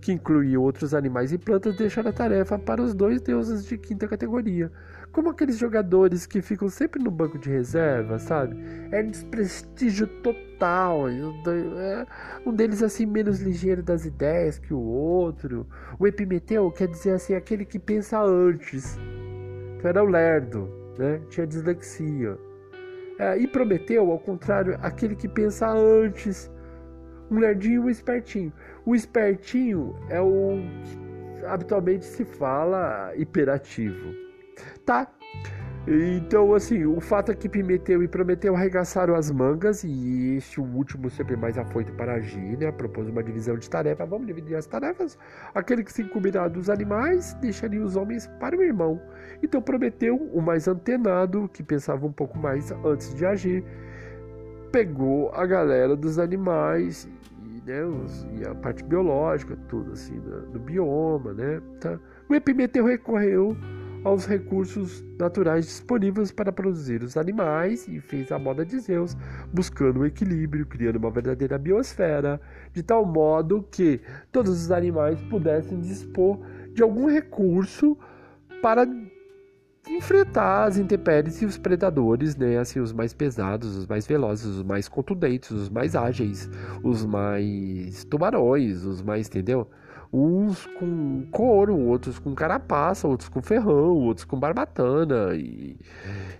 Que 0.01 0.11
inclui 0.11 0.55
outros 0.55 0.93
animais 0.93 1.31
e 1.31 1.37
plantas, 1.37 1.75
deixar 1.75 2.07
a 2.07 2.13
tarefa 2.13 2.59
para 2.59 2.81
os 2.81 2.93
dois 2.93 3.21
deuses 3.21 3.65
de 3.65 3.77
quinta 3.77 4.07
categoria 4.07 4.71
como 5.15 5.29
aqueles 5.29 5.57
jogadores 5.57 6.25
que 6.25 6.41
ficam 6.41 6.67
sempre 6.67 7.01
no 7.01 7.09
banco 7.09 7.39
de 7.39 7.49
reserva, 7.49 8.19
sabe? 8.19 8.57
É 8.91 9.01
desprestígio 9.01 10.07
total. 10.21 11.07
É 11.07 12.05
um 12.45 12.53
deles 12.53 12.83
assim 12.83 13.05
menos 13.05 13.39
ligeiro 13.39 13.81
das 13.81 14.05
ideias 14.05 14.59
que 14.59 14.73
o 14.73 14.79
outro. 14.81 15.65
O 15.97 16.05
Epimeteu 16.05 16.69
quer 16.69 16.89
dizer 16.89 17.11
assim 17.11 17.33
aquele 17.33 17.63
que 17.63 17.79
pensa 17.79 18.21
antes. 18.21 18.99
Que 19.79 19.87
era 19.87 20.03
o 20.03 20.05
lerdo, 20.05 20.69
né? 20.99 21.21
Tinha 21.29 21.47
dislexia. 21.47 22.37
É, 23.17 23.37
e 23.37 23.47
Prometeu, 23.47 24.11
ao 24.11 24.19
contrário, 24.19 24.77
aquele 24.81 25.15
que 25.15 25.29
pensa 25.29 25.71
antes. 25.71 26.51
Um 27.31 27.39
lerdinho 27.39 27.83
e 27.83 27.85
um 27.85 27.89
espertinho. 27.89 28.51
O 28.85 28.93
espertinho 28.93 29.95
é 30.09 30.19
o 30.19 30.57
que 31.39 31.45
habitualmente 31.45 32.03
se 32.03 32.25
fala 32.25 33.13
hiperativo 33.15 34.24
tá? 34.85 35.07
Então, 35.87 36.55
assim, 36.55 36.83
o 36.83 36.99
fato 36.99 37.31
é 37.31 37.35
que 37.35 37.47
Pimeteu 37.47 38.01
e 38.01 38.07
Prometeu 38.07 38.55
arregaçaram 38.55 39.13
as 39.13 39.29
mangas 39.29 39.83
e 39.83 40.35
este, 40.35 40.59
último, 40.59 41.11
sempre 41.11 41.35
mais 41.35 41.59
afoito 41.59 41.93
para 41.93 42.15
agir, 42.15 42.57
né? 42.57 42.71
Propôs 42.71 43.07
uma 43.07 43.21
divisão 43.21 43.55
de 43.55 43.69
tarefa. 43.69 44.03
Vamos 44.03 44.25
dividir 44.25 44.55
as 44.55 44.65
tarefas. 44.65 45.15
Aquele 45.53 45.83
que 45.83 45.93
se 45.93 46.01
incumbirá 46.01 46.47
dos 46.47 46.71
animais 46.71 47.35
deixaria 47.35 47.83
os 47.83 47.95
homens 47.95 48.25
para 48.39 48.57
o 48.57 48.63
irmão. 48.63 48.99
Então, 49.43 49.61
Prometeu, 49.61 50.15
o 50.33 50.41
mais 50.41 50.67
antenado, 50.67 51.47
que 51.53 51.61
pensava 51.61 52.03
um 52.03 52.11
pouco 52.11 52.39
mais 52.39 52.71
antes 52.83 53.13
de 53.13 53.23
agir, 53.23 53.63
pegou 54.71 55.29
a 55.35 55.45
galera 55.45 55.95
dos 55.95 56.17
animais 56.17 57.07
e, 57.43 57.61
né, 57.63 57.85
os, 57.85 58.27
e 58.33 58.43
a 58.43 58.55
parte 58.55 58.83
biológica, 58.83 59.55
tudo 59.69 59.91
assim, 59.91 60.19
do, 60.19 60.47
do 60.47 60.59
bioma, 60.59 61.31
né? 61.31 61.61
Tá? 61.79 61.99
O 62.27 62.33
Epimeteu 62.33 62.85
recorreu 62.85 63.55
aos 64.05 64.27
recursos 64.27 65.03
naturais 65.17 65.65
disponíveis 65.65 66.31
para 66.31 66.51
produzir 66.51 67.01
os 67.01 67.17
animais 67.17 67.87
e 67.87 67.99
fez 67.99 68.31
a 68.31 68.37
moda 68.37 68.63
de 68.63 68.79
Zeus, 68.79 69.17
buscando 69.51 70.01
o 70.01 70.05
equilíbrio, 70.05 70.63
criando 70.67 70.97
uma 70.97 71.09
verdadeira 71.09 71.57
biosfera, 71.57 72.39
de 72.71 72.83
tal 72.83 73.03
modo 73.03 73.67
que 73.71 73.99
todos 74.31 74.51
os 74.51 74.71
animais 74.71 75.19
pudessem 75.23 75.79
dispor 75.79 76.39
de 76.71 76.83
algum 76.83 77.09
recurso 77.09 77.97
para 78.61 78.87
enfrentar 79.89 80.65
as 80.65 80.77
intempéries 80.77 81.41
e 81.41 81.45
os 81.45 81.57
predadores, 81.57 82.35
né? 82.35 82.59
Assim, 82.59 82.79
os 82.79 82.93
mais 82.93 83.11
pesados, 83.11 83.75
os 83.75 83.87
mais 83.87 84.05
velozes, 84.05 84.45
os 84.45 84.63
mais 84.63 84.87
contundentes, 84.87 85.49
os 85.49 85.69
mais 85.69 85.95
ágeis, 85.95 86.47
os 86.83 87.03
mais 87.03 88.03
tubarões, 88.05 88.83
os 88.85 89.01
mais, 89.01 89.27
entendeu? 89.27 89.67
Uns 90.11 90.65
com 90.65 91.25
couro, 91.31 91.77
outros 91.77 92.19
com 92.19 92.33
carapaça, 92.33 93.07
outros 93.07 93.29
com 93.29 93.41
ferrão, 93.41 93.95
outros 93.95 94.25
com 94.25 94.39
barbatana 94.39 95.35
e, 95.35 95.77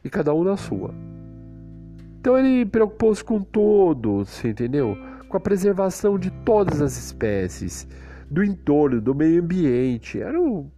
e 0.04 0.10
cada 0.10 0.34
um 0.34 0.44
na 0.44 0.58
sua. 0.58 0.94
Então 2.20 2.38
ele 2.38 2.66
preocupou-se 2.66 3.24
com 3.24 3.42
todos, 3.42 4.44
entendeu? 4.44 4.98
Com 5.30 5.38
a 5.38 5.40
preservação 5.40 6.18
de 6.18 6.32
todas 6.32 6.82
as 6.82 6.98
espécies, 6.98 7.88
do 8.30 8.44
entorno, 8.44 9.00
do 9.00 9.14
meio 9.14 9.42
ambiente. 9.42 10.20
Era 10.20 10.42
o. 10.42 10.70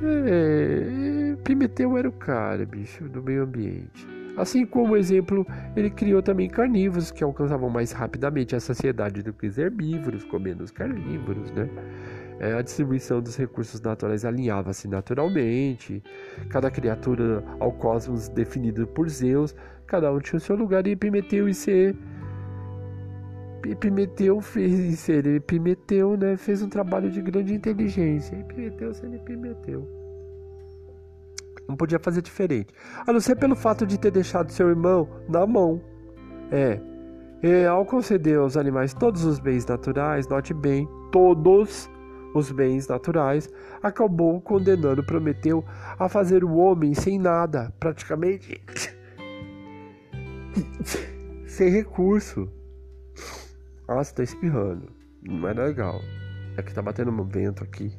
É, 0.00 1.34
Pimeteu 1.42 1.98
era 1.98 2.08
o 2.08 2.12
cara, 2.12 2.64
bicho, 2.64 3.08
do 3.08 3.22
meio 3.22 3.42
ambiente. 3.42 4.17
Assim 4.38 4.64
como 4.64 4.96
exemplo, 4.96 5.44
ele 5.74 5.90
criou 5.90 6.22
também 6.22 6.48
carnívoros 6.48 7.10
que 7.10 7.24
alcançavam 7.24 7.68
mais 7.68 7.90
rapidamente 7.90 8.54
a 8.54 8.60
saciedade 8.60 9.20
do 9.20 9.32
que 9.32 9.48
os 9.48 9.58
herbívoros, 9.58 10.22
comendo 10.22 10.62
os 10.62 10.70
carnívoros, 10.70 11.50
né? 11.50 11.68
É, 12.38 12.52
a 12.52 12.62
distribuição 12.62 13.20
dos 13.20 13.36
recursos 13.36 13.80
naturais 13.80 14.24
alinhava-se 14.24 14.86
naturalmente, 14.86 16.00
cada 16.48 16.70
criatura 16.70 17.44
ao 17.58 17.72
cosmos 17.72 18.28
definido 18.28 18.86
por 18.86 19.08
Zeus, 19.08 19.56
cada 19.88 20.12
um 20.12 20.20
tinha 20.20 20.36
o 20.36 20.40
seu 20.40 20.54
lugar 20.54 20.86
e 20.86 20.92
Epimeteu 20.92 21.48
e 21.48 21.54
ser 21.54 21.96
Epimeteu 23.66 24.40
fez 24.40 25.00
ser 25.00 25.26
Epimeteu, 25.26 26.16
né, 26.16 26.36
fez 26.36 26.62
um 26.62 26.68
trabalho 26.68 27.10
de 27.10 27.20
grande 27.20 27.52
inteligência. 27.54 28.36
Epimeteu 28.36 28.94
sendo 28.94 29.16
Epimeteu. 29.16 29.97
Não 31.68 31.76
podia 31.76 31.98
fazer 31.98 32.22
diferente. 32.22 32.72
A 33.06 33.12
não 33.12 33.20
ser 33.20 33.36
pelo 33.36 33.54
fato 33.54 33.86
de 33.86 33.98
ter 33.98 34.10
deixado 34.10 34.50
seu 34.50 34.68
irmão 34.68 35.08
na 35.28 35.46
mão. 35.46 35.80
É. 36.50 36.80
E 37.42 37.66
ao 37.66 37.84
conceder 37.84 38.38
aos 38.38 38.56
animais 38.56 38.94
todos 38.94 39.24
os 39.24 39.38
bens 39.38 39.66
naturais, 39.66 40.26
note 40.26 40.54
bem, 40.54 40.88
todos 41.12 41.88
os 42.34 42.50
bens 42.50 42.88
naturais, 42.88 43.48
acabou 43.82 44.40
condenando 44.40 45.04
Prometeu 45.04 45.64
a 45.98 46.08
fazer 46.08 46.42
o 46.42 46.56
homem 46.56 46.94
sem 46.94 47.18
nada, 47.18 47.72
praticamente 47.78 48.60
sem 51.46 51.70
recurso. 51.70 52.48
Nossa, 53.86 54.14
tá 54.14 54.22
espirrando. 54.22 54.92
Não 55.22 55.48
é 55.48 55.52
legal. 55.52 56.00
É 56.56 56.62
que 56.62 56.74
tá 56.74 56.82
batendo 56.82 57.10
um 57.10 57.24
vento 57.24 57.62
aqui. 57.62 57.92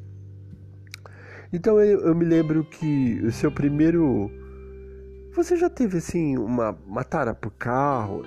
Então 1.52 1.80
eu, 1.80 2.00
eu 2.00 2.14
me 2.14 2.24
lembro 2.24 2.64
que 2.64 3.20
o 3.24 3.32
seu 3.32 3.50
primeiro. 3.50 4.30
Você 5.34 5.56
já 5.56 5.70
teve 5.70 5.98
assim 5.98 6.36
uma, 6.36 6.76
uma 6.86 7.04
tara 7.04 7.34
por 7.34 7.50
carro? 7.52 8.24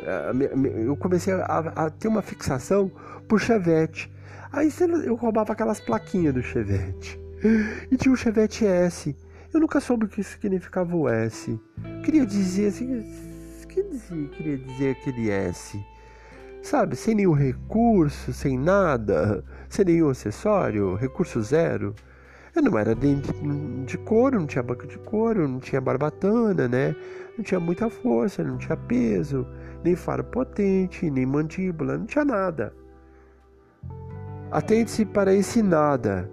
Eu 0.86 0.96
comecei 0.96 1.34
a, 1.34 1.60
a 1.60 1.90
ter 1.90 2.08
uma 2.08 2.22
fixação 2.22 2.92
por 3.28 3.40
Chevette. 3.40 4.12
Aí 4.52 4.70
eu 5.06 5.16
roubava 5.16 5.54
aquelas 5.54 5.80
plaquinhas 5.80 6.34
do 6.34 6.42
Chevette. 6.42 7.20
E 7.92 7.98
tinha 7.98 8.14
o 8.14 8.18
Chevette 8.18 8.66
S. 8.66 9.16
Eu 9.54 9.60
nunca 9.60 9.80
soube 9.80 10.06
o 10.06 10.10
que 10.10 10.24
significava 10.24 10.96
o 10.96 11.10
S. 11.10 11.60
Queria 12.04 12.26
dizer 12.26 12.68
assim. 12.68 13.04
Que 13.68 13.84
queria 14.30 14.58
dizer 14.58 14.92
aquele 14.92 15.30
S? 15.30 15.84
Sabe, 16.62 16.96
sem 16.96 17.16
nenhum 17.16 17.34
recurso, 17.34 18.32
sem 18.32 18.58
nada, 18.58 19.44
sem 19.68 19.84
nenhum 19.84 20.10
acessório, 20.10 20.96
recurso 20.96 21.42
zero. 21.42 21.94
Eu 22.56 22.62
não 22.62 22.78
era 22.78 22.94
de, 22.94 23.16
de 23.86 23.98
couro, 23.98 24.40
não 24.40 24.46
tinha 24.46 24.62
banco 24.62 24.86
de 24.86 24.98
couro, 25.00 25.48
não 25.48 25.60
tinha 25.60 25.82
barbatana, 25.82 26.68
né? 26.68 26.96
Não 27.36 27.44
tinha 27.44 27.60
muita 27.60 27.90
força, 27.90 28.44
não 28.44 28.58
tinha 28.58 28.78
peso, 28.78 29.48
nem 29.84 29.96
faro 29.96 30.24
potente, 30.24 31.10
nem 31.10 31.26
mandíbula, 31.26 31.98
não 31.98 32.06
tinha 32.06 32.24
nada. 32.24 32.74
Atente-se 34.52 35.04
para 35.04 35.34
esse 35.34 35.64
nada. 35.64 36.30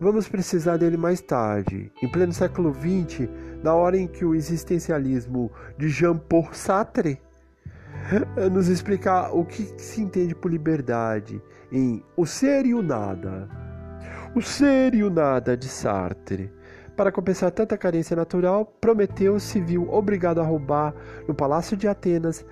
Vamos 0.00 0.26
precisar 0.26 0.78
dele 0.78 0.96
mais 0.96 1.20
tarde, 1.20 1.92
em 2.02 2.08
pleno 2.08 2.32
século 2.32 2.72
XX, 2.72 3.28
na 3.62 3.74
hora 3.74 3.98
em 3.98 4.06
que 4.06 4.24
o 4.24 4.34
existencialismo 4.34 5.52
de 5.76 5.90
Jean-Paul 5.90 6.48
Sartre 6.52 7.20
nos 8.50 8.68
explicar 8.68 9.30
o 9.36 9.44
que 9.44 9.62
se 9.76 10.00
entende 10.00 10.34
por 10.34 10.50
liberdade 10.50 11.42
em 11.70 12.02
O 12.16 12.24
Ser 12.24 12.64
e 12.64 12.74
o 12.74 12.82
Nada. 12.82 13.59
O 14.32 14.40
Ser 14.40 14.94
e 14.94 15.02
o 15.02 15.10
Nada 15.10 15.56
de 15.56 15.66
Sartre. 15.66 16.52
Para 16.96 17.10
compensar 17.10 17.50
tanta 17.50 17.76
carência 17.76 18.14
natural, 18.14 18.64
Prometeu 18.80 19.40
se 19.40 19.60
viu 19.60 19.92
obrigado 19.92 20.40
a 20.40 20.44
roubar 20.44 20.94
no 21.26 21.34
Palácio 21.34 21.76
de 21.76 21.88
Atenas, 21.88 22.46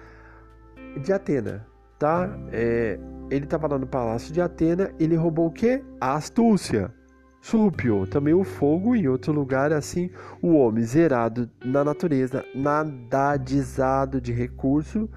de 1.01 1.13
Atena, 1.13 1.65
tá? 1.97 2.37
É, 2.51 2.99
ele 3.31 3.45
estava 3.45 3.69
lá 3.69 3.79
no 3.79 3.87
Palácio 3.87 4.33
de 4.33 4.41
Atena, 4.41 4.91
ele 4.99 5.15
roubou 5.15 5.47
o 5.47 5.53
quê? 5.53 5.85
A 6.01 6.15
astúcia. 6.15 6.93
Súpio, 7.41 8.09
também 8.09 8.35
o 8.35 8.43
fogo 8.43 8.97
em 8.97 9.07
outro 9.07 9.33
lugar, 9.33 9.73
assim, 9.73 10.11
o 10.43 10.57
homem 10.57 10.83
zerado 10.83 11.49
na 11.65 11.85
natureza, 11.85 12.45
nadadizado 12.57 14.21
de 14.21 14.33
recurso, 14.33 15.09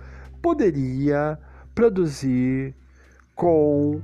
poderia 0.44 1.40
produzir 1.74 2.76
com 3.36 4.00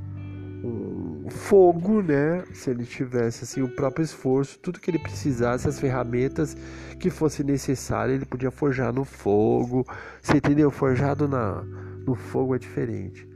um 0.63 1.29
fogo, 1.29 2.01
né? 2.01 2.43
Se 2.53 2.69
ele 2.69 2.85
tivesse 2.85 3.43
assim 3.43 3.61
o 3.61 3.69
próprio 3.69 4.03
esforço, 4.03 4.59
tudo 4.59 4.79
que 4.79 4.89
ele 4.89 4.99
precisasse, 4.99 5.67
as 5.67 5.79
ferramentas 5.79 6.55
que 6.99 7.09
fosse 7.09 7.43
necessário, 7.43 8.13
ele 8.13 8.25
podia 8.25 8.51
forjar 8.51 8.93
no 8.93 9.03
fogo. 9.03 9.85
Você 10.21 10.37
entendeu? 10.37 10.71
Forjado 10.71 11.27
na, 11.27 11.63
no 12.05 12.15
fogo 12.15 12.55
é 12.55 12.59
diferente 12.59 13.27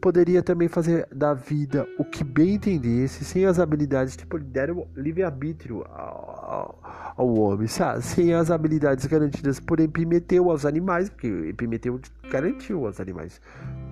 poderia 0.00 0.42
também 0.42 0.66
fazer 0.66 1.06
da 1.14 1.34
vida 1.34 1.86
o 1.98 2.04
que 2.04 2.24
bem 2.24 2.54
entendesse, 2.54 3.24
sem 3.24 3.44
as 3.44 3.58
habilidades, 3.58 4.16
tipo, 4.16 4.36
ele 4.36 4.46
deram 4.46 4.88
livre-arbítrio 4.96 5.84
ao, 5.90 6.80
ao, 7.16 7.34
homem, 7.34 7.68
sabe? 7.68 8.02
Sem 8.02 8.32
as 8.32 8.50
habilidades 8.50 9.04
garantidas 9.06 9.60
por 9.60 9.78
Epimeteu 9.78 10.50
aos 10.50 10.64
animais, 10.64 11.10
porque 11.10 11.26
Epimeteu 11.26 12.00
garantiu 12.30 12.86
aos 12.86 12.98
animais 12.98 13.40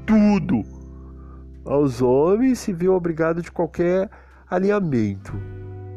tudo. 0.06 0.87
Aos 1.68 2.00
homens 2.02 2.58
se 2.58 2.72
viu 2.72 2.94
obrigado 2.94 3.42
de 3.42 3.52
qualquer 3.52 4.10
alinhamento. 4.50 5.32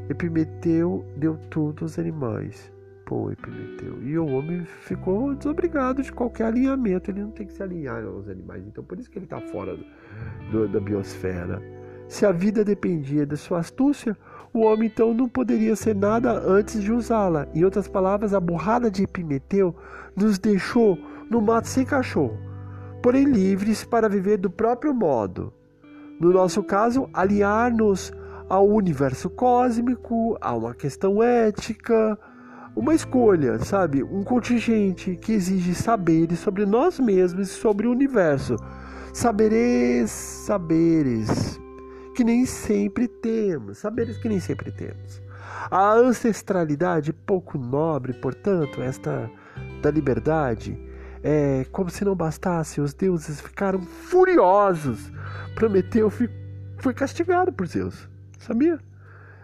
Epimeteu 0.10 1.06
deu 1.16 1.38
tudo 1.50 1.86
aos 1.86 1.98
animais 1.98 2.72
pô, 3.12 3.30
Epimeteu. 3.30 4.02
E 4.02 4.18
o 4.18 4.26
homem 4.26 4.64
ficou 4.64 5.36
desobrigado 5.36 6.02
de 6.02 6.14
qualquer 6.14 6.46
alinhamento. 6.46 7.12
Ele 7.12 7.20
não 7.20 7.32
tem 7.32 7.46
que 7.46 7.52
se 7.52 7.62
alinhar 7.62 8.06
aos 8.06 8.30
animais. 8.30 8.66
Então, 8.66 8.82
por 8.86 8.98
isso 8.98 9.12
que 9.12 9.18
ele 9.18 9.26
está 9.26 9.42
fora 9.42 9.78
do, 10.50 10.66
da 10.70 10.80
biosfera. 10.80 11.62
Se 12.08 12.26
a 12.26 12.32
vida 12.32 12.64
dependia 12.64 13.26
da 13.26 13.36
sua 13.36 13.60
astúcia, 13.60 14.18
o 14.54 14.62
homem 14.62 14.88
então 14.88 15.14
não 15.14 15.28
poderia 15.28 15.76
ser 15.76 15.94
nada 15.94 16.32
antes 16.32 16.82
de 16.82 16.90
usá-la. 16.90 17.50
Em 17.54 17.66
outras 17.66 17.90
palavras, 17.90 18.34
a 18.34 18.40
burrada 18.40 18.90
de 18.90 19.04
Epimeteu 19.04 19.76
nos 20.16 20.40
deixou 20.40 20.98
no 21.30 21.42
mato 21.42 21.68
sem 21.68 21.86
cachorro, 21.86 22.38
porém 23.04 23.26
livres 23.26 23.84
para 23.84 24.08
viver 24.08 24.38
do 24.38 24.50
próprio 24.50 24.94
modo. 24.94 25.54
No 26.22 26.32
nosso 26.32 26.62
caso, 26.62 27.10
alinhar-nos 27.12 28.14
ao 28.48 28.70
universo 28.70 29.28
cósmico, 29.28 30.38
a 30.40 30.54
uma 30.54 30.76
questão 30.76 31.24
ética, 31.24 32.16
uma 32.76 32.94
escolha, 32.94 33.58
sabe? 33.58 34.04
Um 34.04 34.24
contingente 34.24 35.16
que 35.16 35.32
exige 35.32 35.74
saberes 35.74 36.38
sobre 36.38 36.64
nós 36.64 37.00
mesmos 37.00 37.50
e 37.50 37.54
sobre 37.54 37.88
o 37.88 37.92
universo. 37.92 38.56
Saberes, 39.12 40.12
saberes 40.12 41.60
que 42.16 42.24
nem 42.24 42.46
sempre 42.46 43.08
temos, 43.08 43.80
saberes 43.80 44.20
que 44.20 44.30
nem 44.30 44.40
sempre 44.40 44.72
temos. 44.72 45.20
A 45.72 45.94
ancestralidade 45.94 47.12
pouco 47.12 47.58
nobre, 47.58 48.14
portanto, 48.14 48.80
esta 48.80 49.28
da 49.82 49.90
liberdade, 49.90 50.80
é 51.24 51.66
como 51.72 51.90
se 51.90 52.04
não 52.04 52.16
bastasse, 52.16 52.82
os 52.82 52.94
deuses 52.94 53.42
ficaram 53.42 53.82
furiosos. 53.82 55.12
Prometeu 55.56 56.10
foi 56.10 56.94
castigado 56.94 57.52
por 57.52 57.68
Zeus, 57.68 58.10
sabia? 58.40 58.80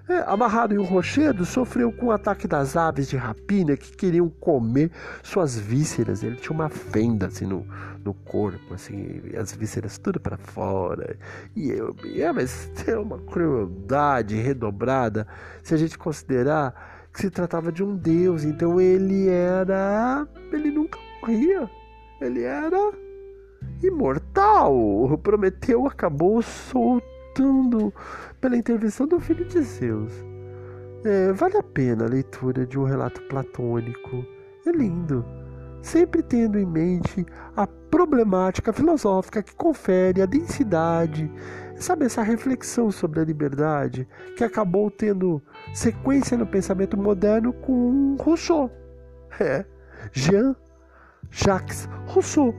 É, 0.09 0.23
amarrado 0.25 0.73
em 0.73 0.77
um 0.77 0.85
rochedo, 0.85 1.43
sofreu 1.43 1.91
com 1.91 2.05
o 2.05 2.11
ataque 2.11 2.47
das 2.47 2.77
aves 2.77 3.09
de 3.09 3.17
rapina 3.17 3.75
que 3.75 3.91
queriam 3.91 4.29
comer 4.29 4.89
suas 5.21 5.57
vísceras. 5.57 6.23
Ele 6.23 6.37
tinha 6.37 6.53
uma 6.53 6.69
fenda 6.69 7.27
assim 7.27 7.45
no, 7.45 7.67
no 8.05 8.13
corpo, 8.13 8.73
assim, 8.73 9.21
as 9.37 9.53
vísceras 9.53 9.97
tudo 9.97 10.17
para 10.17 10.37
fora. 10.37 11.17
E 11.53 11.71
eu, 11.71 11.93
é, 12.15 12.31
mas 12.31 12.71
é 12.87 12.97
uma 12.97 13.19
crueldade 13.19 14.35
redobrada 14.37 15.27
se 15.61 15.73
a 15.73 15.77
gente 15.77 15.97
considerar 15.97 17.09
que 17.13 17.19
se 17.19 17.29
tratava 17.29 17.69
de 17.69 17.83
um 17.83 17.93
deus. 17.93 18.45
Então 18.45 18.79
ele 18.79 19.27
era, 19.27 20.25
ele 20.53 20.71
nunca 20.71 20.97
morria. 21.27 21.69
Ele 22.21 22.43
era 22.43 22.93
imortal. 23.83 25.17
Prometeu 25.21 25.85
acabou 25.85 26.41
soltando 26.41 27.93
pela 28.39 28.57
intervenção 28.57 29.05
do 29.05 29.19
Filho 29.19 29.45
de 29.45 29.61
Zeus. 29.61 30.13
É, 31.03 31.31
vale 31.33 31.57
a 31.57 31.63
pena 31.63 32.05
a 32.05 32.09
leitura 32.09 32.65
de 32.65 32.79
um 32.79 32.83
relato 32.83 33.21
platônico. 33.23 34.25
É 34.65 34.71
lindo, 34.71 35.25
sempre 35.81 36.23
tendo 36.23 36.57
em 36.57 36.65
mente 36.65 37.25
a 37.55 37.67
problemática 37.67 38.73
filosófica 38.73 39.43
que 39.43 39.55
confere 39.55 40.21
a 40.21 40.25
densidade, 40.25 41.31
sabe, 41.75 42.05
essa 42.05 42.21
reflexão 42.21 42.91
sobre 42.91 43.21
a 43.21 43.23
liberdade 43.23 44.07
que 44.35 44.43
acabou 44.43 44.91
tendo 44.91 45.41
sequência 45.73 46.37
no 46.37 46.45
pensamento 46.45 46.97
moderno 46.97 47.53
com 47.53 48.17
Rousseau. 48.19 48.69
É, 49.39 49.63
Jean 50.11 50.55
Jacques 51.29 51.87
Rousseau. 52.07 52.53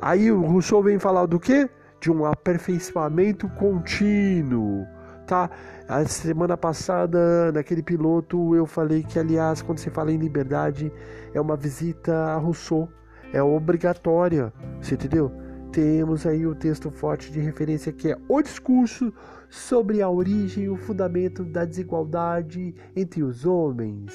Aí 0.00 0.30
o 0.30 0.42
Rousseau 0.42 0.82
vem 0.82 0.98
falar 0.98 1.26
do 1.26 1.40
quê? 1.40 1.68
de 2.04 2.10
um 2.10 2.26
aperfeiçoamento 2.26 3.48
contínuo, 3.48 4.86
tá? 5.26 5.50
A 5.88 6.04
semana 6.04 6.54
passada, 6.54 7.50
naquele 7.50 7.82
piloto, 7.82 8.54
eu 8.54 8.66
falei 8.66 9.02
que, 9.02 9.18
aliás, 9.18 9.62
quando 9.62 9.78
se 9.78 9.88
fala 9.88 10.12
em 10.12 10.18
liberdade, 10.18 10.92
é 11.32 11.40
uma 11.40 11.56
visita 11.56 12.14
a 12.14 12.36
Rousseau, 12.36 12.90
é 13.32 13.42
obrigatória, 13.42 14.52
você 14.82 14.96
entendeu? 14.96 15.32
Temos 15.72 16.26
aí 16.26 16.46
o 16.46 16.54
texto 16.54 16.90
forte 16.90 17.32
de 17.32 17.40
referência 17.40 17.90
que 17.90 18.12
é 18.12 18.18
o 18.28 18.42
discurso 18.42 19.10
sobre 19.48 20.02
a 20.02 20.08
origem 20.10 20.64
e 20.64 20.68
o 20.68 20.76
fundamento 20.76 21.42
da 21.42 21.64
desigualdade 21.64 22.74
entre 22.94 23.22
os 23.22 23.46
homens. 23.46 24.12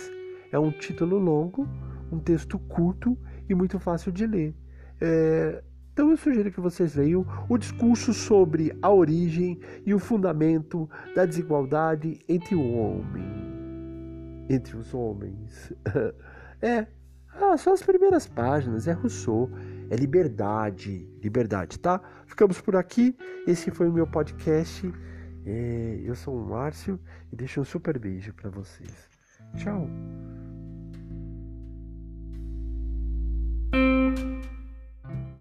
É 0.51 0.59
um 0.59 0.69
título 0.69 1.17
longo, 1.17 1.67
um 2.11 2.19
texto 2.19 2.59
curto 2.59 3.17
e 3.49 3.55
muito 3.55 3.79
fácil 3.79 4.11
de 4.11 4.25
ler. 4.25 4.55
É, 5.01 5.63
então 5.91 6.11
eu 6.11 6.17
sugiro 6.17 6.51
que 6.51 6.61
vocês 6.61 6.95
leiam 6.95 7.25
o 7.49 7.57
discurso 7.57 8.13
sobre 8.13 8.77
a 8.81 8.89
origem 8.89 9.59
e 9.85 9.93
o 9.93 9.99
fundamento 9.99 10.89
da 11.13 11.25
desigualdade 11.25 12.19
entre 12.29 12.55
o 12.55 12.73
homem, 12.73 14.45
entre 14.49 14.77
os 14.77 14.93
homens. 14.93 15.73
é, 16.61 16.87
ah, 17.33 17.57
são 17.57 17.73
as 17.73 17.83
primeiras 17.83 18.27
páginas, 18.27 18.87
é 18.87 18.91
Rousseau, 18.91 19.49
é 19.89 19.95
liberdade, 19.95 21.09
liberdade, 21.21 21.79
tá? 21.79 22.01
Ficamos 22.25 22.61
por 22.61 22.75
aqui. 22.75 23.15
Esse 23.47 23.71
foi 23.71 23.89
o 23.89 23.93
meu 23.93 24.07
podcast. 24.07 24.91
É, 25.45 26.01
eu 26.03 26.15
sou 26.15 26.35
o 26.35 26.49
Márcio 26.49 26.99
e 27.31 27.35
deixo 27.35 27.61
um 27.61 27.65
super 27.65 27.97
beijo 27.97 28.33
para 28.33 28.49
vocês. 28.49 29.09
Tchau. 29.57 29.87